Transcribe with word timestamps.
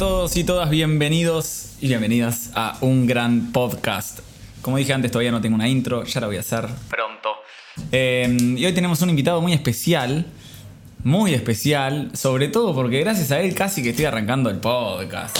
todos 0.00 0.34
y 0.38 0.44
todas, 0.44 0.70
bienvenidos 0.70 1.72
y 1.78 1.88
bienvenidas 1.88 2.52
a 2.54 2.78
un 2.80 3.06
gran 3.06 3.52
podcast. 3.52 4.20
Como 4.62 4.78
dije 4.78 4.94
antes, 4.94 5.10
todavía 5.10 5.30
no 5.30 5.42
tengo 5.42 5.56
una 5.56 5.68
intro, 5.68 6.04
ya 6.04 6.20
la 6.22 6.26
voy 6.26 6.38
a 6.38 6.40
hacer 6.40 6.66
pronto. 6.88 7.28
Eh, 7.92 8.34
y 8.56 8.64
hoy 8.64 8.72
tenemos 8.72 9.02
un 9.02 9.10
invitado 9.10 9.42
muy 9.42 9.52
especial, 9.52 10.24
muy 11.04 11.34
especial, 11.34 12.12
sobre 12.14 12.48
todo 12.48 12.74
porque 12.74 13.00
gracias 13.00 13.30
a 13.30 13.40
él 13.40 13.54
casi 13.54 13.82
que 13.82 13.90
estoy 13.90 14.06
arrancando 14.06 14.48
el 14.48 14.56
podcast. 14.56 15.36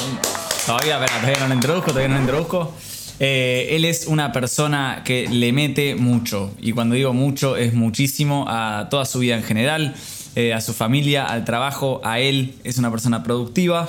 Todavía, 0.66 0.98
todavía 1.06 1.40
no 1.40 1.48
lo 1.48 1.54
introduzco, 1.54 1.92
todavía 1.92 2.08
no 2.08 2.16
lo 2.16 2.20
introduzco. 2.20 2.74
Eh, 3.18 3.68
él 3.70 3.86
es 3.86 4.08
una 4.08 4.30
persona 4.30 5.00
que 5.06 5.26
le 5.26 5.54
mete 5.54 5.94
mucho, 5.94 6.54
y 6.60 6.72
cuando 6.72 6.96
digo 6.96 7.14
mucho 7.14 7.56
es 7.56 7.72
muchísimo 7.72 8.44
a 8.46 8.88
toda 8.90 9.06
su 9.06 9.20
vida 9.20 9.38
en 9.38 9.42
general, 9.42 9.94
eh, 10.36 10.52
a 10.52 10.60
su 10.60 10.74
familia, 10.74 11.24
al 11.24 11.46
trabajo, 11.46 12.02
a 12.04 12.20
él, 12.20 12.56
es 12.62 12.76
una 12.76 12.90
persona 12.90 13.22
productiva 13.22 13.88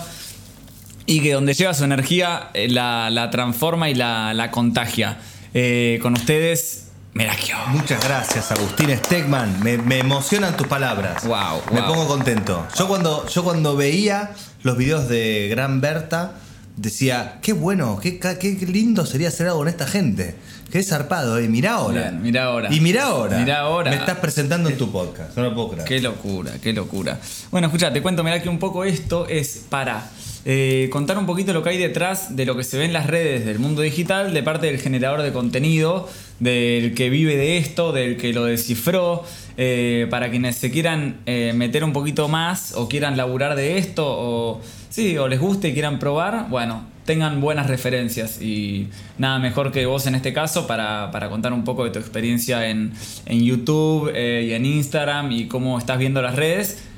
y 1.05 1.21
que 1.21 1.33
donde 1.33 1.53
lleva 1.53 1.73
su 1.73 1.83
energía 1.83 2.49
eh, 2.53 2.67
la, 2.69 3.09
la 3.09 3.29
transforma 3.29 3.89
y 3.89 3.95
la, 3.95 4.33
la 4.33 4.51
contagia. 4.51 5.17
Eh, 5.53 5.99
con 6.01 6.13
ustedes, 6.13 6.87
Merakio. 7.13 7.55
Muchas 7.67 8.03
gracias, 8.03 8.51
Agustín 8.51 8.89
Stegman. 8.95 9.61
Me, 9.61 9.77
me 9.77 9.99
emocionan 9.99 10.55
tus 10.55 10.67
palabras. 10.67 11.25
Wow, 11.25 11.61
Me 11.73 11.81
wow. 11.81 11.89
pongo 11.89 12.07
contento. 12.07 12.65
Yo 12.77 12.87
cuando, 12.87 13.27
yo 13.27 13.43
cuando 13.43 13.75
veía 13.75 14.31
los 14.63 14.77
videos 14.77 15.09
de 15.09 15.47
Gran 15.49 15.81
Berta, 15.81 16.35
decía, 16.77 17.39
qué 17.41 17.51
bueno, 17.53 17.99
qué, 18.01 18.17
qué 18.17 18.65
lindo 18.67 19.05
sería 19.05 19.27
hacer 19.27 19.47
algo 19.47 19.59
con 19.59 19.67
esta 19.67 19.87
gente. 19.87 20.35
Qué 20.71 20.81
zarpado, 20.83 21.37
eh. 21.37 21.49
Mirá 21.49 21.73
ahora. 21.73 22.01
Bien, 22.11 22.21
mirá 22.21 22.45
ahora. 22.45 22.73
Y 22.73 22.79
mirá 22.79 23.03
ahora. 23.07 23.39
Mirá 23.39 23.59
ahora. 23.59 23.91
Me 23.91 23.97
estás 23.97 24.19
presentando 24.19 24.69
en 24.69 24.77
tu 24.77 24.89
podcast. 24.89 25.35
No 25.35 25.43
lo 25.43 25.53
puedo 25.53 25.71
creer. 25.71 25.85
Qué 25.85 25.99
locura, 25.99 26.53
qué 26.63 26.71
locura. 26.71 27.19
Bueno, 27.51 27.67
escucha, 27.67 27.91
te 27.91 28.01
cuento, 28.01 28.23
mirá 28.23 28.41
que 28.41 28.47
un 28.47 28.57
poco 28.59 28.85
esto 28.85 29.27
es 29.27 29.65
para 29.67 30.09
eh, 30.43 30.89
contar 30.91 31.19
un 31.19 31.27
poquito 31.27 31.53
lo 31.53 31.61
que 31.61 31.69
hay 31.69 31.77
detrás 31.77 32.35
de 32.35 32.45
lo 32.45 32.57
que 32.57 32.63
se 32.63 32.77
ve 32.77 32.85
en 32.85 32.93
las 32.93 33.05
redes 33.05 33.45
del 33.45 33.59
mundo 33.59 33.83
digital 33.83 34.33
de 34.33 34.41
parte 34.41 34.65
del 34.65 34.79
generador 34.79 35.21
de 35.21 35.31
contenido, 35.31 36.09
del 36.39 36.95
que 36.95 37.11
vive 37.11 37.37
de 37.37 37.57
esto, 37.57 37.91
del 37.91 38.17
que 38.17 38.33
lo 38.33 38.45
descifró, 38.45 39.23
eh, 39.57 40.07
para 40.09 40.31
quienes 40.31 40.55
se 40.55 40.71
quieran 40.71 41.17
eh, 41.27 41.53
meter 41.55 41.83
un 41.83 41.93
poquito 41.93 42.27
más 42.27 42.73
o 42.75 42.89
quieran 42.89 43.17
laburar 43.17 43.55
de 43.55 43.77
esto 43.77 44.03
o 44.07 44.61
sí, 44.89 45.15
o 45.17 45.27
les 45.27 45.39
guste 45.39 45.69
y 45.69 45.73
quieran 45.73 45.99
probar, 45.99 46.47
bueno, 46.49 46.85
tengan 47.05 47.39
buenas 47.39 47.67
referencias 47.67 48.41
y 48.41 48.87
nada 49.19 49.37
mejor 49.37 49.71
que 49.71 49.85
vos 49.85 50.07
en 50.07 50.15
este 50.15 50.33
caso 50.33 50.65
para, 50.65 51.11
para 51.11 51.29
contar 51.29 51.53
un 51.53 51.63
poco 51.63 51.83
de 51.83 51.91
tu 51.91 51.99
experiencia 51.99 52.67
en, 52.67 52.93
en 53.27 53.43
YouTube 53.43 54.11
y 54.15 54.53
en 54.53 54.65
Instagram 54.65 55.31
y 55.31 55.47
cómo 55.47 55.77
estás 55.77 55.99
viendo 55.99 56.21
las 56.21 56.35
redes. 56.35 56.90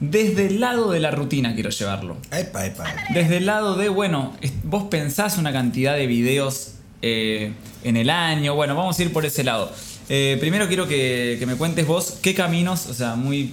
Desde 0.00 0.46
el 0.46 0.60
lado 0.60 0.90
de 0.90 1.00
la 1.00 1.10
rutina 1.10 1.54
quiero 1.54 1.70
llevarlo. 1.70 2.16
Epa, 2.30 2.66
epa. 2.66 2.84
Desde 3.12 3.38
el 3.38 3.46
lado 3.46 3.76
de, 3.76 3.88
bueno, 3.88 4.36
vos 4.64 4.84
pensás 4.84 5.38
una 5.38 5.52
cantidad 5.52 5.96
de 5.96 6.06
videos 6.06 6.74
eh, 7.02 7.52
en 7.84 7.96
el 7.96 8.10
año. 8.10 8.54
Bueno, 8.54 8.76
vamos 8.76 8.98
a 8.98 9.02
ir 9.02 9.12
por 9.12 9.26
ese 9.26 9.42
lado. 9.44 9.72
Eh, 10.08 10.36
primero 10.40 10.68
quiero 10.68 10.86
que, 10.86 11.36
que 11.38 11.46
me 11.46 11.56
cuentes 11.56 11.86
vos 11.86 12.18
qué 12.22 12.34
caminos, 12.34 12.86
o 12.86 12.94
sea, 12.94 13.14
muy, 13.16 13.52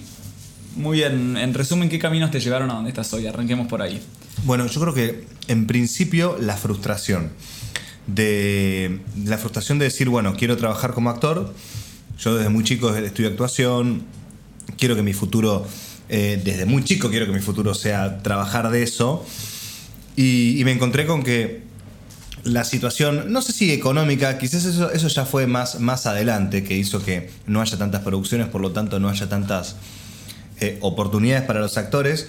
muy 0.76 1.04
en, 1.04 1.36
en 1.36 1.54
resumen, 1.54 1.90
qué 1.90 2.00
caminos 2.00 2.32
te 2.32 2.40
llevaron 2.40 2.70
a 2.72 2.76
donde 2.76 2.90
estás 2.90 3.12
hoy. 3.14 3.26
Arranquemos 3.26 3.68
por 3.68 3.82
ahí. 3.82 4.02
Bueno, 4.44 4.68
yo 4.68 4.82
creo 4.82 4.94
que 4.94 5.26
en 5.48 5.68
principio 5.68 6.38
la 6.40 6.56
frustración. 6.58 7.32
De 8.08 9.00
la 9.26 9.40
frustración 9.40 9.80
de 9.80 9.86
decir, 9.86 10.10
bueno, 10.10 10.36
quiero 10.38 10.58
trabajar 10.58 10.94
como 10.94 11.10
actor. 11.10 11.56
Yo 12.20 12.36
desde 12.36 12.50
muy 12.50 12.64
chico 12.64 12.96
estudio 12.96 13.30
actuación. 13.30 14.04
Quiero 14.78 14.96
que 14.96 15.02
mi 15.02 15.14
futuro, 15.14 15.66
eh, 16.10 16.42
desde 16.44 16.66
muy 16.66 16.84
chico 16.84 17.10
quiero 17.10 17.26
que 17.26 17.32
mi 17.32 17.40
futuro 17.40 17.74
sea 17.74 18.20
trabajar 18.24 18.70
de 18.72 18.84
eso. 18.84 19.26
Y, 20.16 20.60
y 20.60 20.64
me 20.66 20.72
encontré 20.72 21.06
con 21.06 21.24
que 21.24 21.64
la 22.44 22.64
situación, 22.64 23.32
no 23.34 23.42
sé 23.42 23.52
si 23.54 23.72
económica, 23.74 24.38
quizás 24.38 24.66
eso, 24.66 24.92
eso 24.92 25.08
ya 25.08 25.26
fue 25.26 25.48
más, 25.48 25.80
más 25.80 26.06
adelante, 26.06 26.64
que 26.64 26.76
hizo 26.76 27.04
que 27.04 27.32
no 27.48 27.60
haya 27.62 27.78
tantas 27.78 28.02
producciones, 28.02 28.48
por 28.48 28.62
lo 28.62 28.72
tanto 28.72 29.00
no 29.00 29.10
haya 29.10 29.28
tantas 29.28 29.76
eh, 30.62 30.78
oportunidades 30.82 31.44
para 31.46 31.60
los 31.60 31.78
actores. 31.78 32.28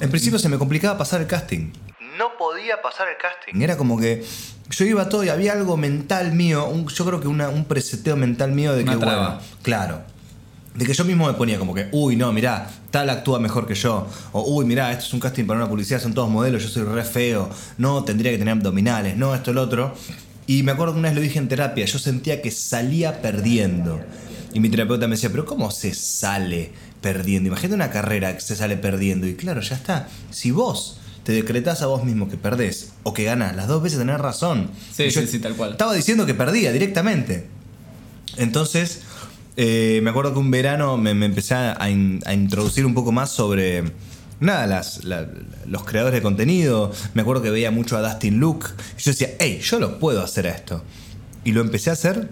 En 0.00 0.10
principio 0.10 0.38
se 0.38 0.48
me 0.48 0.58
complicaba 0.58 0.98
pasar 0.98 1.20
el 1.20 1.26
casting. 1.28 1.70
No 2.18 2.36
podía 2.38 2.82
pasar 2.82 3.06
el 3.08 3.14
casting. 3.16 3.60
Era 3.62 3.76
como 3.76 3.98
que 3.98 4.24
yo 4.70 4.84
iba 4.84 5.08
todo 5.08 5.22
y 5.24 5.28
había 5.28 5.52
algo 5.52 5.76
mental 5.76 6.32
mío, 6.32 6.66
un- 6.66 6.88
yo 6.88 7.04
creo 7.06 7.20
que 7.20 7.28
una- 7.28 7.48
un 7.48 7.64
preseteo 7.64 8.16
mental 8.16 8.52
mío 8.52 8.74
de 8.74 8.82
Una 8.82 8.92
que, 8.94 8.98
traba. 8.98 9.26
bueno, 9.36 9.40
claro. 9.62 10.02
De 10.74 10.84
que 10.84 10.92
yo 10.92 11.04
mismo 11.04 11.26
me 11.28 11.34
ponía 11.34 11.58
como 11.58 11.72
que, 11.72 11.88
uy, 11.92 12.16
no, 12.16 12.32
mirá, 12.32 12.68
tal 12.90 13.08
actúa 13.08 13.38
mejor 13.38 13.66
que 13.66 13.74
yo. 13.74 14.08
O, 14.32 14.42
uy, 14.56 14.64
mirá, 14.64 14.90
esto 14.90 15.04
es 15.04 15.14
un 15.14 15.20
casting 15.20 15.44
para 15.44 15.60
una 15.60 15.68
publicidad, 15.68 16.00
son 16.02 16.14
todos 16.14 16.28
modelos, 16.28 16.62
yo 16.64 16.68
soy 16.68 16.82
re 16.82 17.04
feo. 17.04 17.48
No, 17.78 18.02
tendría 18.02 18.32
que 18.32 18.38
tener 18.38 18.52
abdominales, 18.52 19.16
no, 19.16 19.34
esto, 19.34 19.52
el 19.52 19.58
otro. 19.58 19.94
Y 20.46 20.62
me 20.62 20.72
acuerdo 20.72 20.94
que 20.94 20.98
una 20.98 21.08
vez 21.08 21.16
lo 21.16 21.22
dije 21.22 21.38
en 21.38 21.48
terapia, 21.48 21.84
yo 21.84 21.98
sentía 21.98 22.42
que 22.42 22.50
salía 22.50 23.22
perdiendo. 23.22 24.00
Y 24.52 24.60
mi 24.60 24.68
terapeuta 24.68 25.06
me 25.06 25.16
decía, 25.16 25.30
pero 25.30 25.44
¿cómo 25.44 25.70
se 25.70 25.94
sale 25.94 26.72
perdiendo? 27.00 27.48
Imagínate 27.48 27.74
una 27.74 27.90
carrera 27.90 28.34
que 28.34 28.40
se 28.40 28.54
sale 28.56 28.76
perdiendo. 28.76 29.26
Y 29.26 29.34
claro, 29.34 29.60
ya 29.60 29.76
está. 29.76 30.08
Si 30.30 30.50
vos 30.50 30.98
te 31.24 31.32
decretás 31.32 31.82
a 31.82 31.86
vos 31.86 32.04
mismo 32.04 32.28
que 32.28 32.36
perdés 32.36 32.92
o 33.02 33.14
que 33.14 33.24
ganás, 33.24 33.56
las 33.56 33.66
dos 33.66 33.82
veces 33.82 33.98
tenés 33.98 34.20
razón. 34.20 34.70
Sí, 34.92 35.04
Y 35.04 35.10
yo 35.10 35.22
sí, 35.22 35.26
sí, 35.26 35.38
tal 35.38 35.54
cual. 35.54 35.72
Estaba 35.72 35.94
diciendo 35.94 36.26
que 36.26 36.34
perdía 36.34 36.70
directamente. 36.72 37.48
Entonces, 38.36 39.00
eh, 39.56 40.00
me 40.02 40.10
acuerdo 40.10 40.32
que 40.32 40.38
un 40.38 40.50
verano 40.50 40.96
me, 40.96 41.14
me 41.14 41.26
empecé 41.26 41.54
a, 41.54 41.88
in- 41.90 42.20
a 42.26 42.34
introducir 42.34 42.84
un 42.86 42.94
poco 42.94 43.12
más 43.12 43.30
sobre. 43.30 43.84
Nada, 44.40 44.66
las, 44.66 45.04
la- 45.04 45.28
los 45.66 45.84
creadores 45.84 46.14
de 46.14 46.22
contenido. 46.22 46.92
Me 47.14 47.22
acuerdo 47.22 47.42
que 47.42 47.50
veía 47.50 47.70
mucho 47.70 47.96
a 47.96 48.02
Dustin 48.02 48.38
Luke. 48.40 48.66
Y 48.98 49.02
yo 49.02 49.10
decía, 49.12 49.30
hey, 49.38 49.60
yo 49.62 49.78
lo 49.78 49.98
puedo 49.98 50.22
hacer 50.22 50.46
a 50.46 50.50
esto. 50.50 50.82
Y 51.44 51.52
lo 51.52 51.60
empecé 51.60 51.90
a 51.90 51.92
hacer 51.94 52.28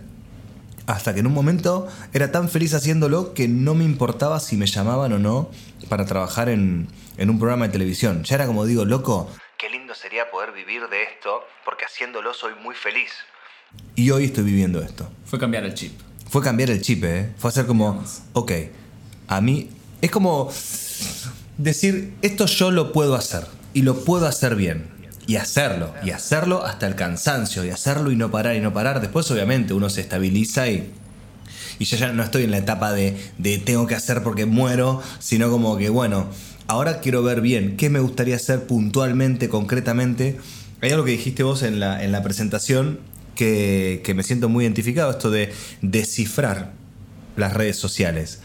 hasta 0.86 1.14
que 1.14 1.20
en 1.20 1.28
un 1.28 1.32
momento 1.32 1.86
era 2.12 2.32
tan 2.32 2.48
feliz 2.48 2.74
haciéndolo 2.74 3.34
que 3.34 3.46
no 3.46 3.74
me 3.74 3.84
importaba 3.84 4.40
si 4.40 4.56
me 4.56 4.66
llamaban 4.66 5.12
o 5.12 5.18
no 5.18 5.48
para 5.88 6.06
trabajar 6.06 6.48
en, 6.48 6.88
en 7.18 7.30
un 7.30 7.38
programa 7.38 7.66
de 7.68 7.72
televisión. 7.72 8.24
Ya 8.24 8.34
era 8.34 8.46
como 8.46 8.64
digo, 8.66 8.84
loco, 8.84 9.30
qué 9.58 9.70
lindo 9.70 9.94
sería 9.94 10.28
poder 10.30 10.50
vivir 10.52 10.82
de 10.90 11.04
esto, 11.04 11.40
porque 11.64 11.84
haciéndolo 11.84 12.34
soy 12.34 12.52
muy 12.62 12.74
feliz. 12.74 13.10
Y 13.94 14.10
hoy 14.10 14.24
estoy 14.24 14.42
viviendo 14.44 14.82
esto. 14.82 15.08
Fue 15.24 15.38
cambiar 15.38 15.64
el 15.64 15.74
chip. 15.74 15.92
Fue 16.32 16.40
cambiar 16.42 16.70
el 16.70 16.80
chip, 16.80 17.04
¿eh? 17.04 17.28
Fue 17.36 17.50
hacer 17.50 17.66
como, 17.66 18.02
ok, 18.32 18.52
a 19.28 19.42
mí 19.42 19.68
es 20.00 20.10
como 20.10 20.50
decir, 21.58 22.14
esto 22.22 22.46
yo 22.46 22.70
lo 22.70 22.90
puedo 22.90 23.16
hacer 23.16 23.44
y 23.74 23.82
lo 23.82 24.02
puedo 24.02 24.26
hacer 24.26 24.56
bien. 24.56 24.86
Y 25.26 25.36
hacerlo, 25.36 25.92
y 26.02 26.08
hacerlo 26.08 26.64
hasta 26.64 26.86
el 26.86 26.94
cansancio, 26.94 27.66
y 27.66 27.68
hacerlo 27.68 28.10
y 28.10 28.16
no 28.16 28.30
parar 28.30 28.56
y 28.56 28.60
no 28.60 28.72
parar. 28.72 29.02
Después 29.02 29.30
obviamente 29.30 29.74
uno 29.74 29.90
se 29.90 30.00
estabiliza 30.00 30.68
y, 30.68 30.90
y 31.78 31.84
yo 31.84 31.98
ya 31.98 32.14
no 32.14 32.22
estoy 32.22 32.44
en 32.44 32.50
la 32.50 32.56
etapa 32.56 32.94
de, 32.94 33.14
de 33.36 33.58
tengo 33.58 33.86
que 33.86 33.94
hacer 33.94 34.22
porque 34.22 34.46
muero, 34.46 35.02
sino 35.18 35.50
como 35.50 35.76
que 35.76 35.90
bueno, 35.90 36.28
ahora 36.66 37.00
quiero 37.00 37.22
ver 37.22 37.42
bien 37.42 37.76
qué 37.76 37.90
me 37.90 38.00
gustaría 38.00 38.36
hacer 38.36 38.66
puntualmente, 38.66 39.50
concretamente. 39.50 40.38
Hay 40.80 40.92
algo 40.92 41.04
que 41.04 41.10
dijiste 41.10 41.42
vos 41.42 41.62
en 41.62 41.78
la, 41.78 42.02
en 42.02 42.10
la 42.10 42.22
presentación 42.22 43.11
que, 43.34 44.00
que 44.04 44.14
me 44.14 44.22
siento 44.22 44.48
muy 44.48 44.64
identificado, 44.64 45.10
esto 45.10 45.30
de 45.30 45.52
descifrar 45.80 46.72
las 47.36 47.54
redes 47.54 47.76
sociales. 47.76 48.40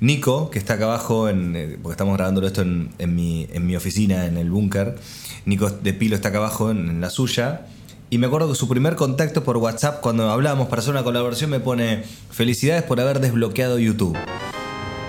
Nico, 0.00 0.50
que 0.50 0.58
está 0.58 0.74
acá 0.74 0.84
abajo, 0.84 1.28
en, 1.28 1.56
eh, 1.56 1.78
porque 1.82 1.94
estamos 1.94 2.16
grabándolo 2.16 2.46
esto 2.46 2.62
en, 2.62 2.90
en 2.98 3.14
mi, 3.16 3.48
en 3.52 3.66
mi 3.66 3.74
oficina, 3.76 4.26
en 4.26 4.36
el 4.38 4.50
búnker. 4.50 4.96
Nico 5.44 5.70
de 5.70 5.92
Pilo 5.92 6.14
está 6.14 6.28
acá 6.28 6.38
abajo 6.38 6.70
en, 6.70 6.88
en 6.88 7.00
la 7.00 7.10
suya. 7.10 7.66
Y 8.10 8.18
me 8.18 8.26
acuerdo 8.28 8.48
que 8.48 8.54
su 8.54 8.68
primer 8.68 8.94
contacto 8.96 9.42
por 9.44 9.56
WhatsApp, 9.56 10.00
cuando 10.00 10.30
hablábamos 10.30 10.68
para 10.68 10.80
hacer 10.80 10.92
una 10.92 11.02
colaboración, 11.04 11.50
me 11.50 11.60
pone: 11.60 12.04
Felicidades 12.30 12.84
por 12.84 13.00
haber 13.00 13.18
desbloqueado 13.20 13.78
YouTube. 13.78 14.16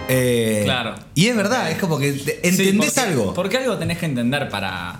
Eh, 0.09 0.61
Claro. 0.65 0.95
Y 1.15 1.27
es 1.27 1.35
verdad, 1.35 1.71
es 1.71 1.77
como 1.77 1.99
que 1.99 2.13
te- 2.13 2.47
entendés 2.47 2.55
Sí, 2.93 2.95
porque- 2.95 2.99
algo. 2.99 3.33
Porque 3.33 3.57
algo 3.57 3.77
tenés 3.77 3.99
que 3.99 4.05
entender 4.07 4.49
para, 4.49 4.99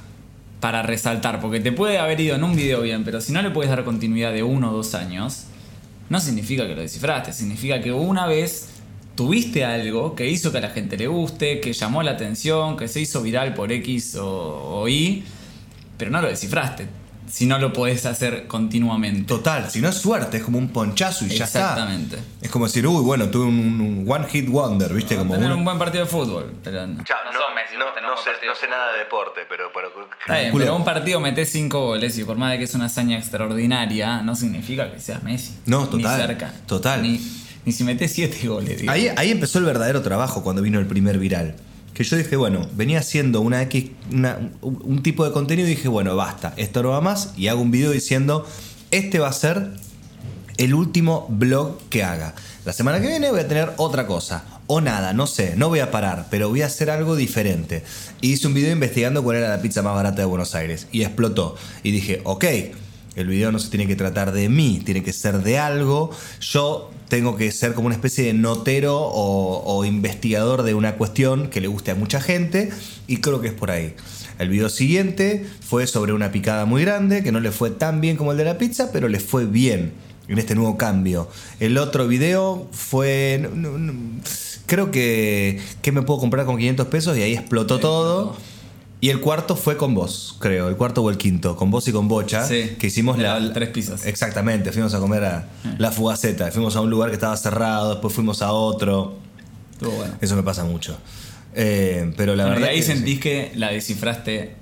para 0.60 0.82
resaltar. 0.82 1.40
Porque 1.40 1.60
te 1.60 1.72
puede 1.72 2.00
haber 2.00 2.20
ido 2.20 2.36
en 2.36 2.44
un 2.44 2.56
video 2.56 2.82
bien, 2.82 3.04
pero 3.04 3.22
si 3.22 3.32
no 3.32 3.42
le 3.42 3.52
puedes 3.52 3.70
dar 3.70 3.84
continuidad 3.84 4.34
de 4.34 4.44
uno 4.44 4.72
o 4.72 4.74
dos 4.74 4.96
años, 4.96 5.46
no 6.10 6.20
significa 6.20 6.68
que 6.68 6.76
lo 6.76 6.82
descifraste. 6.82 7.34
Significa 7.34 7.82
que 7.82 7.92
una 7.92 8.26
vez 8.26 8.70
tuviste 9.16 9.66
algo 9.66 10.16
que 10.16 10.30
hizo 10.30 10.52
que 10.52 10.60
a 10.60 10.62
la 10.62 10.70
gente 10.70 10.98
le 10.98 11.08
guste, 11.08 11.60
que 11.60 11.74
llamó 11.74 12.04
la 12.04 12.12
atención, 12.12 12.78
que 12.78 12.88
se 12.88 13.02
hizo 13.02 13.22
viral 13.22 13.54
por 13.54 13.72
X 13.72 14.16
o, 14.16 14.82
o 14.82 14.88
Y, 14.88 15.24
pero 15.98 16.12
no 16.12 16.22
lo 16.22 16.30
descifraste. 16.30 16.88
Si 17.30 17.46
no 17.46 17.60
lo 17.60 17.72
podés 17.72 18.06
hacer 18.06 18.48
continuamente. 18.48 19.24
Total, 19.26 19.70
si 19.70 19.81
no 19.81 19.90
es 19.90 19.96
suerte, 19.96 20.38
es 20.38 20.44
como 20.44 20.58
un 20.58 20.70
ponchazo 20.70 21.26
y 21.26 21.30
ya 21.30 21.46
está. 21.46 21.60
Exactamente. 21.60 22.18
Es 22.42 22.50
como 22.50 22.66
decir, 22.66 22.86
uy, 22.88 23.04
bueno, 23.04 23.30
tuve 23.30 23.46
un, 23.46 23.80
un 23.80 24.06
one 24.08 24.28
hit 24.28 24.50
wonder, 24.50 24.94
¿viste? 24.94 25.16
como 25.16 25.34
Tener 25.36 25.48
uno- 25.48 25.58
un 25.58 25.66
buen 25.66 25.78
partido 25.78 26.04
de 26.06 26.10
fútbol. 26.10 26.54
Pero 26.64 26.88
no, 26.88 27.04
Chao, 27.04 27.18
no 27.26 27.31
Messi, 27.56 27.74
tenés 27.76 27.86
un 27.86 27.94
buen 27.94 27.96
partido 27.96 28.54
de 28.54 28.56
fútbol. 28.56 28.94
de 28.94 29.00
deporte, 29.00 29.42
pero... 29.48 29.72
pero 29.74 29.90
Está 30.20 30.40
bien, 30.40 30.54
pero 30.58 30.76
un 30.76 30.84
partido 30.84 31.20
metés 31.20 31.50
5 31.52 31.80
goles 31.86 32.18
y 32.18 32.24
por 32.24 32.38
más 32.38 32.52
de 32.52 32.58
que 32.58 32.64
es 32.64 32.74
una 32.74 32.86
hazaña 32.86 33.18
extraordinaria, 33.18 34.22
no 34.22 34.36
significa 34.36 34.92
que 34.92 35.00
seas 35.00 35.24
Messi. 35.24 35.54
No, 35.66 35.88
total, 35.88 36.18
Ni 36.20 36.26
cerca. 36.26 36.54
total. 36.68 37.02
Ni, 37.04 37.20
ni 37.66 37.72
si 37.72 37.84
metés 37.84 38.12
7 38.14 38.48
goles. 38.48 38.81
Ahí, 38.88 39.10
ahí 39.16 39.31
empezó 39.31 39.60
el 39.60 39.66
verdadero 39.66 40.02
trabajo 40.02 40.44
cuando 40.44 40.62
vino 40.62 40.80
el 40.80 40.86
primer 40.88 41.18
viral. 41.20 41.56
Que 42.00 42.06
yo 42.06 42.16
dije, 42.16 42.38
bueno, 42.38 42.66
venía 42.75 43.00
haciendo 43.00 43.42
una 43.42 43.62
X, 43.63 43.92
un 44.62 45.04
tipo 45.04 45.25
de 45.25 45.34
contenido 45.34 45.68
y 45.68 45.72
dije, 45.72 45.90
bueno, 45.90 46.16
basta, 46.16 46.54
esto 46.56 46.81
no 46.81 46.92
va 46.92 47.01
más. 47.01 47.34
Y 47.36 47.50
hago 47.50 47.60
un 47.62 47.72
video 47.72 47.92
diciendo, 47.92 48.48
este 48.90 49.19
va 49.19 49.28
a 49.28 49.34
ser 49.34 49.72
el 50.56 50.74
último 50.75 51.28
blog 51.28 51.78
que 51.90 52.06
haga. 52.06 52.36
La 52.63 52.72
semana 52.72 53.01
que 53.01 53.07
viene 53.07 53.30
voy 53.31 53.42
a 53.42 53.50
tener 53.50 53.74
otra 53.75 54.07
cosa. 54.07 54.46
O 54.68 54.80
nada, 54.80 55.12
no 55.12 55.28
sé, 55.28 55.57
no 55.57 55.68
voy 55.68 55.80
a 55.80 55.92
parar, 55.92 56.28
pero 56.31 56.48
voy 56.48 56.62
a 56.62 56.68
hacer 56.68 56.90
algo 56.90 57.18
diferente. 57.18 57.84
Y 58.22 58.31
hice 58.31 58.48
un 58.48 58.54
video 58.54 58.72
investigando 58.72 59.22
cuál 59.22 59.36
era 59.36 59.50
la 59.50 59.62
pizza 59.62 59.81
más 59.81 59.94
barata 59.94 60.22
de 60.22 60.25
Buenos 60.25 60.56
Aires. 60.56 60.88
Y 60.94 61.02
explotó. 61.02 61.57
Y 61.84 61.92
dije, 61.92 62.22
ok, 62.24 62.45
el 63.18 63.28
video 63.28 63.52
no 63.52 63.60
se 63.60 63.68
tiene 63.68 63.88
que 63.88 63.98
tratar 63.98 64.31
de 64.31 64.48
mí, 64.48 64.81
tiene 64.86 65.04
que 65.04 65.12
ser 65.12 65.44
de 65.44 65.60
algo. 65.60 66.12
Yo 66.40 66.92
tengo 67.10 67.36
que 67.36 67.52
ser 67.52 67.74
como 67.74 67.88
una 67.88 67.96
especie 67.96 68.24
de 68.26 68.34
notero 68.34 68.98
o, 68.98 69.64
o 69.66 69.84
investigador 69.86 70.64
de 70.64 70.74
una 70.74 70.96
cuestión 70.96 71.50
que 71.50 71.60
le 71.60 71.68
guste 71.68 71.92
a 71.92 71.96
mucha 71.96 72.22
gente. 72.22 72.70
Y 73.08 73.18
creo 73.18 73.42
que 73.42 73.50
es 73.50 73.54
por 73.54 73.72
ahí. 73.72 73.96
El 74.38 74.48
video 74.48 74.70
siguiente 74.70 75.46
fue 75.60 75.86
sobre 75.86 76.14
una 76.14 76.32
picada 76.32 76.66
muy 76.66 76.84
grande, 76.84 77.24
que 77.24 77.34
no 77.34 77.42
le 77.42 77.52
fue 77.52 77.72
tan 77.72 78.00
bien 78.00 78.16
como 78.16 78.32
el 78.32 78.38
de 78.38 78.46
la 78.46 78.58
pizza, 78.58 78.90
pero 78.94 79.10
le 79.10 79.20
fue 79.20 79.46
bien 79.46 79.92
en 80.30 80.38
este 80.38 80.56
nuevo 80.56 80.78
cambio. 80.78 81.28
El 81.60 81.78
otro 81.78 82.08
video 82.08 82.68
fue... 82.72 83.50
no, 83.54 83.78
no, 83.78 83.78
no, 83.78 84.22
creo 84.66 84.92
que, 84.92 85.60
que 85.82 85.92
me 85.92 86.04
puedo 86.04 86.20
comprar 86.20 86.46
con 86.46 86.58
500 86.58 86.88
pesos 86.88 87.18
y 87.18 87.24
ahí 87.24 87.34
explotó 87.34 87.80
todo. 87.80 88.38
Y 89.01 89.10
el 89.10 89.22
cuarto 89.22 89.56
fue 89.56 89.78
con 89.78 89.96
vos, 89.96 90.36
creo, 90.40 90.68
el 90.68 90.75
cuarto 90.75 91.01
o 91.01 91.10
el 91.10 91.18
quinto, 91.18 91.56
con 91.56 91.72
vos 91.72 91.88
y 91.88 91.94
con 91.94 92.10
Bocha, 92.10 92.46
Sí, 92.46 92.75
que 92.78 92.88
hicimos 92.88 93.18
la, 93.18 93.54
tres 93.54 93.69
pizzas. 93.69 94.06
Exactamente, 94.06 94.74
fuimos 94.74 94.94
a 94.94 95.00
comer 95.00 95.24
a 95.24 95.48
la 95.78 95.92
fugaceta, 95.92 96.51
fuimos 96.51 96.75
a 96.75 96.81
un 96.81 96.90
lugar 96.90 97.10
que 97.10 97.16
estaba 97.16 97.38
cerrado, 97.38 97.92
después 97.92 98.13
fuimos 98.13 98.42
a 98.42 98.51
otro. 98.51 99.16
Estuvo 99.72 99.92
bueno. 99.92 100.16
Eso 100.19 100.36
me 100.36 100.44
pasa 100.44 100.66
mucho. 100.66 100.98
Eh, 101.56 102.13
pero 102.18 102.36
la 102.36 102.44
Bueno, 102.44 102.57
y 102.57 102.62
verdad 102.62 102.74
ahí 102.75 102.81
que- 102.81 102.86
sentís 102.86 103.19
que 103.22 103.51
la 103.56 103.69
descifraste. 103.72 104.56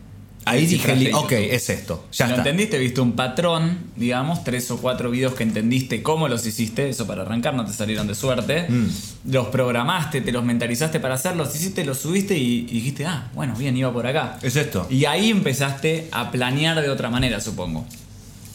Ahí 0.49 0.65
dije, 0.65 1.11
ok, 1.13 1.31
es 1.31 1.69
esto, 1.69 2.05
ya 2.11 2.25
lo 2.27 2.35
está. 2.35 2.41
entendiste, 2.49 2.77
viste 2.79 3.01
un 3.01 3.13
patrón, 3.13 3.77
digamos, 3.95 4.43
tres 4.43 4.69
o 4.71 4.77
cuatro 4.77 5.11
videos 5.11 5.33
que 5.33 5.43
entendiste 5.43 6.01
cómo 6.01 6.27
los 6.27 6.45
hiciste, 6.45 6.89
eso 6.89 7.05
para 7.07 7.23
arrancar 7.23 7.53
no 7.53 7.65
te 7.65 7.73
salieron 7.73 8.07
de 8.07 8.15
suerte. 8.15 8.65
Mm. 8.69 8.87
Los 9.31 9.47
programaste, 9.47 10.21
te 10.21 10.31
los 10.31 10.43
mentalizaste 10.43 10.99
para 10.99 11.15
hacerlos, 11.15 11.55
hiciste, 11.55 11.83
los 11.85 11.99
subiste 11.99 12.37
y, 12.37 12.59
y 12.69 12.73
dijiste, 12.73 13.05
ah, 13.05 13.29
bueno, 13.33 13.55
bien, 13.55 13.75
iba 13.77 13.91
por 13.91 14.07
acá. 14.07 14.39
Es 14.41 14.55
esto. 14.55 14.87
Y 14.89 15.05
ahí 15.05 15.29
empezaste 15.31 16.07
a 16.11 16.31
planear 16.31 16.81
de 16.81 16.89
otra 16.89 17.09
manera, 17.09 17.39
supongo. 17.41 17.85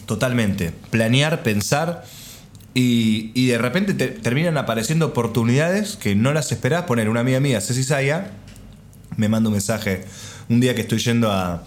Totalmente. 0.05 0.71
Planear, 0.89 1.43
pensar 1.43 2.03
y, 2.73 3.31
y 3.35 3.47
de 3.47 3.57
repente 3.57 3.93
te- 3.93 4.07
terminan 4.07 4.57
apareciendo 4.57 5.05
oportunidades 5.07 5.95
que 5.95 6.15
no 6.15 6.33
las 6.33 6.51
esperás. 6.51 6.83
Poner 6.83 7.07
una 7.09 7.19
amiga 7.21 7.39
mía, 7.39 7.61
Ceci 7.61 7.83
Saya, 7.83 8.31
me 9.15 9.29
manda 9.29 9.49
un 9.49 9.53
mensaje 9.53 10.05
un 10.49 10.59
día 10.59 10.75
que 10.75 10.81
estoy 10.81 10.97
yendo 10.99 11.31
a, 11.31 11.63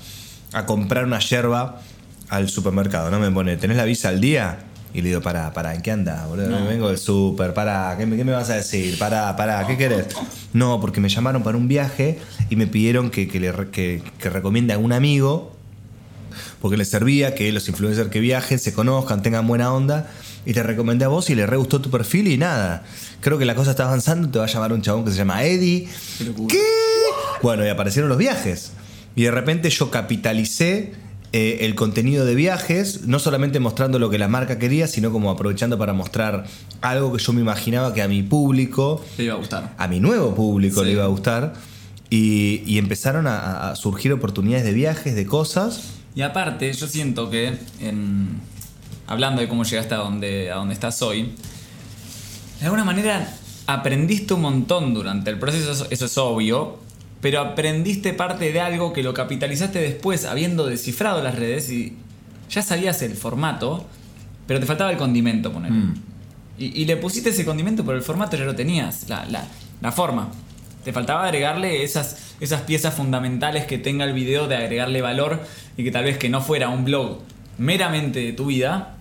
a 0.56 0.66
comprar 0.66 1.04
una 1.04 1.18
yerba 1.18 1.80
al 2.28 2.48
supermercado. 2.48 3.10
¿no? 3.10 3.18
Me 3.20 3.30
pone, 3.30 3.56
¿tenés 3.56 3.76
la 3.76 3.84
visa 3.84 4.08
al 4.08 4.20
día? 4.20 4.58
Y 4.94 5.02
le 5.02 5.08
digo, 5.10 5.20
pará, 5.20 5.52
pará, 5.52 5.74
¿en 5.74 5.82
qué 5.82 5.90
anda, 5.90 6.26
boludo? 6.26 6.48
No. 6.48 6.66
Vengo 6.66 6.88
del 6.88 6.96
súper, 6.96 7.52
pará, 7.52 7.94
¿qué, 7.98 8.06
me- 8.06 8.16
qué 8.16 8.24
me 8.24 8.32
vas 8.32 8.48
a 8.48 8.54
decir? 8.54 8.98
Pará, 8.98 9.36
pará, 9.36 9.66
¿qué 9.66 9.76
querés? 9.76 10.06
No, 10.54 10.80
porque 10.80 11.00
me 11.02 11.10
llamaron 11.10 11.42
para 11.42 11.58
un 11.58 11.68
viaje 11.68 12.18
y 12.48 12.56
me 12.56 12.66
pidieron 12.66 13.10
que, 13.10 13.28
que 13.28 13.38
le 13.38 13.52
re- 13.52 13.70
que- 13.70 14.02
que 14.18 14.30
recomiende 14.30 14.72
a 14.72 14.78
un 14.78 14.92
amigo 14.94 15.52
porque 16.62 16.76
les 16.78 16.88
servía 16.88 17.34
que 17.34 17.52
los 17.52 17.68
influencers 17.68 18.08
que 18.10 18.20
viajen 18.20 18.58
se 18.58 18.72
conozcan, 18.72 19.22
tengan 19.22 19.46
buena 19.46 19.72
onda. 19.72 20.08
Y 20.46 20.52
te 20.54 20.62
recomendé 20.62 21.04
a 21.04 21.08
vos 21.08 21.28
y 21.28 21.34
le 21.34 21.44
re 21.44 21.56
gustó 21.56 21.80
tu 21.80 21.90
perfil 21.90 22.28
y 22.28 22.38
nada. 22.38 22.84
Creo 23.20 23.36
que 23.36 23.44
la 23.44 23.54
cosa 23.56 23.72
está 23.72 23.84
avanzando. 23.84 24.28
Te 24.30 24.38
va 24.38 24.44
a 24.44 24.48
llamar 24.48 24.72
un 24.72 24.80
chabón 24.80 25.04
que 25.04 25.10
se 25.10 25.16
llama 25.16 25.42
Eddie. 25.44 25.88
¿Qué? 26.48 26.62
Bueno, 27.42 27.66
y 27.66 27.68
aparecieron 27.68 28.08
los 28.08 28.16
viajes. 28.18 28.70
Y 29.16 29.22
de 29.24 29.30
repente 29.32 29.70
yo 29.70 29.90
capitalicé 29.90 30.92
eh, 31.32 31.58
el 31.62 31.74
contenido 31.74 32.24
de 32.24 32.34
viajes, 32.34 33.06
no 33.06 33.18
solamente 33.18 33.58
mostrando 33.60 33.98
lo 33.98 34.10
que 34.10 34.18
la 34.18 34.28
marca 34.28 34.58
quería, 34.58 34.86
sino 34.86 35.10
como 35.10 35.30
aprovechando 35.30 35.76
para 35.78 35.92
mostrar 35.92 36.44
algo 36.82 37.12
que 37.16 37.22
yo 37.22 37.32
me 37.32 37.40
imaginaba 37.40 37.92
que 37.94 38.02
a 38.02 38.08
mi 38.08 38.22
público 38.22 39.04
Te 39.16 39.24
iba 39.24 39.34
a 39.34 39.38
gustar. 39.38 39.74
a 39.76 39.88
mi 39.88 39.98
nuevo 40.00 40.34
público 40.34 40.80
Sí. 40.80 40.86
le 40.86 40.92
iba 40.92 41.04
a 41.04 41.08
gustar. 41.08 41.54
Y, 42.10 42.62
y 42.66 42.78
empezaron 42.78 43.26
a, 43.26 43.70
a 43.70 43.74
surgir 43.76 44.12
oportunidades 44.12 44.64
de 44.64 44.72
viajes, 44.72 45.16
de 45.16 45.26
cosas. 45.26 45.80
Y 46.14 46.22
aparte, 46.22 46.72
yo 46.72 46.86
siento 46.86 47.30
que, 47.30 47.58
en- 47.80 48.40
hablando 49.08 49.40
de 49.40 49.48
cómo 49.48 49.64
llegaste 49.64 49.94
a 49.94 49.98
donde, 49.98 50.50
a 50.52 50.54
donde 50.56 50.74
estás 50.74 51.02
hoy, 51.02 51.32
de 52.60 52.64
alguna 52.66 52.84
manera 52.84 53.34
aprendiste 53.66 54.34
un 54.34 54.42
montón 54.42 54.94
durante 54.94 55.30
el 55.30 55.38
proceso, 55.38 55.72
eso, 55.72 55.86
eso 55.90 56.04
es 56.06 56.16
obvio, 56.18 56.78
pero 57.26 57.40
aprendiste 57.40 58.12
parte 58.12 58.52
de 58.52 58.60
algo 58.60 58.92
que 58.92 59.02
lo 59.02 59.12
capitalizaste 59.12 59.80
después, 59.80 60.24
habiendo 60.24 60.64
descifrado 60.64 61.24
las 61.24 61.34
redes 61.34 61.72
y 61.72 61.96
ya 62.48 62.62
sabías 62.62 63.02
el 63.02 63.16
formato, 63.16 63.84
pero 64.46 64.60
te 64.60 64.66
faltaba 64.66 64.92
el 64.92 64.96
condimento, 64.96 65.52
poner. 65.52 65.72
Mm. 65.72 65.94
Y, 66.56 66.82
y 66.82 66.84
le 66.84 66.96
pusiste 66.96 67.30
ese 67.30 67.44
condimento, 67.44 67.84
pero 67.84 67.98
el 67.98 68.04
formato 68.04 68.36
ya 68.36 68.44
lo 68.44 68.54
tenías, 68.54 69.08
la, 69.08 69.24
la- 69.24 69.44
la 69.80 69.90
forma. 69.90 70.28
Te 70.84 70.92
faltaba 70.92 71.24
agregarle 71.24 71.82
esas, 71.82 72.36
esas 72.38 72.62
piezas 72.62 72.94
fundamentales 72.94 73.66
que 73.66 73.76
tenga 73.76 74.04
el 74.04 74.12
video, 74.12 74.46
de 74.46 74.54
agregarle 74.54 75.02
valor 75.02 75.42
y 75.76 75.82
que 75.82 75.90
tal 75.90 76.04
vez 76.04 76.18
que 76.18 76.28
no 76.28 76.40
fuera 76.42 76.68
un 76.68 76.84
blog 76.84 77.18
meramente 77.58 78.20
de 78.20 78.32
tu 78.34 78.46
vida, 78.46 78.94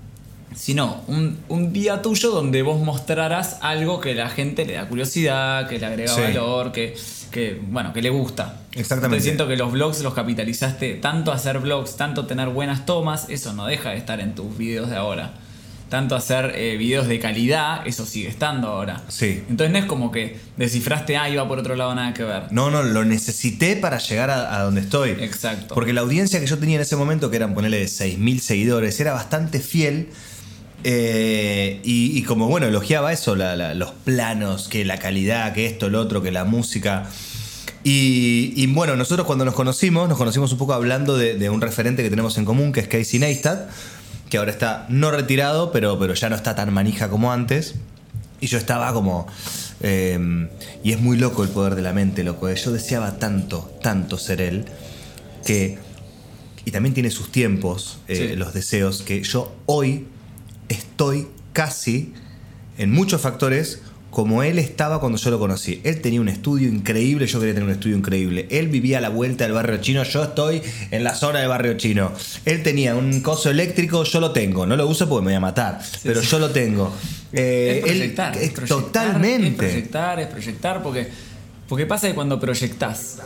sino 0.56 1.04
un, 1.08 1.38
un 1.48 1.72
día 1.74 2.02
tuyo 2.02 2.32
donde 2.32 2.64
vos 2.64 2.82
mostraras 2.82 3.60
algo 3.62 4.00
que 4.00 4.16
la 4.16 4.30
gente 4.30 4.66
le 4.66 4.74
da 4.74 4.88
curiosidad, 4.88 5.70
que 5.70 5.78
le 5.78 5.86
agrega 5.86 6.12
Sí. 6.12 6.22
valor, 6.22 6.72
que, 6.72 6.96
que, 7.36 7.60
bueno, 7.62 7.92
que 7.92 8.02
le 8.02 8.10
gusta. 8.10 8.62
Exactamente. 8.72 9.18
Entonces 9.18 9.24
siento 9.24 9.48
que 9.50 9.58
los 9.58 9.74
blogs 9.74 10.02
los 10.02 10.14
capitalizaste, 10.14 10.94
tanto 10.94 11.34
hacer 11.34 11.60
blogs, 11.60 11.98
tanto 11.98 12.26
tener 12.28 12.48
buenas 12.48 12.86
tomas, 12.86 13.26
eso 13.28 13.52
no 13.52 13.66
deja 13.66 13.90
de 13.90 13.98
estar 13.98 14.22
en 14.22 14.36
tus 14.36 14.58
videos 14.58 14.90
de 14.90 14.96
ahora. 14.96 15.34
Tanto 15.90 16.16
hacer 16.16 16.54
eh, 16.56 16.78
videos 16.78 17.10
de 17.10 17.20
calidad, 17.20 17.86
eso 17.86 18.06
sigue 18.06 18.30
estando 18.30 18.70
ahora. 18.70 19.04
Sí. 19.10 19.44
Entonces 19.50 19.74
no 19.74 19.80
es 19.80 19.86
como 19.86 20.12
que 20.14 20.40
descifraste, 20.56 21.18
ah, 21.18 21.30
iba 21.30 21.46
por 21.46 21.60
otro 21.60 21.76
lado, 21.76 21.94
nada 21.94 22.14
que 22.14 22.24
ver. 22.24 22.44
No, 22.52 22.72
no, 22.72 22.84
lo 22.84 23.04
necesité 23.04 23.76
para 23.76 23.98
llegar 23.98 24.30
a, 24.30 24.58
a 24.58 24.64
donde 24.64 24.80
estoy. 24.80 25.10
Exacto. 25.10 25.76
Porque 25.76 25.92
la 25.92 26.02
audiencia 26.02 26.40
que 26.40 26.48
yo 26.48 26.58
tenía 26.58 26.78
en 26.78 26.84
ese 26.84 26.96
momento, 26.96 27.30
que 27.30 27.36
eran 27.36 27.54
ponerle 27.54 27.80
de 27.80 27.86
6.000 27.88 28.40
seguidores, 28.40 28.98
era 29.02 29.12
bastante 29.12 29.60
fiel. 29.60 30.08
Eh, 30.88 31.82
y, 31.84 32.16
y 32.16 32.22
como 32.22 32.48
bueno, 32.48 32.68
elogiaba 32.68 33.12
eso, 33.12 33.36
la- 33.36 33.56
la- 33.56 33.74
los 33.74 33.90
planos, 33.92 34.68
que 34.68 34.86
la 34.86 35.00
calidad, 35.00 35.52
que 35.54 35.66
esto, 35.66 35.90
lo 35.90 36.00
otro, 36.00 36.22
que 36.22 36.32
la 36.32 36.46
música. 36.46 37.10
Y, 37.84 38.54
y 38.56 38.68
bueno, 38.68 38.96
nosotros 38.96 39.26
cuando 39.26 39.46
nos 39.46 39.56
conocimos, 39.56 40.08
nos 40.08 40.18
conocimos 40.18 40.52
un 40.52 40.58
poco 40.60 40.74
hablando 40.74 41.18
de, 41.18 41.36
de 41.40 41.50
un 41.50 41.60
referente 41.62 42.04
que 42.04 42.10
tenemos 42.12 42.38
en 42.38 42.46
común, 42.46 42.72
que 42.72 42.82
es 42.82 42.88
Casey 42.88 43.20
Neistat, 43.20 43.68
que 44.30 44.38
ahora 44.38 44.52
está 44.52 44.86
no 44.90 45.10
retirado, 45.10 45.72
pero, 45.72 45.98
pero 45.98 46.14
ya 46.14 46.30
no 46.30 46.36
está 46.36 46.54
tan 46.56 46.72
manija 46.72 47.10
como 47.10 47.32
antes. 47.32 47.76
Y 48.42 48.48
yo 48.48 48.58
estaba 48.60 48.94
como. 48.94 49.26
eh, 49.82 50.48
y 50.84 50.92
es 50.92 51.00
muy 51.02 51.18
loco 51.18 51.42
el 51.44 51.50
poder 51.50 51.74
de 51.74 51.82
la 51.82 51.94
mente, 51.94 52.24
loco. 52.24 52.48
eh. 52.48 52.56
Yo 52.56 52.72
deseaba 52.72 53.18
tanto, 53.18 53.72
tanto 53.82 54.18
ser 54.20 54.40
él, 54.42 54.66
que. 55.48 55.80
Y 56.64 56.72
también 56.72 56.94
tiene 56.94 57.10
sus 57.12 57.32
tiempos, 57.32 57.98
eh, 58.08 58.30
Sí. 58.32 58.36
los 58.36 58.54
deseos, 58.54 59.02
que 59.04 59.24
yo 59.24 59.56
hoy 59.68 60.08
estoy 60.70 61.28
casi 61.54 62.14
en 62.78 62.92
muchos 62.92 63.22
factores 63.22 63.82
como 64.12 64.44
él 64.44 64.60
estaba 64.60 65.02
cuando 65.02 65.18
yo 65.18 65.30
lo 65.30 65.40
conocí. 65.40 65.82
Él 65.84 66.00
tenía 66.00 66.22
un 66.22 66.30
estudio 66.30 66.70
increíble, 66.70 67.28
yo 67.28 67.38
quería 67.40 67.54
tener 67.54 67.68
un 67.68 67.74
estudio 67.74 67.98
increíble. 67.98 68.48
Él 68.50 68.70
vivía 68.70 69.00
a 69.00 69.02
la 69.02 69.10
vuelta 69.10 69.44
del 69.44 69.52
barrio 69.52 69.78
chino, 69.82 70.04
yo 70.04 70.24
estoy 70.24 70.62
en 70.92 71.04
la 71.04 71.14
zona 71.14 71.40
del 71.40 71.50
barrio 71.50 71.74
chino. 71.76 72.14
Él 72.46 72.64
tenía 72.64 72.96
un 72.96 73.20
coso 73.20 73.50
eléctrico, 73.50 74.06
yo 74.06 74.22
lo 74.22 74.32
tengo. 74.32 74.66
No 74.66 74.78
lo 74.78 74.88
uso 74.88 75.10
porque 75.10 75.26
me 75.26 75.32
voy 75.32 75.36
a 75.36 75.42
matar, 75.42 75.82
pero 76.02 76.22
yo 76.22 76.40
lo 76.40 76.50
tengo. 76.52 76.94
Eh, 77.34 77.82
es 77.84 77.92
proyectar, 77.92 78.38
él- 78.38 78.44
es 78.44 78.52
proyectar, 78.52 78.78
totalmente. 78.84 79.66
Es 79.66 79.72
proyectar, 79.74 80.20
es 80.22 80.28
proyectar, 80.28 80.82
porque, 80.82 81.08
porque 81.68 81.86
pasa 81.86 82.08
que 82.08 82.16
cuando 82.16 82.40
proyectás, 82.40 83.18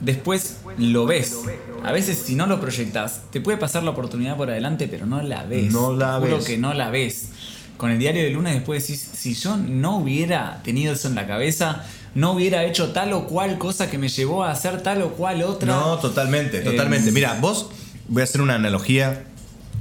después 0.00 0.56
lo 0.78 1.06
ves. 1.06 1.36
A 1.84 1.92
veces 1.92 2.18
si 2.24 2.34
no 2.34 2.46
lo 2.46 2.60
proyectás, 2.60 3.22
te 3.30 3.40
puede 3.40 3.58
pasar 3.58 3.82
la 3.82 3.90
oportunidad 3.90 4.36
por 4.36 4.50
adelante, 4.50 4.88
pero 4.88 5.06
no 5.06 5.22
la 5.22 5.44
ves. 5.44 5.72
No 5.72 5.94
la 5.94 6.16
Te 6.18 6.24
juro 6.26 6.36
ves. 6.38 6.46
que 6.46 6.58
no 6.58 6.74
la 6.74 6.90
ves. 6.90 7.28
Con 7.76 7.90
el 7.90 7.98
diario 7.98 8.22
de 8.22 8.30
lunes 8.30 8.54
después 8.54 8.82
decís, 8.86 9.08
si 9.14 9.34
yo 9.34 9.56
no 9.56 9.96
hubiera 9.98 10.60
tenido 10.62 10.92
eso 10.92 11.08
en 11.08 11.14
la 11.14 11.26
cabeza, 11.26 11.84
no 12.14 12.32
hubiera 12.32 12.64
hecho 12.64 12.90
tal 12.92 13.12
o 13.14 13.26
cual 13.26 13.56
cosa 13.56 13.88
que 13.90 13.96
me 13.96 14.08
llevó 14.08 14.44
a 14.44 14.50
hacer 14.50 14.82
tal 14.82 15.00
o 15.02 15.12
cual 15.12 15.42
otra. 15.42 15.66
No, 15.74 15.98
totalmente, 15.98 16.60
totalmente. 16.60 17.08
Eh, 17.08 17.12
Mira, 17.12 17.38
vos, 17.40 17.70
voy 18.08 18.20
a 18.20 18.24
hacer 18.24 18.42
una 18.42 18.56
analogía 18.56 19.24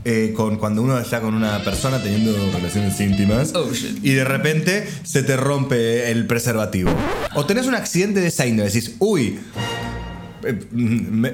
eh, 0.05 0.31
con 0.33 0.55
cuando 0.55 0.81
uno 0.81 0.97
está 0.97 1.19
con 1.19 1.33
una 1.33 1.61
persona 1.65 2.01
teniendo 2.01 2.31
relaciones 2.53 2.97
íntimas 3.01 3.51
Oh, 3.53 3.67
y 4.01 4.11
de 4.13 4.23
repente 4.23 4.87
se 5.03 5.23
te 5.23 5.35
rompe 5.35 6.09
el 6.09 6.25
preservativo. 6.25 6.89
O 7.35 7.45
tenés 7.45 7.65
un 7.67 7.75
accidente 7.75 8.21
de 8.21 8.27
esa 8.27 8.45
índole, 8.45 8.69
decís, 8.69 8.95
uy, 8.99 9.27
eh, 9.27 9.39
¿me- 9.41 9.78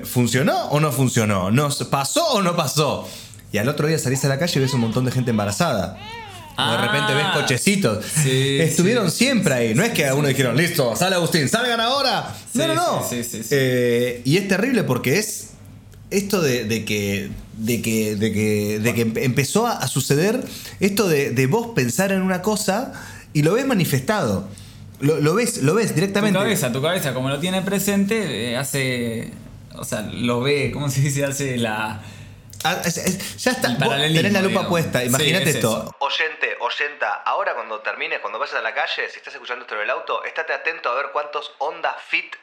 ¿funcionó 0.04 0.66
o 0.70 0.80
no 0.80 0.92
funcionó? 0.92 1.52
¿Nos 1.52 1.84
pasó 1.86 2.26
o 2.34 2.42
no 2.42 2.56
pasó? 2.56 3.08
Y 3.52 3.58
al 3.58 3.70
otro 3.70 3.88
día 3.88 3.98
salís 4.00 4.24
a 4.26 4.28
la 4.28 4.38
calle 4.40 4.60
y 4.60 4.64
ves 4.64 4.74
un 4.74 4.82
montón 4.82 5.06
de 5.06 5.12
gente 5.12 5.32
embarazada. 5.32 5.98
o 6.58 6.72
de 6.72 6.78
repente 6.78 7.14
ves 7.14 7.26
Ah. 7.28 7.34
cochecitos. 7.42 8.06
Sí, 8.24 8.60
Estuvieron 8.62 9.12
sí, 9.12 9.18
siempre 9.26 9.54
ahí. 9.54 9.76
No 9.76 9.84
es 9.84 9.92
que 9.92 10.08
a 10.08 10.16
uno 10.16 10.28
dijeron, 10.30 10.56
listo, 10.56 10.96
sale 10.96 11.16
Agustín, 11.16 11.50
salgan 11.50 11.82
ahora. 11.82 12.34
No, 12.54 12.68
no, 12.68 12.76
no. 12.76 13.06
Eh, 13.12 14.22
y 14.24 14.38
es 14.38 14.48
terrible 14.48 14.84
porque 14.84 15.20
es 15.20 15.50
esto 16.12 16.42
de, 16.42 16.64
de 16.66 16.86
que. 16.86 17.30
De 17.58 17.82
que, 17.82 18.18
de 18.18 18.34
que, 18.34 18.80
de 18.80 18.94
que 18.94 19.08
empe- 19.08 19.24
empezó 19.24 19.66
a, 19.66 19.78
a 19.78 19.88
suceder 19.88 20.44
esto 20.82 21.08
de, 21.08 21.32
de 21.32 21.48
vos 21.48 21.68
pensar 21.74 22.12
en 22.12 22.22
una 22.22 22.42
cosa 22.42 22.92
y 23.32 23.44
lo 23.44 23.54
ves 23.54 23.66
manifestado. 23.66 24.48
Lo, 25.00 25.18
lo 25.20 25.36
ves, 25.36 25.58
lo 25.64 25.74
ves 25.76 25.90
Tu 25.90 25.96
directamente. 25.96 26.40
cabeza, 26.40 26.72
tu 26.72 26.82
cabeza, 26.82 27.14
como 27.14 27.30
lo 27.30 27.40
tiene 27.40 27.62
presente, 27.62 28.52
eh, 28.52 28.58
hace. 28.58 29.32
O 29.76 29.84
sea, 29.84 30.02
lo 30.02 30.42
ve, 30.42 30.72
¿cómo 30.74 30.90
se 30.90 31.02
dice? 31.02 31.26
Hace 31.26 31.58
la. 31.58 32.02
Ah, 32.64 32.82
es- 32.86 32.98
es- 32.98 33.38
ya 33.44 33.52
está, 33.52 33.70
vos 33.78 33.90
tenés 33.90 34.32
la 34.34 34.40
lupa 34.40 34.48
digamos. 34.48 34.68
puesta, 34.70 35.02
Sí, 35.02 35.08
imagínate 35.08 35.50
es 35.50 35.56
esto. 35.58 35.84
eso. 35.84 35.96
Oyente, 36.00 36.58
oyenta, 36.62 37.14
ahora 37.14 37.54
cuando 37.54 37.80
termines, 37.82 38.20
cuando 38.22 38.40
vayas 38.40 38.56
a 38.56 38.62
la 38.62 38.74
calle, 38.74 39.08
si 39.10 39.18
estás 39.18 39.34
escuchando 39.36 39.64
esto 39.66 39.76
en 39.76 39.82
el 39.82 39.90
auto, 39.92 40.24
estate 40.24 40.54
atento 40.54 40.90
a 40.90 40.96
ver 40.96 41.08
cuántos 41.14 41.52
Honda 41.60 41.96
Fit 42.10 42.34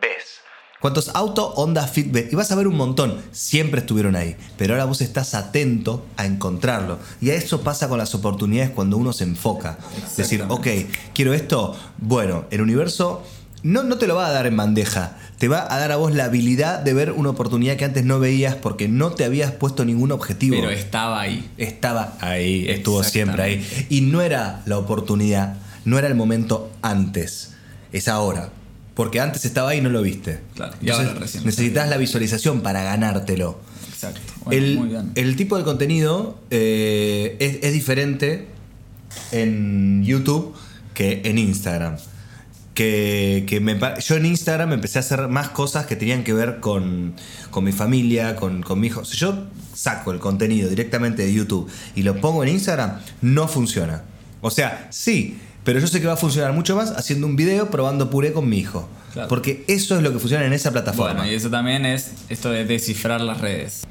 ves. 0.00 0.40
¿Cuántos 0.80 1.10
auto 1.12 1.52
Honda 1.56 1.86
Fit 1.86 2.10
ves? 2.10 2.32
Y 2.32 2.36
vas 2.36 2.50
a 2.50 2.54
ver 2.54 2.66
un 2.66 2.76
montón. 2.76 3.18
Siempre 3.32 3.80
estuvieron 3.80 4.16
ahí. 4.16 4.34
Pero 4.56 4.72
ahora 4.72 4.86
vos 4.86 5.02
estás 5.02 5.34
atento 5.34 6.06
a 6.16 6.24
encontrarlo. 6.24 6.98
Y 7.20 7.30
a 7.30 7.34
eso 7.34 7.60
pasa 7.60 7.88
con 7.88 7.98
las 7.98 8.14
oportunidades 8.14 8.70
cuando 8.70 8.96
uno 8.96 9.12
se 9.12 9.24
enfoca. 9.24 9.76
Decir, 10.16 10.42
ok, 10.48 10.66
quiero 11.14 11.34
esto. 11.34 11.76
Bueno, 11.98 12.46
el 12.50 12.62
universo 12.62 13.22
no, 13.62 13.82
no 13.82 13.98
te 13.98 14.06
lo 14.06 14.14
va 14.14 14.28
a 14.28 14.30
dar 14.30 14.46
en 14.46 14.56
bandeja. 14.56 15.18
Te 15.36 15.48
va 15.48 15.70
a 15.70 15.78
dar 15.78 15.92
a 15.92 15.96
vos 15.96 16.14
la 16.14 16.24
habilidad 16.24 16.78
de 16.80 16.94
ver 16.94 17.12
una 17.12 17.28
oportunidad 17.28 17.76
que 17.76 17.84
antes 17.84 18.06
no 18.06 18.18
veías 18.18 18.54
porque 18.54 18.88
no 18.88 19.12
te 19.12 19.26
habías 19.26 19.52
puesto 19.52 19.84
ningún 19.84 20.12
objetivo. 20.12 20.56
Pero 20.56 20.70
estaba 20.70 21.20
ahí. 21.20 21.50
Estaba 21.58 22.14
ahí, 22.20 22.66
estuvo 22.70 23.02
siempre 23.04 23.42
ahí. 23.42 23.86
Y 23.90 24.00
no 24.00 24.22
era 24.22 24.62
la 24.64 24.78
oportunidad, 24.78 25.56
no 25.84 25.98
era 25.98 26.08
el 26.08 26.14
momento 26.14 26.70
antes, 26.80 27.52
es 27.92 28.08
ahora. 28.08 28.50
Porque 29.00 29.18
antes 29.20 29.46
estaba 29.46 29.70
ahí 29.70 29.78
y 29.78 29.80
no 29.80 29.88
lo 29.88 30.02
viste. 30.02 30.40
Claro, 30.54 30.74
y 30.82 30.90
ahora 30.90 31.14
recién. 31.14 31.44
necesitas 31.44 31.88
la 31.88 31.96
visualización 31.96 32.60
para 32.60 32.82
ganártelo. 32.82 33.58
Exacto. 33.90 34.20
Bueno, 34.44 34.66
muy 34.66 34.84
el, 34.84 34.88
bien. 34.90 35.12
el 35.14 35.36
tipo 35.36 35.56
de 35.56 35.64
contenido 35.64 36.38
eh, 36.50 37.36
es, 37.40 37.58
es 37.62 37.72
diferente 37.72 38.46
en 39.32 40.04
YouTube 40.04 40.54
que 40.92 41.22
en 41.24 41.38
Instagram. 41.38 41.96
Que, 42.74 43.44
que 43.48 43.60
me 43.60 43.74
pa- 43.76 43.98
yo 43.98 44.16
en 44.16 44.26
Instagram 44.26 44.72
empecé 44.72 44.98
a 44.98 45.00
hacer 45.00 45.28
más 45.28 45.48
cosas 45.48 45.86
que 45.86 45.96
tenían 45.96 46.22
que 46.24 46.32
ver 46.32 46.60
con, 46.60 47.14
con 47.50 47.64
mi 47.64 47.72
familia, 47.72 48.36
con, 48.36 48.62
con 48.62 48.80
mi 48.80 48.86
hijo. 48.88 49.04
Si 49.04 49.16
yo 49.16 49.46
saco 49.74 50.12
el 50.12 50.18
contenido 50.18 50.68
directamente 50.68 51.22
de 51.24 51.32
YouTube 51.32 51.68
y 51.94 52.02
lo 52.02 52.20
pongo 52.20 52.42
en 52.42 52.50
Instagram, 52.50 52.98
no 53.22 53.48
funciona. 53.48 54.02
O 54.40 54.50
sea, 54.50 54.88
sí, 54.90 55.38
pero 55.64 55.78
yo 55.78 55.86
sé 55.86 56.00
que 56.00 56.06
va 56.06 56.14
a 56.14 56.16
funcionar 56.16 56.52
mucho 56.52 56.76
más 56.76 56.90
haciendo 56.92 57.26
un 57.26 57.36
video 57.36 57.70
probando 57.70 58.10
puré 58.10 58.32
con 58.32 58.48
mi 58.48 58.58
hijo. 58.58 58.88
Claro. 59.12 59.28
Porque 59.28 59.64
eso 59.68 59.96
es 59.96 60.02
lo 60.02 60.12
que 60.12 60.18
funciona 60.18 60.44
en 60.44 60.52
esa 60.52 60.70
plataforma. 60.70 61.14
Bueno, 61.14 61.30
y 61.30 61.34
eso 61.34 61.50
también 61.50 61.84
es 61.84 62.12
esto 62.28 62.50
de 62.50 62.64
descifrar 62.64 63.20
las 63.20 63.40
redes. 63.40 63.86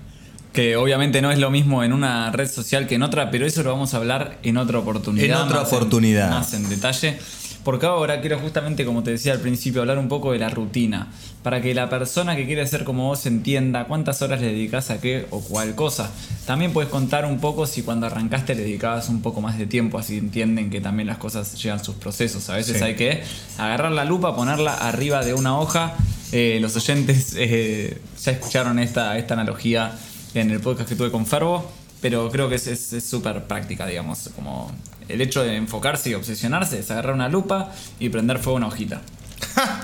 Que 0.54 0.78
obviamente 0.78 1.22
no 1.22 1.32
es 1.32 1.38
lo 1.38 1.52
mismo 1.52 1.84
en 1.84 1.94
una 1.94 2.32
red 2.32 2.50
social 2.50 2.88
que 2.88 2.96
en 2.96 3.04
otra, 3.04 3.30
pero 3.30 3.46
eso 3.46 3.62
lo 3.62 3.72
vamos 3.72 3.94
a 3.94 3.98
hablar 3.98 4.40
en 4.44 4.58
otra 4.58 4.80
oportunidad. 4.80 5.26
En 5.26 5.34
otra 5.34 5.60
más 5.60 5.72
oportunidad. 5.72 6.32
más 6.32 6.54
en 6.54 6.68
detalle. 6.70 7.20
Porque 7.64 7.86
ahora 7.86 8.22
quiero 8.22 8.40
justamente, 8.40 8.86
como 8.86 9.04
te 9.04 9.12
decía 9.12 9.34
al 9.34 9.40
principio, 9.40 9.82
hablar 9.82 9.98
un 10.00 10.08
poco 10.08 10.32
de 10.32 10.40
la 10.40 10.50
rutina. 10.50 11.12
Para 11.44 11.62
que 11.62 11.74
la 11.74 11.90
persona 11.90 12.36
que 12.36 12.46
quiere 12.46 12.66
ser 12.68 12.84
como 12.84 13.08
vos 13.08 13.26
entienda 13.26 13.86
cuántas 13.86 14.22
horas 14.22 14.40
le 14.42 14.48
dedicas 14.48 14.90
a 14.92 15.00
qué 15.02 15.26
o 15.30 15.42
cuál 15.42 15.76
cosa. 15.76 16.10
También 16.46 16.72
puedes 16.74 16.90
contar 16.90 17.26
un 17.26 17.40
poco 17.40 17.68
si 17.68 17.82
cuando 17.84 18.08
arrancaste 18.08 18.56
le 18.56 18.62
dedicabas 18.64 19.10
un 19.10 19.22
poco 19.22 19.42
más 19.42 19.58
de 19.58 19.66
tiempo, 19.66 20.00
así 20.00 20.18
entienden 20.18 20.70
que 20.70 20.82
también 20.82 21.08
las 21.08 21.18
cosas 21.18 21.62
llevan 21.62 21.84
sus 21.84 21.96
procesos. 21.96 22.50
A 22.50 22.56
veces 22.56 22.78
Sí. 22.78 22.84
hay 22.84 22.96
que 22.96 23.24
agarrar 23.58 23.92
la 23.92 24.06
lupa, 24.06 24.36
ponerla 24.36 24.74
arriba 24.76 25.24
de 25.24 25.34
una 25.34 25.60
hoja. 25.60 25.96
Eh, 26.32 26.60
los 26.62 26.76
oyentes 26.76 27.34
eh, 27.38 27.98
ya 28.24 28.32
escucharon 28.32 28.80
esta, 28.80 29.18
esta 29.18 29.34
analogía 29.34 29.92
en 30.34 30.52
el 30.52 30.60
podcast 30.60 30.88
que 30.90 30.96
tuve 30.96 31.12
con 31.12 31.26
Ferbo, 31.26 31.70
pero 32.02 32.30
creo 32.32 32.48
que 32.50 32.56
es 32.56 32.88
súper 33.08 33.44
práctica, 33.46 33.86
digamos. 33.86 34.30
Como 34.36 34.72
el 35.10 35.22
hecho 35.22 35.44
de 35.44 35.56
enfocarse 35.56 36.10
y 36.12 36.14
obsesionarse 36.14 36.80
es 36.80 36.90
agarrar 36.92 37.14
una 37.16 37.28
lupa 37.30 37.72
y 38.00 38.10
prender 38.10 38.40
fuego 38.40 38.58
a 38.58 38.60
una 38.60 38.68
hojita. 38.68 39.02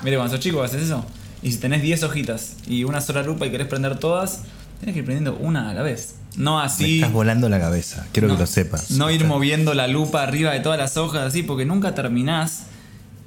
Mire, 0.03 0.17
cuando 0.17 0.33
sos 0.35 0.39
chico 0.43 0.61
haces 0.63 0.83
eso. 0.83 1.05
Y 1.41 1.51
si 1.51 1.57
tenés 1.59 1.81
10 1.81 2.03
hojitas 2.03 2.53
y 2.67 2.83
una 2.85 3.01
sola 3.01 3.21
lupa 3.23 3.45
y 3.45 3.51
querés 3.51 3.67
prender 3.67 3.97
todas, 3.99 4.41
tenés 4.79 4.93
que 4.93 4.99
ir 4.99 5.05
prendiendo 5.05 5.37
una 5.39 5.69
a 5.69 5.73
la 5.73 5.81
vez. 5.83 6.15
No 6.37 6.59
Me 6.59 6.65
así. 6.65 6.95
estás 6.97 7.13
volando 7.13 7.47
la 7.49 7.59
cabeza, 7.59 8.07
quiero 8.11 8.27
No, 8.27 8.35
que 8.35 8.41
lo 8.41 8.47
sepas. 8.47 8.91
No 8.91 9.09
ir 9.11 9.23
moviendo 9.25 9.73
la 9.73 9.87
lupa 9.87 10.23
arriba 10.23 10.51
de 10.51 10.59
todas 10.59 10.77
las 10.77 10.97
hojas 10.97 11.21
así, 11.21 11.43
porque 11.43 11.65
nunca 11.65 11.95
terminás 11.95 12.63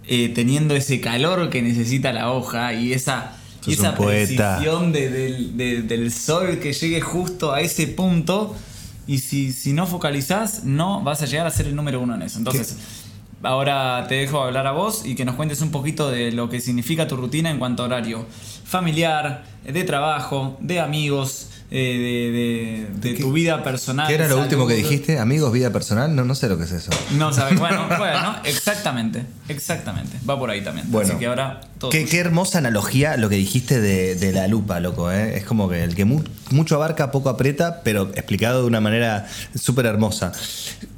eh, 0.06 0.30
teniendo 0.34 0.74
ese 0.74 1.00
calor 1.00 1.48
que 1.50 1.62
necesita 1.62 2.12
la 2.12 2.30
hoja 2.32 2.74
y 2.74 2.92
esa, 2.92 3.32
y 3.66 3.72
esa 3.74 3.94
precisión 3.94 4.92
de- 4.92 5.10
del, 5.10 5.56
de- 5.56 5.82
del 5.82 6.12
sol 6.12 6.58
que 6.58 6.72
llegue 6.72 7.00
justo 7.00 7.52
a 7.52 7.60
ese 7.60 7.86
punto. 7.86 8.54
Y 9.08 9.18
si, 9.18 9.52
si 9.52 9.72
no 9.72 9.86
focalizás, 9.88 10.62
no 10.64 11.02
vas 11.02 11.22
a 11.22 11.26
llegar 11.26 11.46
a 11.46 11.50
ser 11.50 11.66
el 11.66 11.74
número 11.74 12.00
uno 12.00 12.14
en 12.14 12.22
eso. 12.22 12.38
Entonces, 12.38 12.76
ahora 13.42 14.06
te 14.08 14.16
dejo 14.16 14.42
hablar 14.42 14.66
a 14.66 14.72
vos 14.72 15.02
y 15.04 15.14
que 15.14 15.24
nos 15.24 15.34
cuentes 15.34 15.60
un 15.62 15.70
poquito 15.70 16.10
de 16.10 16.30
lo 16.30 16.48
que 16.48 16.60
significa 16.60 17.08
tu 17.08 17.16
rutina 17.16 17.50
en 17.50 17.58
cuanto 17.58 17.82
a 17.82 17.86
horario 17.86 18.26
familiar, 18.64 19.44
de 19.64 19.82
trabajo, 19.84 20.56
de 20.60 20.78
amigos, 20.80 21.48
eh, 21.70 22.86
de, 22.92 22.98
de- 23.00 23.10
de 23.10 23.16
¿Qué- 23.16 23.22
tu 23.22 23.32
vida 23.32 23.62
personal. 23.62 24.06
¿Qué 24.08 24.14
era 24.14 24.24
lo 24.24 24.30
salud. 24.30 24.42
último 24.44 24.66
que 24.66 24.74
dijiste? 24.74 25.18
¿Amigos, 25.18 25.52
vida 25.52 25.70
personal? 25.72 26.14
No, 26.14 26.24
no 26.24 26.34
sé 26.34 26.48
lo 26.48 26.56
que 26.58 26.64
es 26.64 26.72
eso. 26.72 26.90
No 27.12 27.32
sabes, 27.32 27.58
bueno, 27.58 27.86
bueno, 27.98 28.36
exactamente, 28.44 29.24
exactamente. 29.48 30.18
Va 30.28 30.38
por 30.38 30.50
ahí 30.50 30.62
también. 30.62 30.86
Bueno. 30.90 31.08
Así 31.10 31.18
que 31.18 31.26
ahora 31.26 31.60
Qué, 31.90 32.18
hermosa 32.18 32.58
analogía 32.58 33.16
lo 33.16 33.28
que 33.28 33.36
dijiste 33.36 33.80
de, 33.80 34.14
de 34.16 34.32
la 34.32 34.48
lupa, 34.48 34.80
loco. 34.80 35.12
¿eh? 35.12 35.36
Es 35.36 35.44
como 35.44 35.68
que 35.68 35.84
el 35.84 35.94
que 35.94 36.04
mu- 36.04 36.22
mucho 36.50 36.74
abarca, 36.74 37.10
poco 37.12 37.28
aprieta, 37.28 37.82
pero 37.84 38.10
explicado 38.14 38.62
de 38.62 38.66
una 38.66 38.80
manera 38.80 39.28
súper 39.54 39.86
hermosa. 39.86 40.32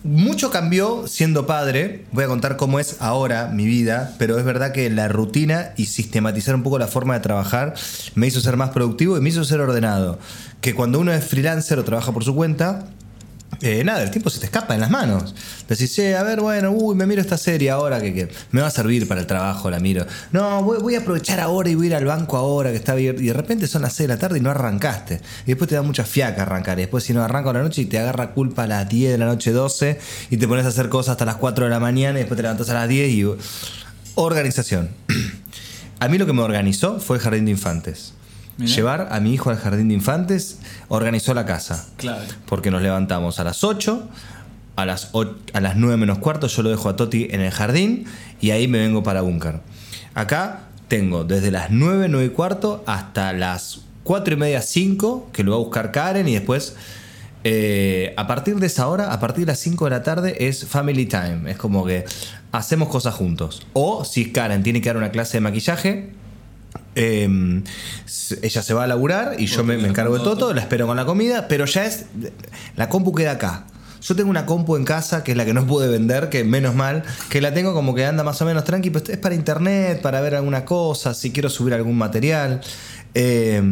Mucho 0.03 0.51
cambió 0.51 1.07
siendo 1.07 1.47
padre. 1.47 2.05
Voy 2.13 2.25
a 2.25 2.29
contar 2.29 2.57
cómo 2.57 2.81
es 2.81 2.97
ahora 3.01 3.49
mi 3.49 3.67
vida, 3.67 4.15
pero 4.19 4.39
es 4.39 4.45
verdad 4.45 4.73
que 4.73 4.89
la 4.89 5.09
rutina 5.09 5.73
y 5.77 5.87
sistematizar 5.87 6.55
un 6.55 6.63
poco 6.63 6.79
la 6.79 6.87
forma 6.87 7.15
de 7.15 7.21
trabajar 7.21 7.75
me 8.15 8.27
hizo 8.27 8.41
ser 8.41 8.57
más 8.57 8.71
productivo 8.71 9.19
y 9.19 9.21
me 9.21 9.29
hizo 9.29 9.45
ser 9.45 9.61
ordenado. 9.61 10.19
Que 10.63 10.75
cuando 10.75 10.99
uno 11.01 11.13
es 11.13 11.25
freelancer 11.25 11.79
o 11.79 11.85
trabaja 11.85 12.13
por 12.13 12.25
su 12.25 12.35
cuenta, 12.35 12.87
eh, 13.62 13.85
nada, 13.85 14.02
el 14.02 14.11
tiempo 14.11 14.30
se 14.30 14.38
te 14.38 14.47
escapa 14.47 14.75
en 14.75 14.80
las 14.80 14.90
manos. 14.90 15.35
Decís, 15.69 15.95
"Che, 15.95 16.16
a 16.16 16.23
ver, 16.23 16.40
bueno, 16.40 16.71
uy, 16.71 16.95
me 16.95 17.04
miro 17.04 17.21
esta 17.21 17.37
serie 17.37 17.71
ahora 17.71 18.00
que, 18.00 18.14
que 18.14 18.28
me 18.52 18.62
va 18.62 18.69
a 18.69 18.71
servir 18.71 19.07
para 19.07 19.21
el 19.21 19.26
trabajo, 19.26 19.71
la 19.71 19.80
miro. 19.80 20.07
No, 20.33 20.62
voy, 20.62 20.95
a 20.95 21.00
aprovechar 21.00 21.40
ahora 21.40 21.69
y 21.69 21.75
voy 21.75 21.87
a 21.87 21.90
ir 21.90 21.95
al 21.97 22.07
banco 22.07 22.37
ahora 22.37 22.71
que 22.71 22.76
está 22.76 22.92
abierto. 22.92 23.21
Y 23.21 23.26
de 23.26 23.33
repente 23.35 23.66
son 23.66 23.83
las 23.83 23.92
6 23.92 24.09
de 24.09 24.14
la 24.14 24.19
tarde 24.19 24.38
y 24.38 24.40
no 24.40 24.50
arrancaste. 24.50 25.21
Y 25.45 25.49
después 25.49 25.69
te 25.69 25.75
da 25.75 25.83
mucha 25.83 26.04
fiaca 26.04 26.42
arrancar. 26.42 26.78
Y 26.78 26.83
después 26.83 27.04
si 27.04 27.12
no 27.12 27.23
arranco 27.23 27.50
a 27.50 27.52
la 27.52 27.62
noche 27.62 27.83
y 27.83 27.87
te 27.87 27.99
agarra 27.99 28.33
culpa 28.33 28.62
a 28.62 28.66
las 28.66 28.88
10 28.88 29.12
de 29.12 29.19
la 29.19 29.26
noche 29.26 29.52
12 29.52 29.99
y 30.30 30.37
te 30.37 30.49
pones 30.49 30.64
a 30.64 30.69
hacer 30.69 30.88
cosas 30.88 31.12
hasta 31.12 31.25
las 31.25 31.37
4 31.37 31.64
de 31.64 31.71
la 31.71 31.80
mañana 31.80 32.19
y 32.19 32.23
después 32.23 32.37
te 32.37 32.42
levantas 32.42 32.71
a 32.71 32.75
las 32.75 32.88
10 32.88 33.11
y... 33.11 33.26
Organización. 34.14 34.90
A 36.00 36.09
mí 36.09 36.16
lo 36.16 36.25
que 36.25 36.33
me 36.33 36.40
organizó 36.40 36.99
fue 36.99 37.19
el 37.19 37.23
jardín 37.23 37.45
de 37.45 37.50
infantes. 37.50 38.14
Mirá. 38.61 38.73
Llevar 38.75 39.09
a 39.11 39.19
mi 39.21 39.33
hijo 39.35 39.50
al 39.50 39.57
jardín 39.57 39.88
de 39.88 39.95
infantes 39.95 40.59
organizó 40.88 41.35
la 41.35 41.47
casa. 41.47 41.87
Clave. 41.97 42.26
Porque 42.47 42.71
nos 42.71 42.83
levantamos 42.83 43.40
a 43.40 43.45
las 43.45 43.64
8, 43.64 44.09
a 44.76 44.87
las, 44.87 45.09
o- 45.12 45.35
a 45.52 45.61
las 45.61 45.76
9 45.76 45.97
menos 45.97 46.19
cuarto 46.19 46.47
yo 46.47 46.62
lo 46.62 46.71
dejo 46.71 46.88
a 46.88 46.97
Toti 46.97 47.29
en 47.31 47.40
el 47.40 47.50
jardín 47.50 48.05
y 48.40 48.50
ahí 48.52 48.69
me 48.69 48.79
vengo 48.79 49.02
para 49.02 49.21
Búnker. 49.23 49.61
Acá 50.14 50.62
tengo 50.88 51.25
desde 51.25 51.50
las 51.50 51.71
9, 51.71 52.09
9 52.09 52.26
y 52.26 52.31
cuarto 52.31 52.83
hasta 52.87 53.33
las 53.33 53.81
4 54.05 54.35
y 54.35 54.37
media, 54.37 54.62
5, 54.62 55.31
que 55.33 55.43
lo 55.45 55.50
va 55.52 55.57
a 55.57 55.61
buscar 55.61 55.90
Karen 55.93 56.29
y 56.29 56.35
después... 56.35 56.75
eh, 57.45 58.12
a 58.17 58.26
partir 58.26 58.57
de 58.57 58.67
esa 58.67 58.87
hora, 58.88 59.12
a 59.12 59.21
partir 59.21 59.47
de 59.47 59.52
las 59.52 59.59
5 59.61 59.85
de 59.87 59.90
la 59.90 60.02
tarde, 60.02 60.47
es 60.49 60.67
family 60.67 61.07
time. 61.07 61.50
Es 61.50 61.57
como 61.57 61.87
que 61.87 62.05
hacemos 62.52 62.88
cosas 62.88 63.14
juntos. 63.14 63.67
O 63.73 64.05
si 64.05 64.31
Karen 64.33 64.62
tiene 64.62 64.81
que 64.81 64.88
dar 64.90 64.97
una 64.99 65.11
clase 65.11 65.38
de 65.38 65.40
maquillaje, 65.43 66.11
eh, 67.02 67.62
s- 68.07 68.38
ella 68.42 68.62
se 68.62 68.75
va 68.75 68.85
a 68.85 68.87
laburar 68.87 69.37
y 69.38 69.47
yo 69.47 69.64
me, 69.64 69.76
me 69.78 69.88
encargo 69.88 70.19
de 70.19 70.25
todo, 70.25 70.52
la 70.54 70.61
espero 70.61 70.87
con 70.87 70.97
la 70.97 71.04
comida, 71.07 71.49
pero 71.49 71.64
ya 71.64 71.85
es. 71.87 72.04
La 72.76 72.88
compu 72.88 73.14
queda 73.14 73.33
acá. 73.33 73.64
Yo 74.02 74.16
tengo 74.16 74.30
una 74.30 74.47
compu 74.47 74.76
en 74.76 74.85
casa 74.85 75.23
que 75.25 75.33
es 75.33 75.37
la 75.37 75.45
que 75.45 75.52
no 75.52 75.66
pude 75.66 75.87
vender, 75.88 76.30
que 76.30 76.42
menos 76.42 76.75
mal, 76.75 77.02
que 77.28 77.40
la 77.40 77.52
tengo 77.52 77.75
como 77.75 77.95
que 77.95 78.04
anda 78.07 78.23
más 78.25 78.40
o 78.40 78.45
menos 78.47 78.64
tranqui, 78.64 78.90
pero 78.90 79.04
es 79.12 79.19
para 79.19 79.35
internet, 79.35 80.00
para 80.00 80.21
ver 80.23 80.35
alguna 80.37 80.64
cosa, 80.64 81.12
si 81.14 81.30
quiero 81.33 81.50
subir 81.50 81.75
algún 81.75 81.97
material. 81.99 82.61
Eh, 83.14 83.62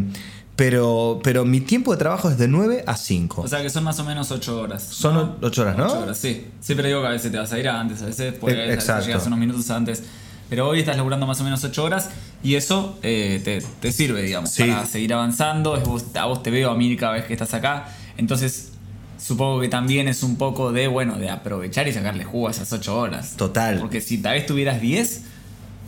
pero, 0.56 1.20
pero 1.22 1.44
mi 1.44 1.60
tiempo 1.60 1.92
de 1.92 1.98
trabajo 1.98 2.28
es 2.30 2.36
de 2.36 2.48
9 2.48 2.82
a 2.86 2.96
5. 2.96 3.42
O 3.42 3.48
sea 3.48 3.62
que 3.62 3.70
son 3.70 3.84
más 3.84 3.98
o 4.00 4.04
menos 4.04 4.30
8 4.32 4.60
horas. 4.60 4.82
Son 4.82 5.36
8 5.40 5.62
horas, 5.62 5.76
¿no? 5.78 5.86
8 5.86 6.00
horas, 6.00 6.18
sí. 6.18 6.48
Siempre 6.60 6.88
digo 6.88 7.00
que 7.00 7.06
a 7.06 7.10
veces 7.10 7.30
te 7.30 7.38
vas 7.38 7.52
a 7.52 7.58
ir 7.58 7.68
antes, 7.68 8.02
a 8.02 8.06
veces 8.06 8.34
porque 8.40 8.56
a 8.56 8.66
veces 8.66 9.06
llegas 9.06 9.26
unos 9.28 9.38
minutos 9.38 9.70
antes. 9.70 10.02
Pero 10.50 10.68
hoy 10.68 10.80
estás 10.80 10.96
laburando 10.96 11.26
más 11.26 11.40
o 11.40 11.44
menos 11.44 11.62
8 11.64 11.84
horas 11.84 12.10
y 12.42 12.54
eso 12.54 12.98
eh, 13.02 13.40
te, 13.44 13.60
te 13.80 13.92
sirve, 13.92 14.22
digamos, 14.22 14.50
Sí. 14.50 14.64
para 14.64 14.86
seguir 14.86 15.12
avanzando. 15.12 15.76
Es 15.76 15.84
vos- 15.84 16.04
a 16.16 16.24
vos 16.26 16.42
te 16.42 16.50
veo, 16.50 16.70
a 16.70 16.74
mí 16.74 16.96
cada 16.96 17.12
vez 17.12 17.24
que 17.24 17.34
estás 17.34 17.52
acá. 17.54 17.88
Entonces, 18.16 18.72
supongo 19.20 19.60
que 19.60 19.68
también 19.68 20.08
es 20.08 20.22
un 20.22 20.36
poco 20.36 20.72
de, 20.72 20.88
bueno, 20.88 21.18
de 21.18 21.28
aprovechar 21.30 21.86
y 21.88 21.92
sacarle 21.92 22.24
jugo 22.24 22.48
a 22.48 22.50
esas 22.52 22.72
8 22.72 22.98
horas. 22.98 23.34
Total. 23.36 23.78
Porque 23.78 24.00
si 24.00 24.18
tal 24.18 24.34
vez 24.34 24.46
tuvieras 24.46 24.80
10, 24.80 25.22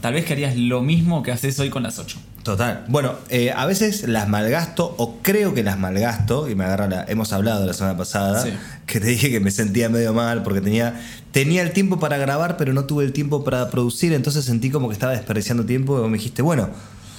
tal 0.02 0.14
vez 0.14 0.24
que 0.26 0.34
harías 0.34 0.56
lo 0.56 0.82
mismo 0.82 1.22
que 1.22 1.32
haces 1.32 1.58
hoy 1.58 1.70
con 1.70 1.82
las 1.82 1.98
8. 1.98 2.18
Total. 2.42 2.84
Bueno, 2.88 3.16
eh, 3.28 3.52
a 3.54 3.66
veces 3.66 4.08
las 4.08 4.26
malgasto 4.28 4.94
o 4.96 5.18
creo 5.20 5.52
que 5.52 5.62
las 5.62 5.78
malgasto 5.78 6.48
y 6.48 6.54
me 6.54 6.64
agarra 6.64 6.88
la... 6.88 7.04
Hemos 7.06 7.32
hablado 7.34 7.66
la 7.66 7.74
semana 7.74 7.98
pasada 7.98 8.42
Sí. 8.42 8.50
que 8.86 8.98
te 8.98 9.08
dije 9.08 9.30
que 9.30 9.40
me 9.40 9.50
sentía 9.50 9.90
medio 9.90 10.14
mal 10.14 10.42
porque 10.42 10.62
tenía, 10.62 10.98
tenía 11.32 11.60
el 11.62 11.72
tiempo 11.72 12.00
para 12.00 12.16
grabar 12.16 12.56
pero 12.56 12.72
no 12.72 12.84
tuve 12.86 13.04
el 13.04 13.12
tiempo 13.12 13.44
para 13.44 13.68
producir, 13.70 14.14
entonces 14.14 14.44
sentí 14.46 14.70
como 14.70 14.88
que 14.88 14.94
estaba 14.94 15.12
desperdiciando 15.12 15.66
tiempo 15.66 15.98
y 15.98 16.00
vos 16.00 16.10
me 16.10 16.16
dijiste, 16.16 16.40
bueno, 16.40 16.70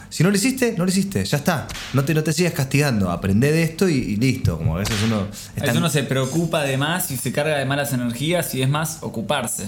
si 0.10 0.24
no 0.24 0.30
lo 0.32 0.36
hiciste, 0.36 0.74
no 0.78 0.84
lo 0.86 0.90
hiciste, 0.90 1.24
ya 1.24 1.38
está. 1.38 1.68
No 1.94 2.04
te, 2.04 2.14
no 2.14 2.22
te 2.24 2.34
sigas 2.34 2.54
castigando, 2.54 3.12
aprende 3.12 3.52
de 3.52 3.64
esto 3.64 3.88
y, 3.88 3.94
y 3.94 4.16
listo. 4.18 4.58
Como 4.58 4.76
a 4.76 4.80
veces 4.80 4.98
uno... 5.06 5.28
A 5.56 5.62
veces 5.62 5.78
uno 5.78 5.90
se 5.90 6.04
preocupa 6.04 6.64
de 6.64 6.78
más 6.78 7.12
y 7.12 7.18
se 7.18 7.32
carga 7.32 7.58
de 7.58 7.64
malas 7.66 7.94
energías 7.94 8.54
y 8.56 8.62
es 8.62 8.68
más 8.70 8.98
ocuparse. 9.02 9.66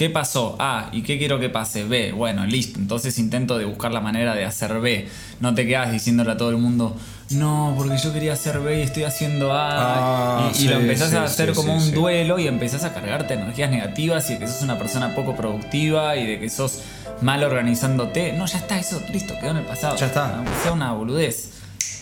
¿Qué 0.00 0.08
pasó? 0.08 0.56
A. 0.58 0.88
¿Y 0.92 1.02
qué 1.02 1.18
quiero 1.18 1.38
que 1.38 1.50
pase? 1.50 1.84
B. 1.84 2.12
Bueno, 2.12 2.46
listo. 2.46 2.78
Entonces 2.78 3.18
intento 3.18 3.58
de 3.58 3.66
buscar 3.66 3.92
la 3.92 4.00
manera 4.00 4.34
de 4.34 4.46
hacer 4.46 4.80
B. 4.80 5.06
No 5.40 5.54
te 5.54 5.66
quedas 5.66 5.92
diciéndole 5.92 6.32
a 6.32 6.38
todo 6.38 6.48
el 6.48 6.56
mundo, 6.56 6.96
no, 7.28 7.74
porque 7.76 7.98
yo 7.98 8.10
quería 8.10 8.32
hacer 8.32 8.60
B 8.60 8.78
y 8.78 8.80
estoy 8.80 9.04
haciendo 9.04 9.52
A. 9.52 10.46
Ah, 10.46 10.52
y, 10.58 10.64
y 10.64 10.68
lo 10.68 10.76
empezás 10.76 11.10
sí, 11.10 11.16
a 11.16 11.24
hacer 11.24 11.50
sí, 11.50 11.54
como 11.54 11.76
un 11.76 11.92
duelo 11.92 12.38
y 12.38 12.48
empezás 12.48 12.84
a 12.84 12.94
cargarte 12.94 13.34
energías 13.34 13.70
negativas 13.70 14.30
y 14.30 14.32
de 14.32 14.38
que 14.38 14.46
sos 14.46 14.62
una 14.62 14.78
persona 14.78 15.14
poco 15.14 15.36
productiva 15.36 16.16
y 16.16 16.26
de 16.26 16.40
que 16.40 16.48
sos 16.48 16.80
mal 17.20 17.44
organizándote. 17.44 18.32
No, 18.32 18.46
ya 18.46 18.56
está, 18.56 18.78
eso, 18.78 19.02
listo, 19.12 19.34
quedó 19.38 19.50
en 19.50 19.58
el 19.58 19.66
pasado. 19.66 19.96
Ya 19.96 20.06
está. 20.06 20.34
Aunque 20.38 20.52
sea 20.62 20.72
una 20.72 20.92
boludez. 20.94 21.50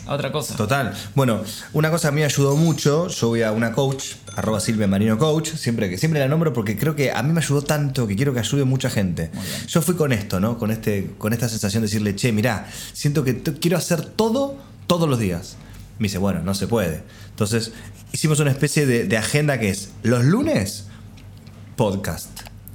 A 0.06 0.14
otra 0.14 0.30
cosa. 0.30 0.56
Total. 0.56 0.94
Bueno, 1.16 1.42
una 1.72 1.90
cosa 1.90 2.08
a 2.08 2.10
mí 2.12 2.20
me 2.20 2.24
ayudó 2.24 2.56
mucho, 2.56 3.08
yo 3.08 3.28
voy 3.28 3.42
a 3.42 3.50
una 3.50 3.72
coach, 3.72 4.14
arroba 4.38 4.60
Silvia 4.60 4.86
Marino 4.86 5.18
Coach, 5.18 5.54
siempre, 5.56 5.90
que, 5.90 5.98
siempre 5.98 6.20
la 6.20 6.28
nombro 6.28 6.52
porque 6.52 6.76
creo 6.76 6.94
que 6.94 7.10
a 7.10 7.22
mí 7.24 7.32
me 7.32 7.40
ayudó 7.40 7.62
tanto 7.62 8.06
que 8.06 8.14
quiero 8.14 8.32
que 8.32 8.38
ayude 8.38 8.64
mucha 8.64 8.88
gente. 8.88 9.30
Yo 9.66 9.82
fui 9.82 9.96
con 9.96 10.12
esto, 10.12 10.38
¿no? 10.38 10.58
Con, 10.58 10.70
este, 10.70 11.10
con 11.18 11.32
esta 11.32 11.48
sensación 11.48 11.82
de 11.82 11.88
decirle, 11.88 12.14
che, 12.14 12.30
mirá, 12.30 12.68
siento 12.92 13.24
que 13.24 13.42
quiero 13.42 13.76
hacer 13.76 14.04
todo 14.04 14.56
todos 14.86 15.08
los 15.08 15.18
días. 15.18 15.56
Me 15.98 16.04
dice, 16.04 16.18
bueno, 16.18 16.40
no 16.42 16.54
se 16.54 16.68
puede. 16.68 17.02
Entonces, 17.30 17.72
hicimos 18.12 18.38
una 18.38 18.52
especie 18.52 18.86
de, 18.86 19.08
de 19.08 19.16
agenda 19.16 19.58
que 19.58 19.70
es, 19.70 19.90
los 20.04 20.24
lunes, 20.24 20.86
podcast. 21.74 22.28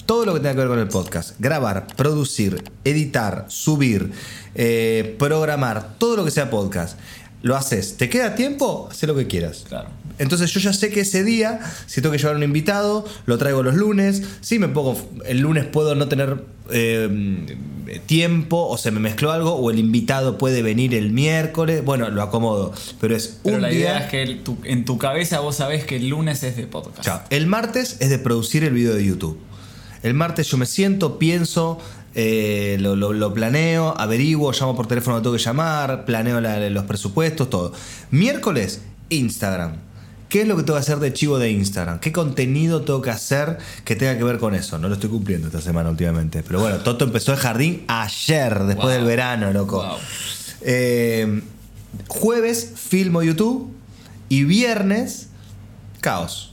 Todo 0.06 0.26
lo 0.26 0.34
que 0.34 0.42
tenga 0.42 0.52
que 0.52 0.60
ver 0.60 0.68
con 0.68 0.80
el 0.80 0.90
podcast. 0.90 1.40
Grabar, 1.40 1.88
producir, 1.96 2.62
editar, 2.84 3.46
subir, 3.48 4.12
eh, 4.54 5.16
programar, 5.18 5.98
todo 5.98 6.18
lo 6.18 6.26
que 6.26 6.32
sea 6.32 6.50
podcast. 6.50 7.00
Lo 7.42 7.56
haces. 7.56 7.96
¿Te 7.96 8.10
queda 8.10 8.36
tiempo? 8.36 8.90
Haz 8.92 9.02
lo 9.04 9.16
que 9.16 9.28
quieras. 9.28 9.64
Claro. 9.68 10.03
Entonces 10.20 10.52
yo 10.54 10.60
ya 10.60 10.74
sé 10.74 10.90
que 10.90 11.02
ese 11.02 11.24
día, 11.24 11.60
si 11.88 12.02
tengo 12.02 12.12
que 12.14 12.20
llevar 12.20 12.36
un 12.36 12.44
invitado, 12.44 13.06
lo 13.26 13.38
traigo 13.38 13.64
los 13.64 13.76
lunes. 13.76 14.22
Si 14.42 14.60
me 14.60 14.68
pongo, 14.68 14.96
el 15.26 15.40
lunes 15.40 15.66
puedo 15.66 15.96
no 15.96 16.08
tener 16.08 16.44
eh, 16.72 17.58
tiempo 18.06 18.68
o 18.68 18.78
se 18.78 18.92
me 18.92 19.00
mezcló 19.00 19.32
algo 19.32 19.54
o 19.56 19.70
el 19.72 19.80
invitado 19.80 20.38
puede 20.38 20.62
venir 20.62 20.94
el 20.96 21.12
miércoles. 21.12 21.84
Bueno, 21.84 22.10
lo 22.10 22.22
acomodo. 22.22 22.74
Pero 23.02 23.16
es 23.16 23.40
Pero 23.44 23.56
un 23.58 23.62
la 23.64 23.70
día. 23.70 23.80
idea 23.80 23.98
es 24.00 24.10
que 24.12 24.24
el- 24.24 24.44
tu- 24.44 24.58
en 24.64 24.86
tu 24.86 24.98
cabeza 24.98 25.40
vos 25.40 25.56
sabés 25.58 25.84
que 25.86 25.98
el 25.98 26.10
lunes 26.10 26.44
es 26.44 26.56
de 26.58 26.68
podcast. 26.68 27.02
Chao. 27.02 27.22
El 27.30 27.48
martes 27.48 27.98
es 28.00 28.10
de 28.10 28.20
producir 28.20 28.64
el 28.64 28.74
video 28.74 28.94
de 28.96 29.06
YouTube. 29.06 29.38
El 30.04 30.14
martes 30.14 30.48
yo 30.48 30.58
me 30.58 30.66
siento, 30.66 31.18
pienso, 31.18 31.80
eh, 32.16 32.78
lo, 32.80 32.96
lo- 32.96 33.14
lo 33.14 33.34
planeo, 33.34 33.94
averiguo, 33.98 34.52
llamo 34.52 34.76
por 34.76 34.86
teléfono, 34.88 35.22
tengo 35.22 35.36
que 35.36 35.42
llamar, 35.42 36.06
planeo 36.06 36.40
la- 36.42 36.70
los 36.70 36.84
presupuestos, 36.86 37.50
todo. 37.50 37.74
Miércoles, 38.12 38.82
Instagram. 39.10 39.78
¿Qué 40.34 40.42
es 40.42 40.48
lo 40.48 40.56
que 40.58 40.64
tengo 40.64 40.74
que 40.78 40.82
hacer 40.82 40.98
de 40.98 41.14
chivo 41.14 41.38
de 41.38 41.52
Instagram? 41.52 42.00
¿Qué 42.00 42.12
contenido 42.12 42.82
tengo 42.82 43.04
que 43.04 43.12
hacer 43.12 43.60
que 43.86 43.96
tenga 43.96 44.18
que 44.18 44.24
ver 44.24 44.40
con 44.40 44.56
eso? 44.56 44.80
No 44.80 44.88
lo 44.88 44.96
estoy 44.96 45.12
cumpliendo 45.12 45.46
esta 45.46 45.62
semana 45.62 45.92
últimamente. 45.92 46.42
Pero 46.42 46.60
bueno, 46.60 46.78
Toto 46.80 47.06
empezó 47.06 47.34
el 47.34 47.38
jardín 47.38 47.84
ayer, 47.88 48.64
después 48.64 48.88
Wow. 48.88 48.90
del 48.96 49.04
verano, 49.06 49.54
loco. 49.54 49.84
Wow. 49.86 49.98
Eh, 50.62 51.44
jueves, 52.08 52.72
filmo 52.76 53.22
YouTube. 53.22 53.72
Y 54.28 54.46
viernes, 54.46 55.28
caos. 56.02 56.53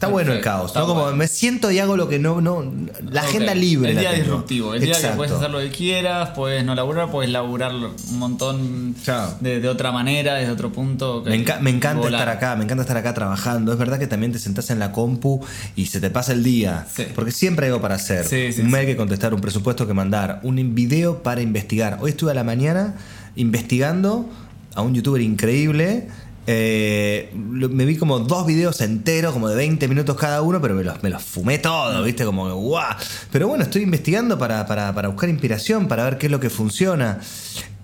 Está 0.00 0.08
bueno 0.10 0.32
el 0.32 0.40
caos, 0.40 0.74
¿no? 0.74 0.86
Como 0.86 1.02
bueno. 1.02 1.16
me 1.18 1.28
siento 1.28 1.70
y 1.70 1.78
hago 1.78 1.94
lo 1.94 2.08
que 2.08 2.18
no. 2.18 2.40
no 2.40 2.64
la 3.10 3.20
agenda 3.20 3.54
libre. 3.54 3.90
El 3.90 3.98
día 3.98 4.12
disruptivo. 4.12 4.72
El 4.72 4.80
día 4.80 4.94
que 4.98 5.08
puedes 5.08 5.30
hacer 5.30 5.50
lo 5.50 5.58
que 5.58 5.68
quieras, 5.70 6.30
puedes 6.30 6.64
no 6.64 6.74
laburar, 6.74 7.10
puedes 7.10 7.30
laburar 7.30 7.72
un 7.74 8.18
montón 8.18 8.94
de, 9.40 9.60
de 9.60 9.68
otra 9.68 9.92
manera, 9.92 10.36
desde 10.36 10.50
otro 10.52 10.72
punto. 10.72 11.22
Me, 11.26 11.44
enca- 11.44 11.60
me 11.60 11.68
encanta 11.68 12.00
volar. 12.00 12.20
estar 12.22 12.28
acá, 12.34 12.56
me 12.56 12.64
encanta 12.64 12.80
estar 12.80 12.96
acá 12.96 13.12
trabajando. 13.12 13.72
Es 13.74 13.78
verdad 13.78 13.98
que 13.98 14.06
también 14.06 14.32
te 14.32 14.38
sentás 14.38 14.70
en 14.70 14.78
la 14.78 14.90
compu 14.90 15.44
y 15.76 15.84
se 15.86 16.00
te 16.00 16.08
pasa 16.08 16.32
el 16.32 16.42
día. 16.42 16.86
Sí. 16.96 17.04
Porque 17.14 17.30
siempre 17.30 17.66
hay 17.66 17.70
algo 17.72 17.82
para 17.82 17.96
hacer. 17.96 18.24
Sí, 18.24 18.54
sí, 18.54 18.62
un 18.62 18.70
mail 18.70 18.86
que 18.86 18.96
contestar, 18.96 19.34
un 19.34 19.42
presupuesto 19.42 19.86
que 19.86 19.92
mandar, 19.92 20.40
un 20.44 20.74
video 20.74 21.22
para 21.22 21.42
investigar. 21.42 21.98
Hoy 22.00 22.12
estuve 22.12 22.30
a 22.30 22.34
la 22.34 22.44
mañana 22.44 22.94
investigando 23.36 24.28
a 24.74 24.82
un 24.82 24.94
youtuber 24.94 25.20
increíble. 25.20 26.08
Eh, 26.52 27.30
me 27.32 27.84
vi 27.84 27.96
como 27.96 28.18
dos 28.18 28.44
videos 28.44 28.80
enteros, 28.80 29.32
como 29.32 29.48
de 29.48 29.54
20 29.54 29.86
minutos 29.86 30.16
cada 30.16 30.42
uno, 30.42 30.60
pero 30.60 30.74
me 31.00 31.10
los, 31.10 31.22
fumé 31.22 31.58
todo, 31.58 32.02
¿viste? 32.02 32.24
Como 32.24 32.52
guau. 32.56 32.96
Pero 33.30 33.46
bueno, 33.46 33.62
estoy 33.62 33.82
investigando 33.82 34.36
para, 34.36 34.66
para- 34.66 34.92
para 34.92 35.06
buscar 35.08 35.28
inspiración, 35.28 35.86
para 35.86 36.02
ver 36.02 36.18
qué 36.18 36.26
es 36.26 36.32
lo 36.32 36.40
que 36.40 36.50
funciona. 36.50 37.20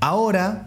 Ahora 0.00 0.66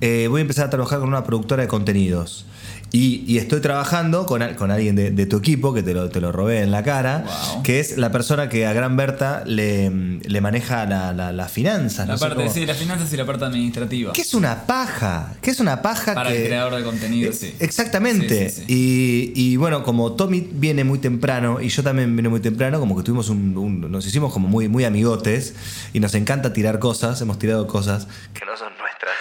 eh, 0.00 0.28
voy 0.30 0.38
a 0.38 0.42
empezar 0.42 0.66
a 0.66 0.70
trabajar 0.70 1.00
con 1.00 1.08
una 1.08 1.24
productora 1.24 1.62
de 1.62 1.68
contenidos. 1.68 2.46
Y, 2.92 3.22
y 3.26 3.38
estoy 3.38 3.60
trabajando 3.60 4.26
con, 4.26 4.42
con 4.54 4.70
alguien 4.72 4.96
de, 4.96 5.10
de 5.12 5.26
tu 5.26 5.36
equipo, 5.36 5.72
que 5.72 5.82
te 5.82 5.94
lo, 5.94 6.08
te 6.10 6.20
lo 6.20 6.32
robé 6.32 6.60
en 6.62 6.70
la 6.72 6.82
cara, 6.82 7.24
Wow. 7.54 7.62
que 7.62 7.78
es 7.80 7.96
la 7.98 8.10
persona 8.10 8.48
que 8.48 8.66
a 8.66 8.72
Gran 8.72 8.96
Berta 8.96 9.44
le, 9.46 9.90
le 9.90 10.40
maneja 10.40 10.86
la- 10.86 11.12
la- 11.12 11.32
las 11.32 11.52
finanzas. 11.52 12.08
La 12.08 12.14
no 12.14 12.20
parte, 12.20 12.48
sí, 12.50 12.66
las 12.66 12.76
finanzas 12.78 13.12
y 13.12 13.16
la 13.16 13.24
parte 13.26 13.44
administrativa. 13.44 14.12
¿Qué 14.12 14.22
es 14.22 14.34
una 14.34 14.66
paja? 14.66 15.34
¿Qué 15.40 15.50
es 15.50 15.60
una 15.60 15.82
paja 15.82 16.14
Para 16.14 16.30
que- 16.30 16.42
el 16.42 16.46
creador 16.48 16.74
de 16.76 16.82
contenido, 16.82 17.30
Eh, 17.30 17.32
sí. 17.32 17.54
Exactamente. 17.60 18.50
Sí, 18.50 18.62
sí, 18.66 19.32
Y, 19.36 19.52
y 19.52 19.56
bueno, 19.56 19.82
como 19.84 20.12
Tommy 20.14 20.48
viene 20.52 20.82
muy 20.84 20.98
temprano 20.98 21.60
y 21.60 21.68
yo 21.68 21.82
también 21.82 22.14
vine 22.16 22.28
muy 22.28 22.40
temprano, 22.40 22.80
como 22.80 22.96
que 22.96 23.02
tuvimos 23.04 23.28
un, 23.28 23.56
un- 23.56 23.90
nos 23.90 24.06
hicimos 24.06 24.32
como 24.32 24.48
muy, 24.48 24.68
muy 24.68 24.84
amigotes 24.84 25.54
y 25.92 26.00
nos 26.00 26.14
encanta 26.14 26.52
tirar 26.52 26.78
cosas, 26.78 27.20
hemos 27.20 27.38
tirado 27.38 27.66
cosas 27.66 28.08
que 28.34 28.44
no 28.44 28.56
son 28.56 28.72
nuestras. 28.78 29.14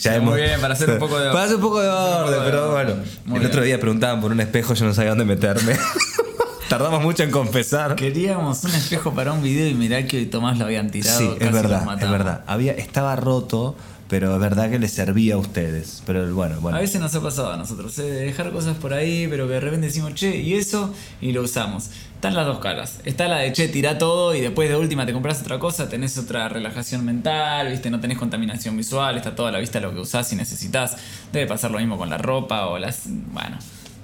Ya 0.00 0.20
Muy 0.20 0.40
bien, 0.40 0.60
para 0.60 0.74
hacer 0.74 0.90
un 0.90 0.98
poco 0.98 1.18
de 1.18 1.28
orden. 1.28 1.32
Para 1.32 1.44
hacer 1.44 1.56
un 1.56 1.62
poco 1.62 1.80
de 1.80 1.88
orden, 1.88 2.38
de 2.38 2.50
pero 2.50 2.70
bueno. 2.70 2.94
Muy 3.24 3.40
el 3.40 3.46
otro 3.46 3.62
día 3.62 3.80
preguntaban 3.80 4.20
por 4.20 4.30
un 4.30 4.40
espejo, 4.40 4.74
yo 4.74 4.84
no 4.84 4.94
sabía 4.94 5.10
dónde 5.10 5.24
meterme. 5.24 5.76
Tardamos 6.68 7.02
mucho 7.02 7.22
en 7.22 7.30
confesar. 7.30 7.96
Queríamos 7.96 8.62
un 8.62 8.74
espejo 8.74 9.14
para 9.14 9.32
un 9.32 9.42
video 9.42 9.66
y 9.66 9.74
mirá 9.74 10.06
que 10.06 10.18
hoy 10.18 10.26
Tomás 10.26 10.58
lo 10.58 10.66
habían 10.66 10.90
tirado. 10.90 11.18
Sí, 11.18 11.26
casi 11.38 11.46
es 11.46 11.52
verdad, 11.52 12.02
es 12.02 12.10
verdad. 12.10 12.44
Había, 12.46 12.72
estaba 12.72 13.16
roto, 13.16 13.74
pero 14.08 14.34
es 14.34 14.40
verdad 14.40 14.70
que 14.70 14.78
le 14.78 14.88
servía 14.88 15.34
a 15.34 15.38
ustedes. 15.38 16.02
Pero 16.04 16.34
bueno, 16.34 16.60
bueno. 16.60 16.76
A 16.76 16.80
veces 16.80 17.00
nos 17.00 17.14
ha 17.14 17.22
pasado 17.22 17.52
a 17.52 17.56
nosotros, 17.56 17.98
¿eh? 17.98 18.02
de 18.02 18.24
dejar 18.26 18.52
cosas 18.52 18.76
por 18.76 18.92
ahí, 18.92 19.26
pero 19.28 19.46
que 19.46 19.54
de 19.54 19.60
repente 19.60 19.86
decimos, 19.86 20.14
che, 20.14 20.36
y 20.36 20.54
eso, 20.54 20.92
y 21.22 21.32
lo 21.32 21.42
usamos. 21.42 21.90
Están 22.18 22.34
las 22.34 22.46
dos 22.46 22.58
caras. 22.58 22.98
Está 23.04 23.28
la 23.28 23.36
de, 23.38 23.52
che, 23.52 23.68
tira 23.68 23.96
todo 23.96 24.34
y 24.34 24.40
después 24.40 24.68
de 24.68 24.74
última 24.74 25.06
te 25.06 25.12
compras 25.12 25.40
otra 25.40 25.60
cosa, 25.60 25.88
tenés 25.88 26.18
otra 26.18 26.48
relajación 26.48 27.04
mental, 27.04 27.68
viste, 27.70 27.90
no 27.90 28.00
tenés 28.00 28.18
contaminación 28.18 28.76
visual, 28.76 29.16
está 29.16 29.36
toda 29.36 29.52
la 29.52 29.60
vista 29.60 29.78
lo 29.78 29.94
que 29.94 30.00
usás 30.00 30.32
y 30.32 30.36
necesitas. 30.36 30.96
Debe 31.32 31.46
pasar 31.46 31.70
lo 31.70 31.78
mismo 31.78 31.96
con 31.96 32.10
la 32.10 32.18
ropa 32.18 32.66
o 32.66 32.78
las. 32.78 33.02
Bueno. 33.06 33.56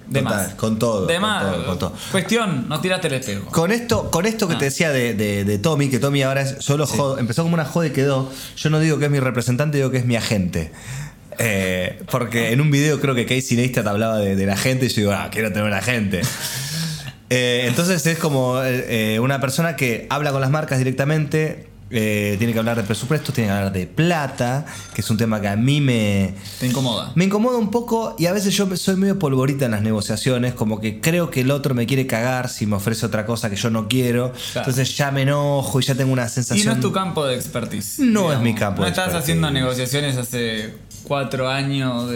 De 0.06 0.20
Total, 0.20 0.36
más. 0.48 0.54
con 0.54 0.78
todo, 0.78 1.06
De 1.06 1.14
con 1.14 1.22
más. 1.22 1.42
todo, 1.42 1.66
con 1.66 1.78
todo. 1.78 1.92
Cuestión, 2.12 2.68
no 2.68 2.78
tiraste 2.80 3.08
el 3.08 3.14
espejo. 3.14 3.46
Con 3.50 3.72
esto, 3.72 4.10
con 4.10 4.26
esto 4.26 4.46
que 4.46 4.54
Ah. 4.54 4.58
te 4.58 4.66
decía 4.66 4.90
de, 4.92 5.14
de- 5.14 5.44
de 5.44 5.58
Tommy, 5.58 5.88
que 5.88 5.98
Tommy 5.98 6.22
ahora 6.22 6.42
es 6.42 6.56
solo 6.60 6.86
empezó 7.18 7.42
como 7.42 7.54
una 7.54 7.64
joda 7.64 7.86
y 7.86 7.90
quedó. 7.90 8.30
Yo 8.56 8.70
no 8.70 8.78
digo 8.80 8.98
que 8.98 9.06
es 9.06 9.10
mi 9.10 9.18
representante, 9.18 9.78
digo 9.78 9.90
que 9.90 9.96
es 9.98 10.04
mi 10.06 10.14
agente. 10.14 10.70
Eh, 11.38 12.00
porque 12.12 12.52
en 12.52 12.60
un 12.60 12.70
video 12.70 13.00
creo 13.00 13.14
que 13.16 13.26
Casey 13.26 13.56
Neistat 13.56 13.84
hablaba 13.88 14.18
de, 14.18 14.36
de 14.36 14.46
la 14.46 14.56
gente 14.56 14.86
y 14.86 14.88
yo 14.90 14.94
digo, 14.96 15.12
ah, 15.12 15.30
quiero 15.32 15.48
tener 15.48 15.64
un 15.64 15.72
agente. 15.74 16.20
Eh, 17.30 17.64
entonces 17.66 18.06
es 18.06 18.18
como 18.18 18.60
eh, 18.62 19.18
una 19.20 19.40
persona 19.40 19.76
que 19.76 20.06
habla 20.10 20.30
con 20.32 20.40
las 20.40 20.50
marcas 20.50 20.78
directamente, 20.78 21.68
eh, 21.90 22.34
tiene 22.38 22.52
que 22.52 22.58
hablar 22.58 22.76
de 22.76 22.82
presupuestos, 22.82 23.34
tiene 23.34 23.48
que 23.48 23.56
hablar 23.56 23.72
de 23.72 23.86
plata, 23.86 24.66
que 24.94 25.00
es 25.00 25.10
un 25.10 25.16
tema 25.16 25.40
que 25.40 25.48
a 25.48 25.54
mí 25.56 25.80
me, 25.80 26.34
Te 26.58 26.66
incomoda. 26.66 27.12
me 27.14 27.24
incomoda 27.24 27.56
un 27.58 27.70
poco 27.70 28.16
y 28.18 28.26
a 28.26 28.32
veces 28.32 28.54
yo 28.56 28.74
soy 28.76 28.96
medio 28.96 29.18
polvorita 29.18 29.66
en 29.66 29.70
las 29.72 29.82
negociaciones, 29.82 30.54
como 30.54 30.80
que 30.80 31.00
creo 31.00 31.30
que 31.30 31.42
el 31.42 31.50
otro 31.50 31.74
me 31.74 31.86
quiere 31.86 32.06
cagar 32.06 32.48
si 32.48 32.66
me 32.66 32.76
ofrece 32.76 33.06
otra 33.06 33.24
cosa 33.26 33.48
que 33.48 33.56
yo 33.56 33.70
no 33.70 33.86
quiero. 33.86 34.32
Claro. 34.52 34.68
Entonces 34.70 34.96
ya 34.96 35.10
me 35.12 35.22
enojo 35.22 35.78
y 35.78 35.84
ya 35.84 35.94
tengo 35.94 36.12
una 36.12 36.26
Y 36.26 36.28
sensación. 36.30 36.66
no 36.66 36.72
es 36.72 36.80
tu 36.80 36.90
campo 36.92 37.24
de 37.26 37.36
expertise. 37.36 37.98
No 38.00 38.32
es 38.32 38.40
mi 38.40 38.54
campo 38.54 38.80
No 38.80 38.84
de 38.86 38.90
estás 38.90 39.04
expertise. 39.06 39.22
haciendo 39.22 39.50
negociaciones 39.50 40.16
hace 40.16 40.74
cuatro 41.04 41.48
años 41.48 42.10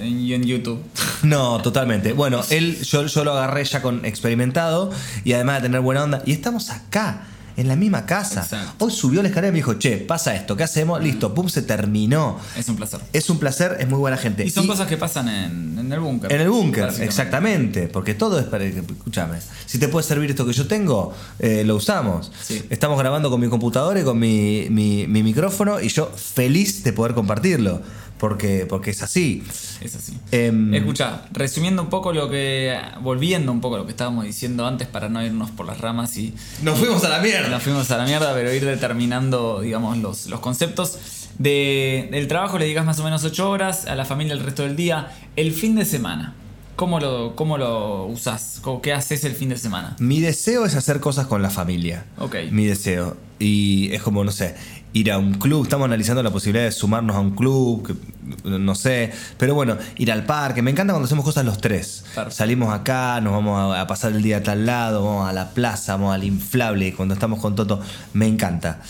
en 0.00 0.42
YouTube. 0.44 0.80
No, 1.22 1.60
totalmente. 1.60 2.14
Bueno, 2.14 2.40
él, 2.48 2.80
yo, 2.82 3.04
yo 3.04 3.24
lo 3.24 3.32
agarré 3.32 3.62
ya 3.64 3.82
con 3.82 4.06
experimentado 4.06 4.90
y 5.22 5.34
además 5.34 5.56
de 5.56 5.68
tener 5.68 5.82
buena 5.82 6.02
onda. 6.04 6.22
Y 6.24 6.32
estamos 6.32 6.70
acá. 6.70 7.26
en 7.58 7.68
la 7.68 7.76
misma 7.76 8.06
casa. 8.06 8.40
Exacto. 8.40 8.86
Hoy 8.86 8.90
subió 8.90 9.20
la 9.20 9.28
escalera 9.28 9.48
y 9.48 9.52
me 9.52 9.56
dijo, 9.58 9.74
che, 9.74 9.98
pasa 9.98 10.34
esto, 10.34 10.56
¿qué 10.56 10.62
hacemos? 10.62 11.02
Listo, 11.02 11.34
pum, 11.34 11.46
se 11.50 11.60
terminó. 11.60 12.38
Es 12.56 12.70
un 12.70 12.76
placer. 12.76 13.00
Es 13.12 13.28
un 13.28 13.38
placer, 13.38 13.76
es 13.80 13.86
muy 13.86 13.98
buena 13.98 14.16
gente. 14.16 14.46
Y 14.46 14.50
son 14.50 14.66
cosas 14.66 14.88
que 14.88 14.96
pasan 14.96 15.28
en, 15.28 15.78
en 15.78 15.92
el 15.92 16.00
búnker. 16.00 16.32
En 16.32 16.40
el 16.40 16.48
búnker, 16.48 16.88
exactamente. 17.00 17.88
Porque 17.88 18.14
todo 18.14 18.38
es 18.38 18.46
para. 18.46 18.64
Escúchame. 18.64 19.38
Si 19.66 19.78
te 19.78 19.88
puede 19.88 20.06
servir 20.06 20.30
esto 20.30 20.46
que 20.46 20.54
yo 20.54 20.66
tengo, 20.66 21.12
eh, 21.38 21.64
lo 21.66 21.76
usamos. 21.76 22.32
Sí. 22.42 22.62
Estamos 22.70 22.98
grabando 22.98 23.28
con 23.28 23.38
mi 23.42 23.48
computadora 23.48 24.00
y 24.00 24.04
con 24.04 24.18
mi, 24.18 24.68
mi- 24.70 25.06
mi 25.06 25.22
micrófono 25.22 25.82
y 25.82 25.88
yo 25.88 26.10
feliz 26.16 26.82
de 26.82 26.94
poder 26.94 27.12
compartirlo. 27.14 27.82
Porque, 28.20 28.66
porque 28.68 28.90
es 28.90 29.02
así. 29.02 29.42
Es 29.80 29.96
así. 29.96 30.12
Em, 30.30 30.74
Escucha, 30.74 31.22
resumiendo 31.32 31.82
un 31.82 31.88
poco 31.88 32.12
lo 32.12 32.28
que. 32.28 32.78
Volviendo 33.00 33.50
un 33.50 33.62
poco 33.62 33.76
a 33.76 33.78
lo 33.78 33.86
que 33.86 33.92
estábamos 33.92 34.26
diciendo 34.26 34.66
antes 34.66 34.86
para 34.86 35.08
no 35.08 35.24
irnos 35.24 35.50
por 35.50 35.64
las 35.66 35.80
ramas 35.80 36.16
y. 36.18 36.34
Nos 36.62 36.78
fuimos 36.78 37.02
a 37.04 37.08
la 37.08 37.20
mierda. 37.20 37.48
Nos 37.48 37.62
fuimos 37.62 37.90
a 37.90 37.96
la 37.96 38.04
mierda, 38.04 38.34
pero 38.34 38.52
ir 38.52 38.64
determinando, 38.64 39.60
digamos, 39.62 39.96
los, 39.98 40.26
los 40.26 40.40
conceptos. 40.40 40.98
De, 41.38 42.08
del 42.12 42.28
trabajo 42.28 42.58
le 42.58 42.66
digas 42.66 42.84
más 42.84 42.98
o 43.00 43.04
menos 43.04 43.24
8 43.24 43.48
horas, 43.48 43.86
a 43.86 43.94
la 43.94 44.04
familia 44.04 44.34
el 44.34 44.40
resto 44.40 44.62
del 44.64 44.76
día. 44.76 45.10
El 45.36 45.52
fin 45.52 45.74
de 45.74 45.86
semana, 45.86 46.34
¿cómo 46.76 47.00
lo, 47.00 47.34
cómo 47.34 47.56
lo 47.56 48.04
usás? 48.04 48.58
¿Cómo- 48.60 48.82
¿Qué 48.82 48.92
haces 48.92 49.24
el 49.24 49.32
fin 49.34 49.48
de 49.48 49.56
semana? 49.56 49.96
Mi 49.98 50.20
deseo 50.20 50.66
es 50.66 50.74
hacer 50.74 51.00
cosas 51.00 51.26
con 51.26 51.40
la 51.40 51.48
familia. 51.48 52.04
Ok. 52.18 52.36
Mi 52.50 52.66
deseo. 52.66 53.16
Y 53.38 53.90
es 53.94 54.02
como, 54.02 54.22
no 54.22 54.32
sé, 54.32 54.54
ir 54.92 55.10
a 55.12 55.18
un 55.18 55.34
club. 55.34 55.64
Estamos 55.64 55.86
analizando 55.86 56.22
la 56.22 56.30
posibilidad 56.30 56.64
de 56.64 56.72
sumarnos 56.72 57.16
a 57.16 57.20
un 57.20 57.32
club, 57.32 57.86
que, 57.86 58.48
no 58.48 58.74
sé. 58.74 59.12
Pero 59.38 59.54
bueno, 59.54 59.76
ir 59.96 60.10
al 60.12 60.24
parque. 60.24 60.62
Me 60.62 60.70
encanta 60.70 60.92
cuando 60.92 61.06
hacemos 61.06 61.24
cosas 61.24 61.44
los 61.44 61.58
tres. 61.58 62.04
Salimos 62.30 62.72
acá, 62.72 63.20
nos 63.20 63.32
vamos 63.32 63.76
a, 63.76 63.86
pasar 63.86 64.12
el 64.12 64.22
día 64.22 64.38
a 64.38 64.42
tal 64.42 64.66
lado, 64.66 65.04
vamos 65.04 65.28
a 65.28 65.32
la 65.32 65.50
plaza, 65.50 65.96
vamos 65.96 66.14
al 66.14 66.24
inflable. 66.24 66.94
Cuando 66.94 67.14
estamos 67.14 67.40
con 67.40 67.54
Toto, 67.54 67.80
me 68.12 68.26
encanta. 68.26 68.80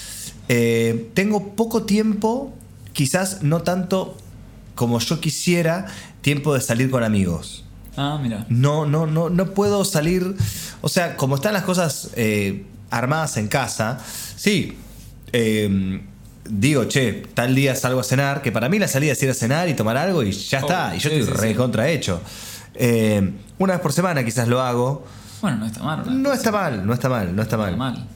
Eh, 0.49 1.11
tengo 1.15 1.55
poco 1.55 1.85
tiempo, 1.85 2.53
quizás 2.93 3.43
no 3.43 3.63
tanto 3.63 4.17
como 4.75 4.99
yo 4.99 5.21
quisiera, 5.21 5.87
tiempo 6.23 6.55
de 6.55 6.61
salir 6.61 6.91
con 6.91 7.05
amigos. 7.05 7.65
Ah, 7.97 8.19
mira. 8.23 8.47
No, 8.49 8.87
no, 8.87 9.07
no, 9.07 9.29
no 9.29 9.51
puedo 9.51 9.85
salir. 9.85 10.35
O 10.81 10.89
sea, 10.89 11.17
como 11.17 11.35
están 11.35 11.53
las 11.53 11.65
cosas 11.65 12.11
eh, 12.15 12.65
armadas 12.91 13.37
en 13.37 13.49
casa, 13.49 13.99
sí. 14.37 14.79
Eh, 15.33 16.01
digo, 16.49 16.85
che, 16.85 17.23
tal 17.35 17.55
día 17.55 17.75
salgo 17.75 18.01
a 18.01 18.05
cenar, 18.05 18.43
que 18.43 18.53
para 18.53 18.69
mí 18.69 18.79
la 18.79 18.89
salida 18.89 19.13
es 19.13 19.23
ir 19.23 19.31
a 19.31 19.35
cenar 19.35 19.69
y 19.69 19.75
tomar 19.75 19.97
algo 19.97 20.23
y 20.23 20.33
ya 20.33 20.59
está. 20.59 20.91
Oh, 20.93 20.97
y 20.97 20.99
yo 20.99 21.11
sí, 21.11 21.17
estoy 21.17 21.35
sí, 21.35 21.41
re 21.41 21.49
sí. 21.51 21.55
contrahecho. 21.55 22.21
Eh, 22.75 23.31
una 23.59 23.75
vez 23.75 23.83
por 23.83 23.93
semana 23.93 24.25
quizás 24.25 24.49
lo 24.49 24.61
hago. 24.61 25.05
Bueno, 25.43 25.59
no 25.59 25.67
está 25.67 25.83
mal. 25.83 26.03
¿no? 26.05 26.13
No 26.13 26.33
está 26.33 26.53
mal, 26.53 26.87
no 26.87 26.93
está 26.93 27.09
mal, 27.09 27.35
no 27.35 27.43
está 27.43 27.57
Está 27.57 27.71
mal. 27.71 27.77
mal. 27.77 28.07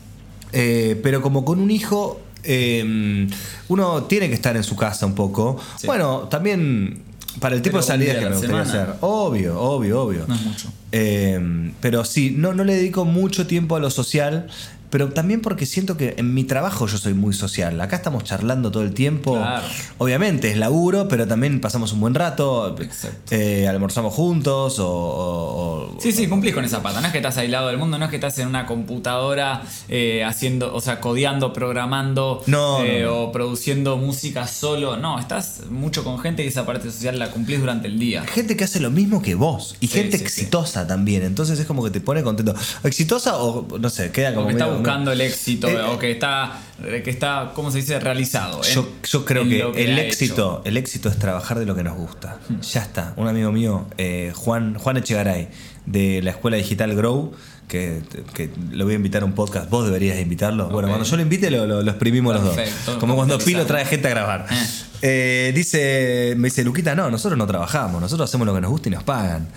Eh, 0.52 1.00
pero 1.02 1.20
como 1.22 1.44
con 1.44 1.58
un 1.58 1.70
hijo, 1.70 2.20
eh, 2.42 3.28
uno 3.68 4.02
tiene 4.04 4.28
que 4.28 4.34
estar 4.34 4.56
en 4.56 4.62
su 4.62 4.76
casa 4.76 5.06
un 5.06 5.14
poco. 5.14 5.58
Sí. 5.78 5.86
Bueno, 5.86 6.28
también 6.30 7.02
para 7.40 7.56
el 7.56 7.62
tipo 7.62 7.78
Pero 7.78 7.82
de 7.82 7.86
salidas 7.88 8.16
que 8.18 8.24
me 8.26 8.36
gustaría 8.36 8.60
hacer. 8.60 8.94
Obvio, 9.00 9.60
obvio, 9.60 10.02
obvio. 10.02 10.24
No 10.28 10.34
es 10.34 10.42
mucho. 10.42 10.72
Eh, 10.92 11.72
pero 11.80 12.04
sí, 12.04 12.34
no, 12.36 12.54
no 12.54 12.62
le 12.64 12.74
dedico 12.76 13.04
mucho 13.04 13.46
tiempo 13.46 13.74
a 13.76 13.80
lo 13.80 13.90
social, 13.90 14.46
pero 14.94 15.08
también 15.08 15.40
porque 15.40 15.66
siento 15.66 15.96
que 15.96 16.14
en 16.18 16.34
mi 16.34 16.44
trabajo 16.44 16.86
yo 16.86 16.98
soy 16.98 17.14
muy 17.14 17.34
social. 17.34 17.80
Acá 17.80 17.96
estamos 17.96 18.22
charlando 18.22 18.70
todo 18.70 18.84
el 18.84 18.94
tiempo. 18.94 19.32
Claro. 19.34 19.64
Obviamente 19.98 20.52
es 20.52 20.56
laburo, 20.56 21.08
pero 21.08 21.26
también 21.26 21.60
pasamos 21.60 21.92
un 21.92 21.98
buen 21.98 22.14
rato. 22.14 22.76
Exacto. 22.78 23.34
Eh, 23.34 23.66
almorzamos 23.66 24.14
juntos 24.14 24.78
o, 24.78 24.86
o- 24.88 25.96
o- 25.96 26.00
Sí, 26.00 26.12
sí, 26.12 26.28
cumplís 26.28 26.54
con 26.54 26.64
esa 26.64 26.80
pata. 26.80 27.00
No 27.00 27.08
es 27.08 27.12
que 27.12 27.18
estás 27.18 27.36
aislado 27.38 27.66
del 27.66 27.76
mundo, 27.78 27.98
no 27.98 28.04
es 28.04 28.10
que 28.12 28.16
estás 28.18 28.38
en 28.38 28.46
una 28.46 28.66
computadora 28.66 29.62
eh, 29.88 30.22
haciendo, 30.22 30.72
o 30.72 30.80
sea, 30.80 31.00
codeando, 31.00 31.52
programando 31.52 32.42
No, 32.46 32.84
eh, 32.84 33.02
no. 33.02 33.14
o 33.24 33.32
produciendo 33.32 33.96
música 33.96 34.46
solo. 34.46 34.96
No, 34.96 35.18
estás 35.18 35.62
mucho 35.70 36.04
con 36.04 36.20
gente 36.20 36.44
y 36.44 36.46
esa 36.46 36.64
parte 36.64 36.88
social 36.88 37.18
la 37.18 37.32
cumplís 37.32 37.58
durante 37.58 37.88
el 37.88 37.98
día. 37.98 38.22
Gente 38.22 38.56
que 38.56 38.62
hace 38.62 38.78
lo 38.78 38.92
mismo 38.92 39.20
que 39.22 39.34
vos 39.34 39.74
y 39.80 39.88
Sí, 39.88 39.94
gente 39.94 40.18
sí, 40.18 40.18
sí. 40.18 40.24
exitosa 40.42 40.86
también. 40.86 41.24
Entonces 41.24 41.58
es 41.58 41.66
como 41.66 41.82
que 41.82 41.90
te 41.90 42.00
pone 42.00 42.22
contento. 42.22 42.54
Exitosa 42.84 43.38
o 43.38 43.66
no 43.78 43.90
sé, 43.90 44.12
queda 44.12 44.32
como 44.34 44.46
medio- 44.46 44.82
buscando 44.84 45.12
el 45.12 45.20
éxito, 45.20 45.68
Eh, 45.68 45.80
o 45.82 45.98
que 45.98 46.10
está, 46.10 46.58
que 46.82 47.10
está, 47.10 47.52
¿cómo 47.54 47.70
se 47.70 47.78
dice? 47.78 47.98
Realizado. 48.00 48.60
en- 48.64 48.74
Yo, 49.04 49.24
creo 49.24 49.44
que, 49.44 49.84
el 49.84 49.98
éxito, 49.98 50.62
el 50.64 50.76
éxito 50.76 51.08
es 51.08 51.18
trabajar 51.18 51.58
de 51.58 51.66
lo 51.66 51.74
que 51.74 51.82
nos 51.82 51.96
gusta. 51.96 52.38
Hmm. 52.48 52.60
Ya 52.60 52.82
está. 52.82 53.12
Un 53.16 53.28
amigo 53.28 53.50
mío, 53.52 53.86
eh, 53.98 54.32
Juan, 54.34 54.74
Juan 54.78 54.96
Echegaray, 54.96 55.48
de 55.86 56.20
la 56.22 56.30
escuela 56.30 56.56
digital 56.56 56.94
Grow, 56.94 57.32
que, 57.68 58.02
que 58.34 58.50
lo 58.72 58.84
voy 58.84 58.92
a 58.92 58.96
invitar 58.96 59.22
a 59.22 59.24
un 59.24 59.32
podcast. 59.32 59.70
Vos 59.70 59.86
deberías 59.86 60.18
invitarlo. 60.20 60.68
Bueno, 60.68 60.88
cuando 60.88 61.06
yo 61.06 61.16
lo 61.16 61.22
invite, 61.22 61.50
lo, 61.50 61.66
lo- 61.66 61.82
lo 61.82 61.90
exprimimos 61.90 62.34
los 62.34 62.54
Perfecto. 62.54 62.92
dos. 62.92 63.00
Como 63.00 63.14
cuando 63.16 63.38
Pilo 63.38 63.64
trae 63.66 63.84
gente 63.86 64.06
a 64.08 64.10
grabar. 64.10 64.46
Eh. 64.50 64.66
Eh, 65.06 65.52
dice, 65.54 66.34
me 66.36 66.48
dice, 66.48 66.64
Luquita, 66.64 66.94
no, 66.94 67.10
nosotros 67.10 67.36
no 67.38 67.46
trabajamos, 67.46 68.00
nosotros 68.00 68.28
hacemos 68.30 68.46
lo 68.46 68.54
que 68.54 68.60
nos 68.60 68.70
gusta 68.70 68.88
y 68.88 68.92
nos 68.92 69.02
pagan. 69.02 69.48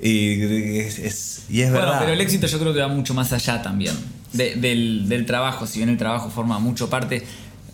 Y 0.00 0.42
es, 0.78 0.98
es- 0.98 1.42
y 1.48 1.60
es 1.62 1.70
Bueno, 1.70 1.86
verdad. 1.86 2.00
pero 2.00 2.12
el 2.12 2.20
éxito 2.20 2.46
yo 2.46 2.58
creo 2.58 2.74
que 2.74 2.80
va 2.80 2.88
mucho 2.88 3.14
más 3.14 3.32
allá 3.32 3.62
también 3.62 3.94
de- 4.32 4.56
del, 4.56 5.08
del 5.08 5.26
trabajo, 5.26 5.66
si 5.66 5.78
bien 5.78 5.88
el 5.88 5.96
trabajo 5.96 6.30
forma 6.30 6.58
mucho 6.58 6.90
parte. 6.90 7.22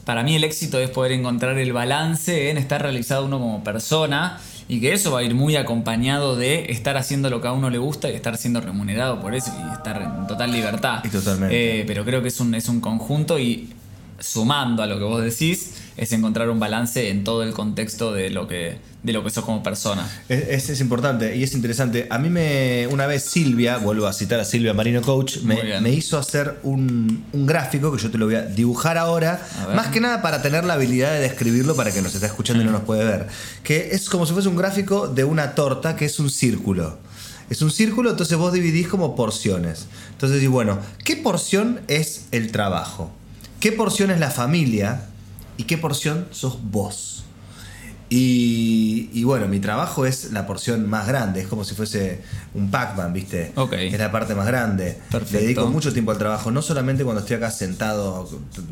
Para 0.04 0.22
mí 0.22 0.34
el 0.34 0.44
éxito 0.44 0.78
es 0.80 0.90
poder 0.90 1.12
encontrar 1.12 1.58
el 1.58 1.72
balance 1.72 2.50
en 2.50 2.58
estar 2.58 2.82
realizado 2.82 3.24
uno 3.26 3.38
como 3.38 3.62
persona 3.64 4.38
y 4.68 4.80
que 4.80 4.92
eso 4.92 5.10
va 5.12 5.20
a 5.20 5.22
ir 5.22 5.34
muy 5.34 5.56
acompañado 5.56 6.36
de 6.36 6.70
estar 6.72 6.96
haciendo 6.96 7.30
lo 7.30 7.40
que 7.40 7.48
a 7.48 7.52
uno 7.52 7.70
le 7.70 7.78
gusta 7.78 8.10
y 8.10 8.14
estar 8.14 8.36
siendo 8.36 8.60
remunerado 8.60 9.20
por 9.20 9.34
eso 9.34 9.52
y 9.58 9.72
estar 9.72 10.00
en 10.02 10.26
total 10.26 10.50
libertad. 10.52 11.00
Y 11.04 11.08
totalmente. 11.08 11.80
Eh, 11.80 11.84
pero 11.86 12.04
creo 12.04 12.20
que 12.22 12.28
es 12.28 12.40
un, 12.40 12.54
es 12.54 12.68
un 12.68 12.80
conjunto 12.80 13.38
y 13.38 13.70
sumando 14.18 14.82
a 14.82 14.86
lo 14.86 14.98
que 14.98 15.04
vos 15.04 15.22
decís 15.22 15.74
es 15.96 16.12
encontrar 16.12 16.48
un 16.50 16.58
balance 16.58 17.10
en 17.10 17.24
todo 17.24 17.42
el 17.42 17.52
contexto 17.52 18.12
de 18.12 18.30
lo 18.30 18.48
que, 18.48 18.78
de 19.02 19.12
lo 19.12 19.22
que 19.22 19.30
sos 19.30 19.44
como 19.44 19.62
persona. 19.62 20.08
Es, 20.28 20.68
es- 20.70 20.80
importante 20.80 21.36
y 21.36 21.42
es 21.42 21.54
interesante. 21.54 22.06
A 22.10 22.18
mí 22.18 22.28
me 22.30 22.86
una 22.90 23.06
vez 23.06 23.24
Silvia, 23.24 23.78
vuelvo 23.78 24.06
a 24.06 24.12
citar 24.12 24.40
a 24.40 24.44
Silvia 24.44 24.74
Marino 24.74 25.02
Coach, 25.02 25.38
me, 25.42 25.90
hizo 25.90 26.18
hacer 26.18 26.58
un, 26.62 27.24
un 27.32 27.46
gráfico 27.46 27.94
que 27.94 28.02
yo 28.02 28.10
te 28.10 28.18
lo 28.18 28.26
voy 28.26 28.34
a 28.36 28.42
dibujar 28.42 28.98
ahora, 28.98 29.40
A 29.70 29.74
más 29.74 29.88
que 29.88 30.00
nada 30.00 30.22
para 30.22 30.42
tener 30.42 30.64
la 30.64 30.74
habilidad 30.74 31.12
de 31.12 31.20
describirlo 31.20 31.76
para 31.76 31.92
que 31.92 32.02
nos 32.02 32.14
está 32.14 32.26
escuchando 32.26 32.62
y 32.62 32.66
no 32.66 32.72
nos 32.72 32.82
puede 32.82 33.04
ver. 33.04 33.26
Que 33.62 33.90
es 33.92 34.08
como 34.08 34.26
si 34.26 34.32
fuese 34.32 34.48
un 34.48 34.56
gráfico 34.56 35.08
de 35.08 35.24
una 35.24 35.54
torta 35.54 35.94
que 35.96 36.06
es 36.06 36.18
un 36.18 36.30
círculo. 36.30 36.98
Es 37.50 37.60
un 37.60 37.70
círculo, 37.70 38.10
entonces 38.10 38.38
vos 38.38 38.52
dividís 38.52 38.88
como 38.88 39.14
porciones. 39.14 39.86
Entonces 40.12 40.36
decís, 40.36 40.48
bueno, 40.50 40.78
¿qué 41.04 41.16
porción 41.16 41.80
es 41.86 42.22
el 42.30 42.50
trabajo? 42.50 43.12
¿Qué 43.60 43.72
porción 43.72 44.10
es 44.10 44.18
la 44.18 44.30
familia? 44.30 45.02
¿Y 45.56 45.64
qué 45.64 45.78
porción 45.78 46.26
sos 46.30 46.58
vos? 46.62 47.24
Y, 48.08 49.08
y 49.14 49.24
bueno, 49.24 49.48
mi 49.48 49.58
trabajo 49.58 50.04
es 50.04 50.32
la 50.32 50.46
porción 50.46 50.86
más 50.88 51.06
grande, 51.06 51.40
es 51.40 51.46
como 51.46 51.64
si 51.64 51.74
fuese 51.74 52.20
un 52.52 52.70
Pac-Man, 52.70 53.12
¿viste? 53.14 53.52
Ok. 53.56 53.72
Es 53.72 53.98
la 53.98 54.12
parte 54.12 54.34
más 54.34 54.46
grande. 54.46 54.98
Perfecto. 55.10 55.36
Le 55.36 55.42
dedico 55.42 55.66
mucho 55.68 55.94
tiempo 55.94 56.10
al 56.10 56.18
trabajo, 56.18 56.50
no 56.50 56.60
solamente 56.60 57.04
cuando 57.04 57.20
estoy 57.20 57.36
acá 57.36 57.50
sentado 57.50 58.28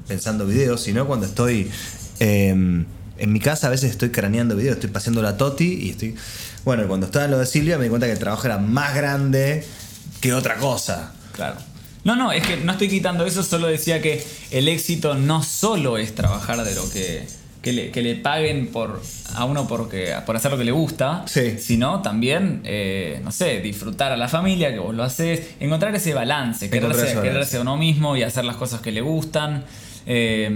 pensando 0.06 0.44
videos, 0.44 0.82
sino 0.82 1.06
cuando 1.06 1.24
estoy 1.24 1.70
eh, 2.18 2.84
en 3.20 3.32
mi 3.32 3.40
casa, 3.40 3.68
a 3.68 3.70
veces 3.70 3.90
estoy 3.90 4.10
craneando 4.10 4.56
videos, 4.56 4.74
estoy 4.74 4.90
paseando 4.90 5.22
la 5.22 5.36
Toti 5.36 5.84
y 5.84 5.90
estoy... 5.90 6.16
Bueno, 6.64 6.86
cuando 6.86 7.06
estaba 7.06 7.24
en 7.24 7.30
lo 7.30 7.38
de 7.38 7.46
Silvia 7.46 7.78
me 7.78 7.84
di 7.84 7.88
cuenta 7.90 8.06
que 8.06 8.12
el 8.12 8.18
trabajo 8.18 8.44
era 8.46 8.58
más 8.58 8.94
grande 8.94 9.64
que 10.20 10.34
otra 10.34 10.56
cosa. 10.56 11.12
Claro. 11.32 11.56
No, 12.04 12.16
no, 12.16 12.32
es 12.32 12.46
que 12.46 12.56
no 12.56 12.72
estoy 12.72 12.88
quitando 12.88 13.26
eso, 13.26 13.42
solo 13.42 13.66
decía 13.66 14.00
que 14.00 14.24
el 14.50 14.68
éxito 14.68 15.14
no 15.14 15.42
solo 15.42 15.98
es 15.98 16.14
trabajar 16.14 16.64
de 16.64 16.74
lo 16.74 16.88
que, 16.90 17.24
que, 17.62 17.72
le, 17.74 17.90
que 17.90 18.00
le 18.00 18.14
paguen 18.16 18.68
por, 18.68 19.02
a 19.34 19.44
uno 19.44 19.68
porque, 19.68 20.14
por 20.24 20.34
hacer 20.34 20.50
lo 20.50 20.56
que 20.56 20.64
le 20.64 20.72
gusta, 20.72 21.24
Sí. 21.26 21.58
sino 21.58 22.00
también, 22.00 22.62
eh, 22.64 23.20
no 23.22 23.30
sé, 23.32 23.60
disfrutar 23.60 24.12
a 24.12 24.16
la 24.16 24.28
familia, 24.28 24.72
que 24.72 24.78
vos 24.78 24.94
lo 24.94 25.02
haces, 25.02 25.42
encontrar 25.60 25.94
ese 25.94 26.14
balance, 26.14 26.70
quererse, 26.70 27.56
a 27.58 27.60
uno 27.60 27.76
mismo 27.76 28.16
y 28.16 28.22
hacer 28.22 28.44
las 28.46 28.56
cosas 28.56 28.80
que 28.80 28.92
le 28.92 29.02
gustan. 29.02 29.64
Eh, 30.06 30.48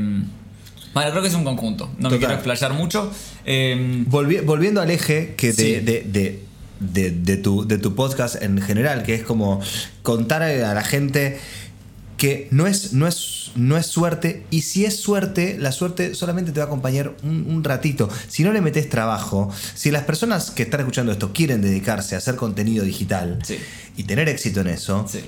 bueno, 0.95 1.11
creo 1.11 1.23
que 1.23 1.29
es 1.29 1.35
un 1.35 1.45
conjunto, 1.45 1.91
no 1.99 2.09
me 2.09 2.19
quiero 2.19 2.35
explayar 2.35 2.73
mucho. 2.73 3.11
Eh, 3.45 4.05
Volvi- 4.09 4.43
volviendo 4.45 4.81
al 4.81 4.91
eje 4.91 5.35
que 5.37 5.49
de, 5.49 5.53
Sí. 5.53 5.73
de- 5.81 6.03
de- 6.07 6.44
de- 6.81 7.11
de 7.11 7.37
tu, 7.37 7.67
de 7.67 7.79
tu 7.79 7.95
podcast 7.95 8.41
en 8.43 8.61
general, 8.61 9.03
que 9.03 9.15
es 9.15 9.23
como 9.23 9.61
contar 10.03 10.43
a 10.43 10.75
la 10.75 10.83
gente 10.85 11.39
que 12.17 12.49
no 12.53 12.67
es, 12.67 12.93
no 12.93 13.07
es, 13.09 13.51
no 13.57 13.77
es 13.77 13.87
suerte, 13.87 14.47
y 14.51 14.63
si 14.63 14.85
es 14.85 14.97
suerte, 14.97 15.57
la 15.59 15.73
suerte 15.73 16.15
solamente 16.15 16.53
te 16.53 16.61
va 16.61 16.65
a 16.65 16.67
acompañar 16.69 17.13
un, 17.25 17.45
un 17.49 17.65
ratito. 17.65 18.09
Si 18.29 18.45
no 18.45 18.53
le 18.53 18.61
metes 18.61 18.89
trabajo, 18.89 19.51
si 19.75 19.91
las 19.91 20.05
personas 20.05 20.51
que 20.53 20.63
están 20.63 20.81
escuchando 20.81 21.11
esto 21.13 21.33
quieren 21.33 21.61
dedicarse 21.61 22.15
a 22.15 22.19
hacer 22.19 22.37
contenido 22.37 22.85
digital 22.85 23.41
Sí. 23.43 23.59
y 23.97 24.05
tener 24.05 24.29
éxito 24.29 24.61
en 24.61 24.69
eso, 24.69 25.05
sí. 25.11 25.21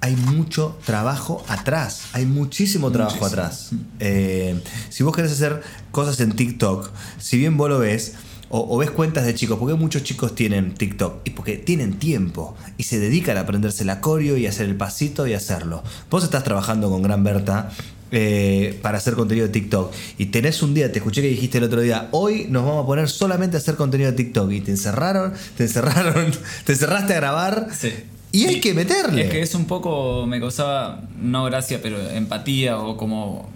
hay 0.00 0.14
mucho 0.16 0.78
trabajo 0.84 1.44
atrás. 1.48 2.02
Hay 2.12 2.26
muchísimo 2.26 2.92
trabajo 2.92 3.16
Muchísimo. 3.16 3.42
atrás. 3.42 3.70
Eh, 3.98 4.60
si 4.90 5.02
vos 5.02 5.16
querés 5.16 5.32
hacer 5.32 5.62
cosas 5.90 6.20
en 6.20 6.32
TikTok, 6.32 6.90
si 7.18 7.38
bien 7.38 7.56
vos 7.56 7.70
lo 7.70 7.78
ves, 7.78 8.12
o, 8.50 8.74
o 8.74 8.78
ves 8.78 8.90
cuentas 8.90 9.24
de 9.26 9.34
chicos, 9.34 9.58
porque 9.58 9.74
muchos 9.74 10.02
chicos 10.02 10.34
tienen 10.34 10.74
TikTok, 10.74 11.20
y 11.24 11.30
porque 11.30 11.56
tienen 11.56 11.98
tiempo 11.98 12.56
y 12.76 12.84
se 12.84 12.98
dedican 12.98 13.36
a 13.36 13.40
aprenderse 13.40 13.82
el 13.82 13.90
acorio 13.90 14.36
y 14.36 14.46
hacer 14.46 14.66
el 14.68 14.76
pasito 14.76 15.26
y 15.26 15.34
hacerlo. 15.34 15.82
Vos 16.10 16.24
estás 16.24 16.44
trabajando 16.44 16.88
con 16.90 17.02
Gran 17.02 17.22
Berta 17.24 17.70
eh, 18.10 18.78
para 18.80 18.96
hacer 18.98 19.14
contenido 19.14 19.46
de 19.46 19.52
TikTok 19.52 19.92
y 20.16 20.26
tenés 20.26 20.62
un 20.62 20.72
día, 20.72 20.90
te 20.90 20.98
escuché 20.98 21.20
que 21.20 21.28
dijiste 21.28 21.58
el 21.58 21.64
otro 21.64 21.82
día, 21.82 22.08
hoy 22.12 22.46
nos 22.48 22.64
vamos 22.64 22.84
a 22.84 22.86
poner 22.86 23.08
solamente 23.10 23.56
a 23.56 23.60
hacer 23.60 23.74
contenido 23.76 24.10
de 24.10 24.16
TikTok 24.16 24.50
y 24.52 24.60
te 24.62 24.70
encerraron, 24.70 25.34
te 25.58 25.64
encerraron, 25.64 26.32
te 26.64 26.72
encerraste 26.72 27.12
a 27.12 27.16
grabar. 27.16 27.68
Sí. 27.78 27.92
Y 28.32 28.44
hay 28.46 28.54
Sí. 28.56 28.60
que 28.60 28.74
meterle. 28.74 29.24
Es 29.24 29.30
que 29.30 29.42
es 29.42 29.54
un 29.54 29.64
poco, 29.66 30.26
me 30.26 30.38
causaba, 30.40 31.02
no 31.20 31.44
gracia, 31.44 31.80
pero 31.82 31.98
empatía 32.10 32.78
o 32.78 32.96
como, 32.96 33.48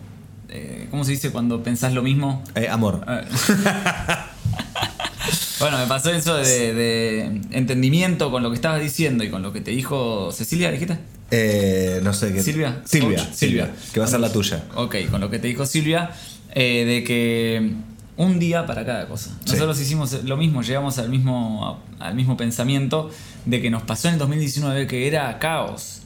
eh, 0.49 0.87
¿cómo 0.91 1.05
se 1.05 1.13
dice 1.13 1.31
cuando 1.31 1.63
pensás 1.63 1.93
lo 1.95 2.03
mismo? 2.03 2.43
Eh, 2.55 2.69
amor. 2.69 3.05
Bueno, 5.63 5.79
me 5.79 5.87
pasó 5.87 6.11
eso 6.11 6.35
de, 6.37 6.75
de 6.75 7.41
entendimiento 7.53 8.31
con 8.31 8.43
lo 8.43 8.51
que 8.51 8.57
estabas 8.57 8.83
diciendo 8.83 9.23
y 9.23 9.31
con 9.31 9.43
lo 9.43 9.53
que 9.53 9.61
te 9.61 9.71
dijo 9.71 10.31
Cecilia, 10.33 10.71
dijiste. 10.73 10.99
Eh, 11.31 12.01
no 12.03 12.13
sé 12.13 12.33
qué. 12.33 12.43
Silvia. 12.43 12.83
Silvia, 12.85 13.19
Coach, 13.19 13.33
Silvia, 13.33 13.71
que 13.95 14.01
va 14.01 14.07
a 14.07 14.09
ser 14.09 14.21
la 14.21 14.31
tuya. 14.31 14.65
Ok, 14.75 14.97
con 15.11 15.21
lo 15.21 15.31
que 15.31 15.39
te 15.39 15.49
dijo 15.49 15.65
Silvia, 15.65 16.11
eh, 16.55 16.85
de 16.85 17.05
que 17.05 17.73
un 18.19 18.39
día 18.39 18.67
para 18.67 18.85
cada 18.85 19.07
cosa. 19.07 19.31
Sí. 19.45 19.53
Nosotros 19.53 19.81
hicimos 19.81 20.25
lo 20.25 20.37
mismo, 20.37 20.63
llegamos 20.63 20.99
al 20.99 21.09
mismo, 21.09 21.81
al 21.99 22.15
mismo 22.15 22.37
pensamiento 22.37 23.11
de 23.47 23.63
que 23.63 23.71
nos 23.71 23.83
pasó 23.83 24.09
en 24.09 24.15
el 24.15 24.21
2019 24.21 24.87
que 24.87 25.07
era 25.07 25.39
caos. 25.39 26.02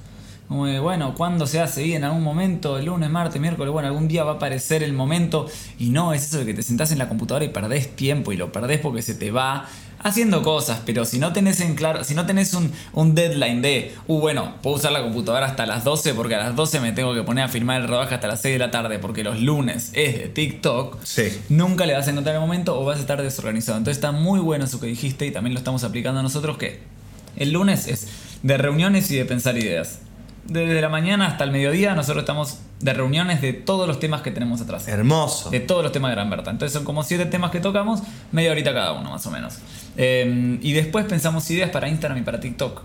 Como 0.48 0.66
de, 0.66 0.78
bueno, 0.78 1.14
¿cuándo 1.14 1.46
se 1.46 1.60
hace? 1.60 1.84
Y 1.86 1.94
en 1.94 2.04
algún 2.04 2.22
momento, 2.22 2.78
el 2.78 2.86
lunes, 2.86 3.10
martes, 3.10 3.40
miércoles, 3.40 3.72
bueno, 3.72 3.88
algún 3.88 4.06
día 4.06 4.22
va 4.22 4.32
a 4.32 4.34
aparecer 4.34 4.84
el 4.84 4.92
momento. 4.92 5.46
Y 5.78 5.90
no, 5.90 6.12
es 6.12 6.24
eso 6.26 6.38
de 6.38 6.46
que 6.46 6.54
te 6.54 6.62
sentás 6.62 6.92
en 6.92 6.98
la 6.98 7.08
computadora 7.08 7.44
y 7.44 7.48
perdés 7.48 7.96
tiempo 7.96 8.32
y 8.32 8.36
lo 8.36 8.52
perdés 8.52 8.78
porque 8.78 9.02
se 9.02 9.14
te 9.14 9.32
va 9.32 9.66
haciendo 9.98 10.42
cosas. 10.42 10.82
Pero 10.86 11.04
si 11.04 11.18
no 11.18 11.32
tenés 11.32 11.60
en 11.60 11.74
claro, 11.74 12.04
si 12.04 12.14
no 12.14 12.26
tenés 12.26 12.54
un, 12.54 12.72
un 12.92 13.16
deadline 13.16 13.60
de, 13.60 13.94
uh, 14.06 14.20
bueno, 14.20 14.54
puedo 14.62 14.76
usar 14.76 14.92
la 14.92 15.02
computadora 15.02 15.46
hasta 15.46 15.66
las 15.66 15.82
12 15.82 16.14
porque 16.14 16.36
a 16.36 16.38
las 16.38 16.54
12 16.54 16.80
me 16.80 16.92
tengo 16.92 17.12
que 17.12 17.22
poner 17.22 17.44
a 17.44 17.48
firmar 17.48 17.80
el 17.80 17.88
rodaje 17.88 18.14
hasta 18.14 18.28
las 18.28 18.40
6 18.40 18.54
de 18.54 18.58
la 18.60 18.70
tarde 18.70 19.00
porque 19.00 19.24
los 19.24 19.40
lunes 19.40 19.90
es 19.94 20.16
de 20.16 20.28
TikTok. 20.28 21.02
Sí. 21.02 21.24
Nunca 21.48 21.86
le 21.86 21.94
vas 21.94 22.06
a 22.06 22.10
encontrar 22.10 22.36
el 22.36 22.40
momento 22.40 22.80
o 22.80 22.84
vas 22.84 22.98
a 22.98 23.00
estar 23.00 23.20
desorganizado. 23.20 23.78
Entonces 23.78 23.96
está 23.96 24.12
muy 24.12 24.38
bueno 24.38 24.64
eso 24.64 24.78
que 24.78 24.86
dijiste 24.86 25.26
y 25.26 25.32
también 25.32 25.54
lo 25.54 25.58
estamos 25.58 25.82
aplicando 25.82 26.22
nosotros 26.22 26.56
que 26.56 26.80
el 27.36 27.50
lunes 27.50 27.88
es 27.88 28.06
de 28.42 28.56
reuniones 28.56 29.10
y 29.10 29.16
de 29.16 29.24
pensar 29.24 29.56
ideas. 29.58 30.00
Desde 30.48 30.80
la 30.80 30.88
mañana 30.88 31.26
hasta 31.26 31.44
el 31.44 31.50
mediodía 31.50 31.94
nosotros 31.94 32.22
estamos 32.22 32.60
de 32.80 32.92
reuniones 32.92 33.40
de 33.40 33.52
todos 33.52 33.88
los 33.88 33.98
temas 33.98 34.22
que 34.22 34.30
tenemos 34.30 34.60
atrás. 34.60 34.86
Hermoso. 34.86 35.50
De 35.50 35.60
todos 35.60 35.82
los 35.82 35.92
temas 35.92 36.10
de 36.10 36.14
Gran 36.14 36.30
Berta. 36.30 36.50
Entonces 36.50 36.72
son 36.72 36.84
como 36.84 37.02
siete 37.02 37.26
temas 37.26 37.50
que 37.50 37.60
tocamos, 37.60 38.02
media 38.32 38.52
horita 38.52 38.72
cada 38.72 38.92
uno 38.92 39.10
más 39.10 39.26
o 39.26 39.30
menos. 39.30 39.58
Eh, 39.96 40.58
y 40.62 40.72
después 40.72 41.04
pensamos 41.06 41.50
ideas 41.50 41.70
para 41.70 41.88
Instagram 41.88 42.18
y 42.18 42.22
para 42.22 42.38
TikTok. 42.38 42.82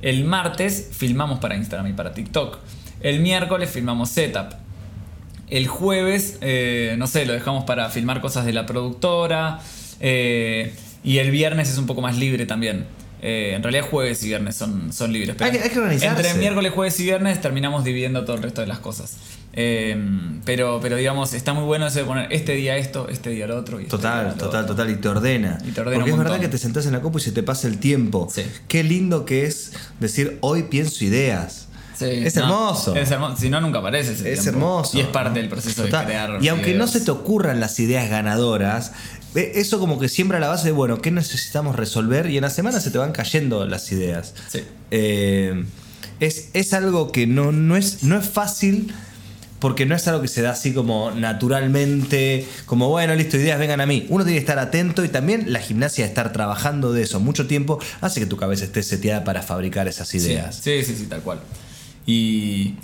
El 0.00 0.24
martes 0.24 0.90
filmamos 0.92 1.40
para 1.40 1.56
Instagram 1.56 1.88
y 1.88 1.92
para 1.92 2.14
TikTok. 2.14 2.58
El 3.00 3.20
miércoles 3.20 3.70
filmamos 3.70 4.08
setup. 4.10 4.54
El 5.50 5.66
jueves, 5.66 6.38
eh, 6.40 6.94
no 6.98 7.06
sé, 7.06 7.26
lo 7.26 7.32
dejamos 7.32 7.64
para 7.64 7.88
filmar 7.90 8.20
cosas 8.20 8.44
de 8.46 8.52
la 8.52 8.66
productora. 8.66 9.60
eh, 10.00 10.74
y 11.04 11.18
el 11.18 11.30
viernes 11.30 11.70
es 11.70 11.78
un 11.78 11.86
poco 11.86 12.00
más 12.00 12.16
libre 12.16 12.44
también. 12.44 12.86
Eh, 13.20 13.52
en 13.56 13.62
realidad 13.62 13.84
jueves 13.90 14.22
y 14.22 14.28
viernes 14.28 14.54
son, 14.56 14.92
son 14.92 15.12
libres. 15.12 15.34
pero 15.36 15.50
Hay 15.50 15.56
que- 15.58 15.64
hay 15.64 15.70
que 15.70 15.78
organizarse. 15.78 16.22
Entre 16.28 16.34
miércoles, 16.40 16.72
jueves 16.72 17.00
y 17.00 17.04
viernes 17.04 17.40
terminamos 17.40 17.82
dividiendo 17.84 18.24
todo 18.24 18.36
el 18.36 18.42
resto 18.42 18.60
de 18.60 18.66
las 18.68 18.78
cosas. 18.78 19.16
Eh, 19.54 19.96
pero, 20.44 20.78
pero 20.80 20.94
digamos, 20.96 21.34
está 21.34 21.52
muy 21.52 21.64
bueno 21.64 21.86
eso 21.88 21.98
de 21.98 22.04
poner 22.04 22.32
este 22.32 22.52
día 22.52 22.76
esto, 22.76 23.08
este 23.08 23.30
día 23.30 23.46
lo 23.48 23.56
otro. 23.58 23.80
Y 23.80 23.84
este 23.84 23.90
Total, 23.96 24.26
lo 24.28 24.32
total, 24.34 24.62
otro. 24.64 24.76
total. 24.76 24.90
Y 24.90 24.96
te 24.96 25.08
ordena. 25.08 25.58
Y 25.66 25.72
te 25.72 25.80
ordena 25.80 25.96
Porque 25.98 26.10
es 26.12 26.16
verdad 26.18 26.38
que 26.38 26.48
te 26.48 26.58
sentás 26.58 26.86
en 26.86 26.92
la 26.92 27.00
copa 27.00 27.18
y 27.18 27.22
se 27.22 27.32
te 27.32 27.42
pasa 27.42 27.66
el 27.66 27.78
tiempo. 27.78 28.28
Sí. 28.32 28.42
Qué 28.68 28.84
lindo 28.84 29.24
que 29.24 29.46
es 29.46 29.72
decir, 29.98 30.38
hoy 30.40 30.64
pienso 30.64 31.04
ideas. 31.04 31.64
Sí, 31.96 32.04
es 32.04 32.36
no, 32.36 32.42
hermoso. 32.42 32.94
Es 32.94 33.10
hermoso. 33.10 33.36
Si 33.38 33.50
no, 33.50 33.60
nunca 33.60 33.80
aparece 33.80 34.12
ese 34.12 34.32
Es 34.32 34.42
tiempo. 34.42 34.60
hermoso. 34.60 34.96
Y 34.96 35.00
es 35.00 35.08
parte 35.08 35.40
del 35.40 35.48
proceso 35.48 35.82
Total. 35.82 36.02
de 36.06 36.12
crear. 36.12 36.38
Y 36.40 36.46
aunque 36.46 36.74
no 36.74 36.86
se 36.86 37.00
te 37.00 37.10
ocurran 37.10 37.58
las 37.58 37.80
ideas 37.80 38.08
ganadoras, 38.08 38.92
eso 39.34 39.78
como 39.78 39.98
que 39.98 40.08
siembra 40.08 40.40
la 40.40 40.48
base 40.48 40.66
de, 40.68 40.72
bueno, 40.72 41.00
¿qué 41.00 41.10
necesitamos 41.10 41.76
resolver? 41.76 42.30
Y 42.30 42.36
en 42.36 42.42
la 42.42 42.50
semana 42.50 42.80
se 42.80 42.90
te 42.90 42.98
van 42.98 43.12
cayendo 43.12 43.66
las 43.66 43.90
ideas. 43.92 44.34
Sí. 44.48 44.60
Eh, 44.90 45.64
es, 46.20 46.50
es 46.54 46.72
algo 46.72 47.12
que 47.12 47.26
no, 47.26 47.52
no, 47.52 47.76
es, 47.76 48.02
no 48.02 48.18
es 48.18 48.28
fácil 48.28 48.92
porque 49.58 49.86
no 49.86 49.94
es 49.94 50.06
algo 50.06 50.22
que 50.22 50.28
se 50.28 50.42
da 50.42 50.50
así 50.50 50.72
como 50.72 51.10
naturalmente, 51.10 52.46
como 52.66 52.88
bueno, 52.88 53.14
listo, 53.14 53.36
ideas 53.36 53.58
vengan 53.58 53.80
a 53.80 53.86
mí. 53.86 54.06
Uno 54.08 54.24
tiene 54.24 54.36
que 54.38 54.40
estar 54.40 54.58
atento 54.58 55.04
y 55.04 55.08
también 55.08 55.52
la 55.52 55.60
gimnasia, 55.60 56.06
estar 56.06 56.32
trabajando 56.32 56.92
de 56.92 57.02
eso 57.02 57.20
mucho 57.20 57.46
tiempo, 57.46 57.80
hace 58.00 58.20
que 58.20 58.26
tu 58.26 58.36
cabeza 58.36 58.64
esté 58.64 58.82
seteada 58.82 59.24
para 59.24 59.42
fabricar 59.42 59.88
esas 59.88 60.14
ideas. 60.14 60.60
Sí, 60.62 60.82
sí, 60.84 60.94
sí, 60.96 61.06
tal 61.06 61.22
cual. 61.22 61.40
Y, 62.06 62.74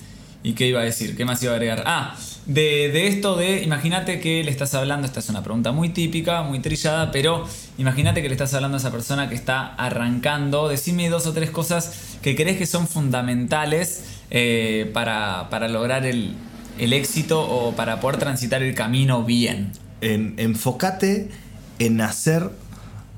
¿Y 0.42 0.52
qué 0.54 0.66
iba 0.66 0.80
a 0.80 0.84
decir? 0.84 1.16
¿Qué 1.16 1.24
más 1.24 1.42
iba 1.42 1.52
a 1.52 1.56
agregar? 1.56 1.84
Ah, 1.86 2.16
de, 2.46 2.90
de 2.92 3.06
esto 3.08 3.36
de, 3.36 3.62
imagínate 3.62 4.20
que 4.20 4.44
le 4.44 4.50
estás 4.50 4.74
hablando, 4.74 5.06
esta 5.06 5.20
es 5.20 5.28
una 5.28 5.42
pregunta 5.42 5.72
muy 5.72 5.88
típica, 5.88 6.42
muy 6.42 6.58
trillada, 6.60 7.10
pero 7.10 7.46
imagínate 7.78 8.20
que 8.22 8.28
le 8.28 8.34
estás 8.34 8.52
hablando 8.54 8.76
a 8.76 8.80
esa 8.80 8.90
persona 8.90 9.28
que 9.28 9.34
está 9.34 9.74
arrancando, 9.74 10.68
decime 10.68 11.08
dos 11.08 11.26
o 11.26 11.32
tres 11.32 11.50
cosas 11.50 12.16
que 12.22 12.36
crees 12.36 12.58
que 12.58 12.66
son 12.66 12.86
fundamentales 12.86 14.04
eh, 14.30 14.90
para, 14.92 15.48
para 15.50 15.68
lograr 15.68 16.04
el, 16.06 16.34
el 16.78 16.92
éxito 16.92 17.40
o 17.40 17.72
para 17.76 18.00
poder 18.00 18.18
transitar 18.18 18.62
el 18.62 18.74
camino 18.74 19.24
bien. 19.24 19.72
En- 20.00 20.34
enfócate 20.36 21.30
en 21.78 22.00
hacer 22.00 22.50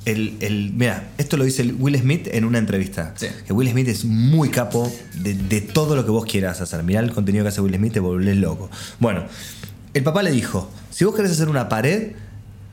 el, 0.06 0.36
el- 0.40 0.72
Mira, 0.72 1.10
esto 1.18 1.36
lo 1.36 1.44
dice 1.44 1.62
Will 1.78 1.98
Smith 1.98 2.28
en 2.32 2.44
una 2.46 2.56
entrevista. 2.58 3.12
Sí. 3.16 3.26
Que 3.46 3.52
Will 3.52 3.68
Smith 3.70 3.88
es 3.88 4.04
muy 4.06 4.48
capo 4.48 4.90
de, 5.14 5.34
de 5.34 5.60
todo 5.60 5.94
lo 5.96 6.04
que 6.04 6.10
vos 6.10 6.24
quieras 6.24 6.60
hacer. 6.62 6.82
Mirá 6.82 7.00
el 7.00 7.12
contenido 7.12 7.44
que 7.44 7.48
hace 7.50 7.60
Will 7.60 7.74
Smith, 7.74 7.92
te 7.92 8.00
volvés 8.00 8.36
loco. 8.38 8.70
Bueno, 8.98 9.24
el 9.92 10.02
papá 10.02 10.22
le 10.22 10.30
dijo: 10.30 10.70
si 10.90 11.04
vos 11.04 11.14
querés 11.14 11.32
hacer 11.32 11.48
una 11.50 11.68
pared, 11.68 12.12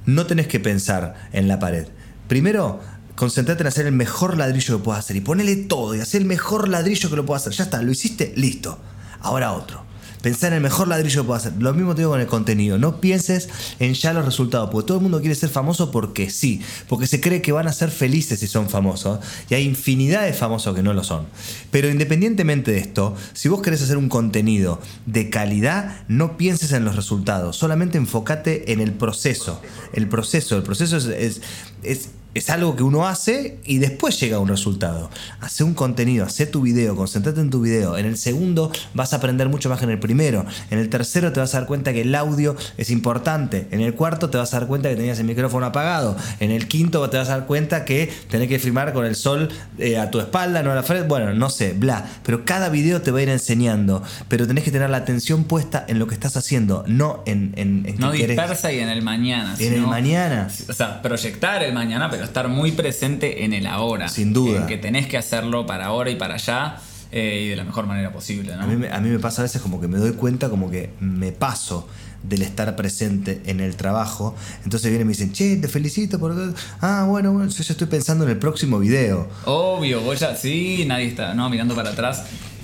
no 0.06 0.26
tenés 0.26 0.48
que 0.48 0.60
pensar 0.60 1.16
en 1.34 1.48
la 1.48 1.60
pared. 1.60 1.88
Primero, 2.28 2.80
concentrate 3.16 3.62
en 3.62 3.68
hacer 3.68 3.86
el 3.86 3.94
mejor 3.94 4.38
ladrillo 4.38 4.78
que 4.78 4.84
puedas 4.84 5.04
hacer 5.04 5.16
y 5.18 5.22
ponele 5.22 5.56
todo 5.56 5.94
y 5.96 6.00
hacer 6.00 6.22
el 6.22 6.28
mejor 6.28 6.70
ladrillo 6.70 7.10
que 7.10 7.16
lo 7.16 7.26
puedas 7.26 7.44
hacer. 7.44 7.54
Ya 7.54 7.64
está, 7.66 7.82
lo 7.82 7.92
hiciste, 7.92 8.34
listo. 8.36 8.80
Ahora 9.22 9.54
otro. 9.54 9.84
Pensar 10.24 10.54
en 10.54 10.56
el 10.56 10.62
mejor 10.62 10.88
ladrillo 10.88 11.22
que 11.22 11.28
puedas 11.28 11.46
hacer. 11.46 11.62
Lo 11.62 11.74
mismo 11.74 11.96
te 11.96 12.02
digo 12.02 12.12
con 12.12 12.22
el 12.22 12.28
contenido. 12.28 12.78
No 12.78 13.02
pienses 13.02 13.50
en 13.80 13.94
ya 13.94 14.14
los 14.14 14.24
resultados. 14.24 14.70
Porque 14.70 14.88
todo 14.88 15.00
el 15.00 15.04
mundo 15.04 15.20
quiere 15.20 15.36
ser 15.36 15.50
famoso 15.50 15.92
porque 15.92 16.30
sí. 16.30 16.62
Porque 16.88 17.08
se 17.08 17.20
cree 17.20 17.42
que 17.42 17.52
van 17.52 17.68
a 17.68 17.74
ser 17.74 17.92
felices 17.92 18.40
si 18.40 18.48
son 18.48 18.70
famosos. 18.70 19.20
Y 19.50 19.56
hay 19.56 19.66
infinidad 19.66 20.24
de 20.24 20.32
famosos 20.32 20.74
que 20.74 20.82
no 20.82 20.94
lo 20.94 21.04
son. 21.04 21.28
Pero 21.72 21.90
independientemente 21.90 22.72
de 22.72 22.78
esto, 22.78 23.18
si 23.34 23.50
vos 23.50 23.62
querés 23.62 23.82
hacer 23.82 23.98
un 23.98 24.08
contenido 24.08 24.80
de 25.06 25.30
calidad, 25.30 26.04
no 26.08 26.38
pienses 26.38 26.72
en 26.72 26.86
los 26.86 26.96
resultados. 26.96 27.58
Solamente 27.58 27.98
enfócate 27.98 28.72
en 28.72 28.80
el 28.80 28.94
proceso. 28.94 29.60
El 29.92 30.08
proceso. 30.08 30.56
El 30.56 30.64
proceso 30.64 30.96
es, 30.96 31.06
es, 31.06 31.42
es 31.84 32.10
es 32.34 32.50
algo 32.50 32.76
que 32.76 32.84
uno 32.84 33.08
hace 33.08 33.58
y 33.66 33.78
después 33.80 34.20
llega 34.20 34.38
a 34.38 34.40
un 34.40 34.48
resultado. 34.48 35.10
Hace 35.42 35.64
un 35.64 35.74
contenido, 35.74 36.26
hace 36.26 36.46
tu 36.46 36.62
video, 36.62 36.96
concentrate 36.96 37.40
en 37.42 37.50
tu 37.50 37.62
video. 37.62 37.98
En 37.98 38.06
el 38.06 38.18
segundo 38.18 38.72
vas 38.94 39.14
a 39.14 39.18
aprender 39.18 39.50
mucho 39.50 39.70
más 39.70 39.80
que 39.80 39.86
en 39.86 39.92
el 39.92 40.00
primero. 40.00 40.46
En 40.72 40.80
el 40.80 40.90
tercero 40.90 41.32
te 41.32 41.40
vas 41.40 41.54
a 41.56 41.60
dar 41.60 41.68
cuenta 41.68 41.94
que 41.94 42.02
el 42.02 42.14
audio 42.16 42.56
es 42.78 42.90
importante. 42.90 43.68
En 43.72 43.82
el 43.82 43.94
cuarto 43.96 44.30
te 44.30 44.38
vas 44.38 44.54
a 44.54 44.60
dar 44.60 44.68
cuenta 44.68 44.90
que 44.90 44.96
tenías 44.96 45.20
el 45.20 45.26
micrófono 45.26 45.66
apagado. 45.66 46.16
En 46.40 46.52
el 46.52 46.68
quinto 46.68 47.08
te 47.10 47.18
vas 47.18 47.30
a 47.30 47.38
dar 47.38 47.46
cuenta 47.46 47.86
que 47.86 48.12
tenés 48.30 48.48
que 48.48 48.60
filmar 48.60 48.94
con 48.94 49.06
el 49.06 49.16
sol 49.16 49.50
eh, 49.78 49.98
a 49.98 50.10
tu 50.10 50.20
espalda, 50.20 50.64
no 50.64 50.72
a 50.72 50.76
la 50.76 50.84
frente. 50.84 51.08
Bueno, 51.08 51.34
no 51.34 51.50
sé, 51.50 51.74
bla. 51.74 52.06
Pero 52.26 52.46
cada 52.46 52.70
video 52.70 53.02
te 53.02 53.12
va 53.12 53.20
a 53.20 53.22
ir 53.22 53.30
enseñando. 53.30 54.02
Pero 54.28 54.48
tenés 54.48 54.64
que 54.64 54.72
tener 54.72 54.90
la 54.90 54.98
atención 54.98 55.44
puesta 55.44 55.86
en 55.88 56.00
lo 56.00 56.08
que 56.08 56.14
estás 56.16 56.36
haciendo, 56.38 56.84
no 56.88 57.22
en, 57.26 57.54
en, 57.58 57.86
en 57.88 58.00
No 58.00 58.12
querés- 58.12 58.28
dispersa 58.30 58.72
y 58.72 58.80
en 58.80 58.90
el 58.90 59.02
mañana. 59.02 59.56
En 59.60 59.74
el 59.74 59.82
mañana. 59.88 60.48
O 60.70 60.74
sea, 60.74 61.02
proyectar 61.02 61.62
el 61.64 61.74
mañana, 61.74 62.10
pero 62.10 62.23
estar 62.26 62.48
muy 62.48 62.72
presente 62.72 63.44
en 63.46 63.54
el 63.54 63.66
ahora. 63.68 64.08
Sin 64.10 64.34
duda. 64.34 64.62
En 64.62 64.68
que 64.68 64.78
tenés 64.78 65.08
que 65.08 65.18
hacerlo 65.18 65.66
para 65.66 65.86
ahora 65.88 66.10
y 66.12 66.16
para 66.16 66.36
allá 66.36 66.78
eh, 67.12 67.44
y 67.46 67.50
de 67.50 67.56
la 67.56 67.64
mejor 67.64 67.86
manera 67.88 68.12
posible, 68.12 68.56
¿no? 68.56 68.64
A 68.64 68.68
mí, 68.68 68.76
me- 68.76 68.90
a 68.90 69.00
mí 69.00 69.10
me 69.10 69.20
pasa 69.20 69.42
a 69.42 69.44
veces 69.44 69.62
como 69.62 69.80
que 69.80 69.88
me 69.88 69.98
doy 69.98 70.14
cuenta 70.14 70.50
como 70.50 70.72
que 70.72 70.92
me 71.00 71.32
paso 71.32 71.88
del 72.24 72.42
estar 72.42 72.76
presente 72.78 73.42
en 73.48 73.60
el 73.60 73.76
trabajo. 73.76 74.34
Entonces 74.64 74.90
vienen 74.90 75.02
y 75.06 75.10
me 75.10 75.12
dicen, 75.12 75.34
che, 75.34 75.58
te 75.58 75.68
felicito 75.68 76.18
por... 76.20 76.34
Ah, 76.80 77.06
bueno, 77.08 77.34
bueno, 77.34 77.50
yo 77.52 77.64
ya 77.64 77.74
estoy 77.74 77.88
pensando 77.88 78.24
en 78.24 78.32
el 78.32 78.38
próximo 78.38 78.80
video. 78.80 79.28
Obvio, 79.46 80.00
vos 80.02 80.20
ya, 80.22 80.34
sí, 80.36 80.86
nadie 80.88 81.08
está, 81.08 81.34
no, 81.34 81.50
mirando 81.50 81.76
para 81.76 81.90
atrás. 81.90 82.24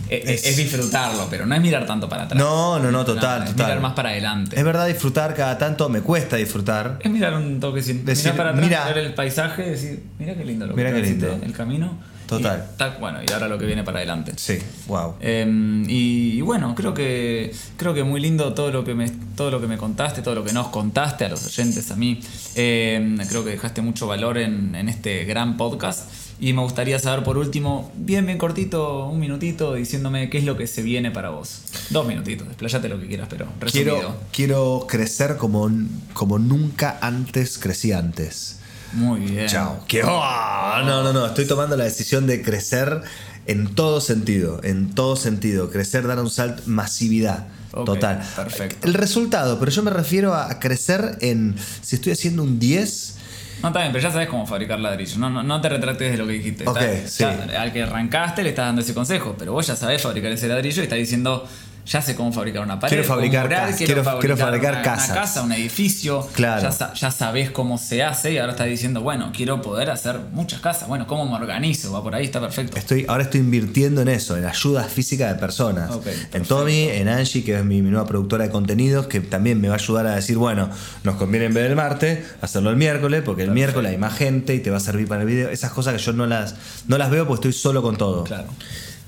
Eh, 0.10 0.24
eh, 0.26 0.34
Es- 0.34 0.45
Es, 0.45 0.58
disfrutarlo, 0.58 1.28
pero 1.30 1.45
no 1.45 1.54
es 1.56 1.62
mirar 1.62 1.86
tanto 1.86 2.10
para 2.10 2.24
atrás. 2.24 2.39
No, 2.39 2.80
no, 2.80 2.91
no, 2.91 3.06
total, 3.06 3.43
es 3.43 3.50
total. 3.52 3.65
mirar 3.67 3.82
más 3.82 3.93
para 3.93 4.10
adelante. 4.10 4.58
Es 4.58 4.63
verdad, 4.63 4.88
disfrutar 4.88 5.36
cada 5.36 5.58
tanto 5.58 5.88
me 5.89 6.02
cuesta 6.02 6.36
disfrutar. 6.36 6.98
Es 7.02 7.12
mirar 7.12 7.34
un 7.36 7.60
toque 7.60 7.82
sin 7.84 8.04
Decir, 8.06 8.26
mirar 8.34 8.38
para 8.38 8.50
atrás, 8.52 8.65
mira. 8.65 8.86
ver 8.88 8.98
el 8.98 9.13
paisaje, 9.13 9.63
decir, 9.63 10.04
mira 10.17 10.36
qué 10.36 10.43
lindo 10.45 10.65
lo 10.67 10.74
Mira 10.76 10.89
que 10.89 10.95
qué 10.95 11.02
transité, 11.02 11.30
lindo. 11.32 11.45
el 11.45 11.54
camino. 11.54 11.98
Total. 12.29 12.69
Y, 12.79 12.99
bueno, 12.99 13.19
y 13.27 13.31
ahora 13.33 13.47
lo 13.47 13.57
que 13.57 13.65
viene 13.65 13.83
para 13.83 13.97
adelante. 13.97 14.33
Sí, 14.37 14.59
wow. 14.87 15.15
Eh, 15.19 15.83
y, 15.87 16.37
y 16.37 16.41
bueno, 16.41 16.75
creo 16.75 16.93
que 16.93 17.53
creo 17.75 17.93
que 17.93 18.03
muy 18.03 18.21
lindo 18.21 18.53
todo 18.53 18.71
lo 18.71 18.83
que 18.83 18.93
me 18.93 19.09
todo 19.35 19.51
lo 19.51 19.59
que 19.59 19.67
me 19.67 19.77
contaste, 19.77 20.21
todo 20.21 20.35
lo 20.35 20.43
que 20.43 20.53
nos 20.53 20.67
contaste 20.67 21.25
a 21.25 21.29
los 21.29 21.45
oyentes, 21.45 21.91
a 21.91 21.95
mí. 21.95 22.21
Eh, 22.55 23.17
creo 23.27 23.43
que 23.43 23.51
dejaste 23.51 23.81
mucho 23.81 24.07
valor 24.07 24.37
en, 24.37 24.75
en 24.75 24.87
este 24.87 25.25
gran 25.25 25.57
podcast. 25.57 26.09
Y 26.41 26.53
me 26.53 26.61
gustaría 26.61 26.97
saber 26.99 27.25
por 27.25 27.37
último, 27.37 27.91
bien, 27.95 28.25
bien 28.25 28.37
cortito, 28.37 29.07
un 29.07 29.19
minutito, 29.19 29.73
diciéndome 29.73 30.29
qué 30.29 30.37
es 30.37 30.45
lo 30.45 30.55
que 30.55 30.67
se 30.67 30.81
viene 30.81 31.11
para 31.11 31.31
vos. 31.31 31.63
Dos 31.89 32.07
minutitos, 32.07 32.47
desplayate 32.47 32.87
lo 32.87 32.97
que 32.97 33.07
quieras, 33.07 33.27
pero 33.29 33.45
resumido. 33.59 33.95
Quiero, 33.95 34.17
quiero 34.31 34.85
crecer 34.87 35.35
como, 35.35 35.69
como 36.13 36.39
nunca 36.39 36.97
antes 37.01 37.57
crecí 37.57 37.91
antes. 37.91 38.59
Muy 38.93 39.19
bien. 39.21 39.47
Chao. 39.47 39.84
Que- 39.88 40.04
¡Oh! 40.04 40.82
No, 40.86 41.04
no, 41.04 41.13
no. 41.13 41.25
Estoy 41.28 41.45
tomando 41.45 41.75
la 41.78 41.84
decisión 41.84 42.25
de 42.28 42.41
crecer 42.41 43.02
en 43.45 43.75
todo 43.75 44.02
sentido. 44.02 44.60
En 44.63 44.93
todo 44.95 45.15
sentido. 45.15 45.69
Crecer, 45.71 46.08
dar 46.08 46.19
un 46.19 46.30
salto, 46.30 46.63
masividad. 46.65 47.47
Total. 47.71 48.21
perfecto. 48.36 48.88
El 48.88 48.95
resultado, 48.95 49.60
pero 49.60 49.71
yo 49.71 49.84
me 49.84 49.91
refiero 49.91 50.34
a 50.34 50.58
crecer 50.60 51.17
en. 51.21 51.56
Si 51.82 51.95
estoy 51.97 52.13
haciendo 52.13 52.41
un 52.43 52.60
10. 52.60 53.15
No, 53.62 53.67
está 53.67 53.82
bien, 53.82 53.91
pero 53.91 54.02
ya 54.04 54.12
sabes 54.12 54.28
cómo 54.30 54.47
fabricar 54.47 54.80
ladrillos. 54.80 55.17
No, 55.17 55.30
no, 55.30 55.43
no 55.43 55.62
te 55.62 55.69
retractes 55.69 56.12
de 56.13 56.17
lo 56.17 56.25
que 56.25 56.34
dijiste. 56.34 56.67
Ok, 56.67 56.78
Está- 56.78 57.08
sí. 57.10 57.23
ya- 57.52 57.62
al 57.62 57.71
que 57.73 57.84
arrancaste 57.84 58.41
le 58.41 58.49
estás 58.49 58.65
dando 58.67 58.82
ese 58.82 58.93
consejo, 58.93 59.36
pero 59.38 59.52
vos 59.54 59.67
ya 59.67 59.75
sabés 59.75 60.02
fabricar 60.02 60.32
ese 60.32 60.47
ladrillo 60.47 60.82
y 60.82 60.84
estás 60.86 60.97
diciendo, 60.97 61.47
ya 61.85 62.01
sé 62.01 62.15
cómo 62.15 62.31
fabricar 62.31 62.63
una 62.63 62.79
pared. 62.79 62.95
Quiero 62.95 63.07
fabricar 63.07 63.43
mural, 63.45 63.61
casas, 63.61 63.77
quiero- 63.77 64.19
quiero 64.19 64.37
fabricar 64.37 64.73
una, 64.73 64.81
casas. 64.83 65.09
Una 65.11 65.21
casa, 65.21 65.41
un 65.43 65.51
edificio. 65.53 66.27
Claro. 66.33 66.69
Ya, 66.69 66.93
ya 66.93 67.11
sabés 67.11 67.49
cómo 67.51 67.77
se 67.77 68.03
hace 68.03 68.33
y 68.33 68.37
ahora 68.37 68.51
estás 68.53 68.67
diciendo, 68.67 69.01
bueno, 69.01 69.31
quiero 69.35 69.61
poder 69.61 69.89
hacer 69.89 70.19
muchas 70.31 70.59
casas. 70.61 70.87
Bueno, 70.87 71.07
¿cómo 71.07 71.25
me 71.25 71.35
organizo? 71.35 71.91
Va 71.91 72.03
por 72.03 72.13
ahí, 72.15 72.25
está 72.25 72.39
perfecto. 72.39 72.77
Estoy, 72.77 73.05
ahora 73.07 73.23
estoy 73.23 73.39
invirtiendo 73.39 74.01
en 74.01 74.07
eso, 74.09 74.37
en 74.37 74.45
ayuda 74.45 74.83
física 74.83 75.31
de 75.33 75.39
personas. 75.39 75.89
Ok, 75.91 76.07
en. 76.33 76.43
Tommy, 76.43 76.89
en 76.89 77.07
Angie, 77.09 77.43
que 77.43 77.57
es 77.57 77.65
mi, 77.65 77.81
mi 77.81 77.89
nueva 77.89 78.05
productora 78.07 78.43
de 78.43 78.49
contenidos, 78.51 79.07
que 79.07 79.19
también 79.21 79.59
me 79.61 79.67
va 79.67 79.75
a 79.75 79.77
ayudar 79.77 80.05
a 80.07 80.15
decir, 80.15 80.37
bueno, 80.37 80.69
nos 81.03 81.15
conviene 81.15 81.45
en 81.47 81.53
vez 81.53 81.63
del 81.63 81.75
martes, 81.75 82.19
hacerlo 82.41 82.69
el 82.69 82.75
miércoles, 82.75 83.21
porque 83.25 83.43
el 83.43 83.51
miércoles 83.51 83.91
hay 83.91 83.97
más 83.97 84.13
gente 84.15 84.53
y 84.55 84.59
te 84.59 84.69
va 84.69 84.77
a 84.77 84.79
servir 84.79 85.07
para 85.07 85.21
el 85.21 85.27
video. 85.27 85.49
Esas 85.49 85.71
cosas 85.71 85.93
que 85.95 85.99
yo 85.99 86.13
no 86.13 86.25
las, 86.27 86.55
no 86.87 86.97
las 86.97 87.09
veo 87.09 87.25
porque 87.27 87.47
estoy 87.49 87.53
solo 87.61 87.81
con 87.81 87.97
todo. 87.97 88.23
Claro. 88.23 88.47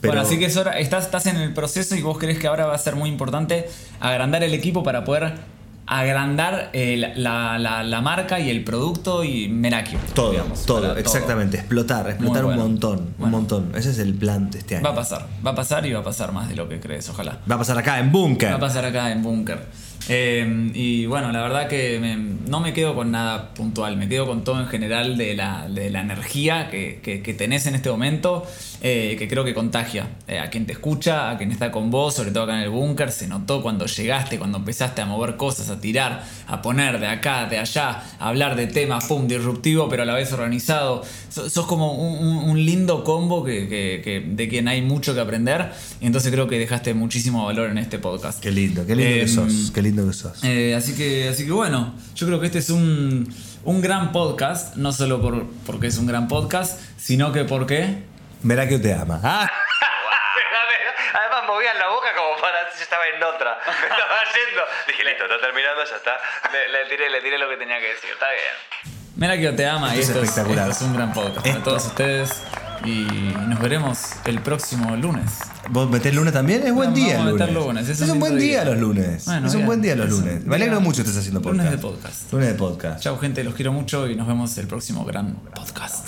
Pero- 0.01 0.13
Bueno, 0.13 0.27
así 0.27 0.39
que 0.39 0.45
es 0.45 0.57
hora, 0.57 0.79
estás, 0.79 1.05
estás 1.05 1.27
en 1.27 1.37
el 1.37 1.53
proceso 1.53 1.95
y 1.95 2.01
vos 2.01 2.17
crees 2.17 2.39
que 2.39 2.47
ahora 2.47 2.65
va 2.65 2.73
a 2.75 2.77
ser 2.79 2.95
muy 2.95 3.07
importante 3.09 3.69
agrandar 3.99 4.43
el 4.43 4.53
equipo 4.53 4.83
para 4.83 5.03
poder 5.05 5.33
agrandar 5.87 6.69
eh, 6.73 6.95
la, 7.17 7.57
la- 7.59 7.83
la 7.83 8.01
marca 8.01 8.39
y 8.39 8.49
el 8.49 8.63
producto 8.63 9.23
y 9.23 9.49
Merakio. 9.49 9.99
Todo, 10.13 10.31
digamos, 10.31 10.65
todo, 10.65 10.95
exactamente. 10.95 11.57
Explotar, 11.57 12.09
explotar 12.09 12.45
un 12.45 12.55
montón, 12.55 12.99
un 12.99 13.13
Bueno. 13.17 13.37
montón. 13.37 13.71
Ese 13.75 13.89
es 13.91 13.99
el 13.99 14.13
plan 14.13 14.49
de 14.51 14.59
este 14.59 14.77
año. 14.77 14.85
Va 14.85 14.91
a 14.91 14.95
pasar, 14.95 15.27
va 15.45 15.51
a 15.51 15.55
pasar 15.55 15.85
y 15.85 15.91
va 15.91 15.99
a 15.99 16.03
pasar 16.03 16.31
más 16.31 16.47
de 16.47 16.55
lo 16.55 16.69
que 16.69 16.79
crees, 16.79 17.09
ojalá. 17.09 17.39
Va 17.49 17.55
a 17.55 17.57
pasar 17.57 17.77
acá 17.77 17.99
en 17.99 18.11
Bunker. 18.11 18.51
Va 18.51 18.55
a 18.55 18.59
pasar 18.59 18.85
acá 18.85 19.11
en 19.11 19.21
Bunker. 19.21 19.59
Eh, 20.09 20.71
y 20.73 21.05
bueno, 21.05 21.31
la 21.31 21.41
verdad 21.41 21.67
que 21.67 21.99
me- 21.99 22.15
no 22.49 22.59
me 22.59 22.73
quedo 22.73 22.95
con 22.95 23.11
nada 23.11 23.53
puntual, 23.53 23.97
me 23.97 24.07
quedo 24.09 24.25
con 24.25 24.43
todo 24.43 24.59
en 24.59 24.67
general 24.67 25.17
de 25.17 25.35
la, 25.35 25.67
de 25.69 25.89
la 25.89 26.01
energía 26.01 26.69
que, 26.69 27.01
que- 27.03 27.21
que 27.21 27.33
tenés 27.33 27.65
en 27.67 27.75
este 27.75 27.89
momento, 27.89 28.45
eh, 28.83 29.15
que 29.17 29.27
creo 29.27 29.43
que 29.43 29.53
contagia 29.53 30.07
eh, 30.27 30.39
a 30.39 30.49
quien 30.49 30.65
te 30.65 30.73
escucha, 30.73 31.29
a 31.29 31.37
quien 31.37 31.51
está 31.51 31.71
con 31.71 31.91
vos, 31.91 32.15
sobre 32.15 32.31
todo 32.31 32.43
acá 32.45 32.57
en 32.57 32.63
el 32.63 32.69
búnker. 32.69 33.11
Se 33.11 33.27
notó 33.27 33.61
cuando 33.61 33.85
llegaste, 33.85 34.39
cuando 34.39 34.57
empezaste 34.57 35.01
a 35.01 35.05
mover 35.05 35.37
cosas, 35.37 35.69
a 35.69 35.79
tirar, 35.79 36.23
a 36.47 36.61
poner 36.61 36.99
de 36.99 37.07
acá, 37.07 37.45
de 37.45 37.57
allá, 37.59 38.01
a 38.19 38.29
hablar 38.29 38.55
de 38.55 38.67
temas, 38.67 39.05
pum, 39.05 39.27
disruptivo, 39.27 39.87
pero 39.87 40.03
a 40.03 40.05
la 40.05 40.15
vez 40.15 40.33
organizado. 40.33 41.03
So- 41.29 41.49
sos 41.49 41.65
como 41.67 41.93
un, 41.93 42.65
lindo 42.65 43.03
combo 43.03 43.43
que, 43.43 43.67
que- 43.67 44.01
que- 44.03 44.19
de 44.27 44.47
quien 44.49 44.67
hay 44.67 44.81
mucho 44.81 45.13
que 45.13 45.19
aprender. 45.21 45.71
Y 46.01 46.05
entonces 46.07 46.31
creo 46.31 46.47
que 46.47 46.57
dejaste 46.59 46.93
muchísimo 46.93 47.45
valor 47.45 47.69
en 47.69 47.77
este 47.77 47.99
podcast. 47.99 48.39
Qué 48.41 48.51
lindo, 48.51 48.85
qué 48.85 48.95
lindo 48.95 49.11
que 49.13 49.21
Em, 49.21 49.27
sos. 49.27 49.71
Qué 49.71 49.81
lindo 49.81 50.07
que 50.07 50.13
sos. 50.13 50.43
Eh, 50.43 50.73
así, 50.75 50.93
que, 50.93 51.29
así 51.29 51.45
que 51.45 51.51
bueno, 51.51 51.93
yo 52.15 52.25
creo 52.27 52.39
que 52.39 52.47
este 52.47 52.59
es 52.59 52.69
un, 52.69 53.31
un 53.63 53.81
gran 53.81 54.11
podcast, 54.11 54.75
no 54.75 54.91
solo 54.91 55.21
por, 55.21 55.45
porque 55.65 55.87
es 55.87 55.97
un 55.97 56.07
gran 56.07 56.27
podcast, 56.27 56.79
sino 56.97 57.31
que 57.31 57.43
porque... 57.45 58.09
Verá 58.43 58.67
que 58.67 58.79
te 58.79 58.93
ama. 58.93 59.19
Ah, 59.23 59.49
Además 61.13 61.43
movían 61.47 61.77
la 61.77 61.87
boca 61.89 62.07
como 62.15 62.39
para 62.41 62.69
yo 62.73 62.81
estaba 62.81 63.03
en 63.07 63.21
otra. 63.23 63.57
Me 63.67 63.87
estaba 63.87 64.19
yendo. 64.31 64.61
Dije, 64.87 65.03
listo, 65.03 65.23
está 65.25 65.39
terminando, 65.41 65.83
ya 65.83 65.95
está. 65.95 66.17
Le, 66.51 66.69
le 66.69 66.89
tiré, 66.89 67.09
le 67.09 67.21
tiré 67.21 67.37
lo 67.37 67.49
que 67.49 67.57
tenía 67.57 67.79
que 67.79 67.87
decir, 67.93 68.09
está 68.11 68.27
bien. 68.31 68.95
Mira 69.15 69.37
que 69.37 69.51
te 69.51 69.67
ama 69.67 69.95
y 69.95 69.99
Esto 69.99 70.01
es 70.01 70.07
esto 70.09 70.21
es, 70.23 70.29
espectacular. 70.29 70.69
esto 70.71 70.83
es 70.85 70.89
un 70.89 70.95
gran 70.97 71.13
podcast 71.13 71.45
para 71.47 71.63
todos 71.63 71.85
ustedes 71.85 72.43
y 72.85 73.03
nos 73.47 73.59
veremos 73.59 74.13
el 74.25 74.41
próximo 74.41 74.95
lunes. 74.95 75.37
¿Vos 75.69 75.89
metés 75.89 76.15
lunes 76.15 76.33
también? 76.33 76.65
Es 76.65 76.73
buen 76.73 76.91
Vamos 76.93 76.95
día 77.05 77.15
a 77.15 77.19
el 77.19 77.25
lunes. 77.25 77.39
meter 77.39 77.53
lunes, 77.53 77.89
Es, 77.89 78.01
es 78.01 78.09
un 78.09 78.19
buen 78.19 78.39
día 78.39 78.63
día. 78.63 78.71
los 78.71 78.79
lunes. 78.79 79.25
Bueno, 79.25 79.47
es 79.47 79.53
un 79.53 79.59
bien. 79.59 79.67
buen 79.67 79.81
día 79.81 79.95
los 79.95 80.07
Es 80.07 80.13
un 80.13 80.19
lunes. 80.21 80.45
Me 80.45 80.55
alegro 80.55 80.79
mucho 80.81 81.03
que 81.03 81.09
estés 81.09 81.17
haciendo 81.17 81.41
podcast. 81.41 81.65
Lunes 81.65 81.71
de 81.81 81.87
podcast. 81.87 82.33
Lunes 82.33 82.47
de 82.47 82.53
podcast. 82.55 83.03
Chao 83.03 83.19
gente, 83.19 83.43
los 83.43 83.53
quiero 83.53 83.71
mucho 83.73 84.07
y 84.07 84.15
nos 84.15 84.25
vemos 84.27 84.57
el 84.57 84.67
próximo 84.67 85.03
gran 85.05 85.35
podcast. 85.53 86.07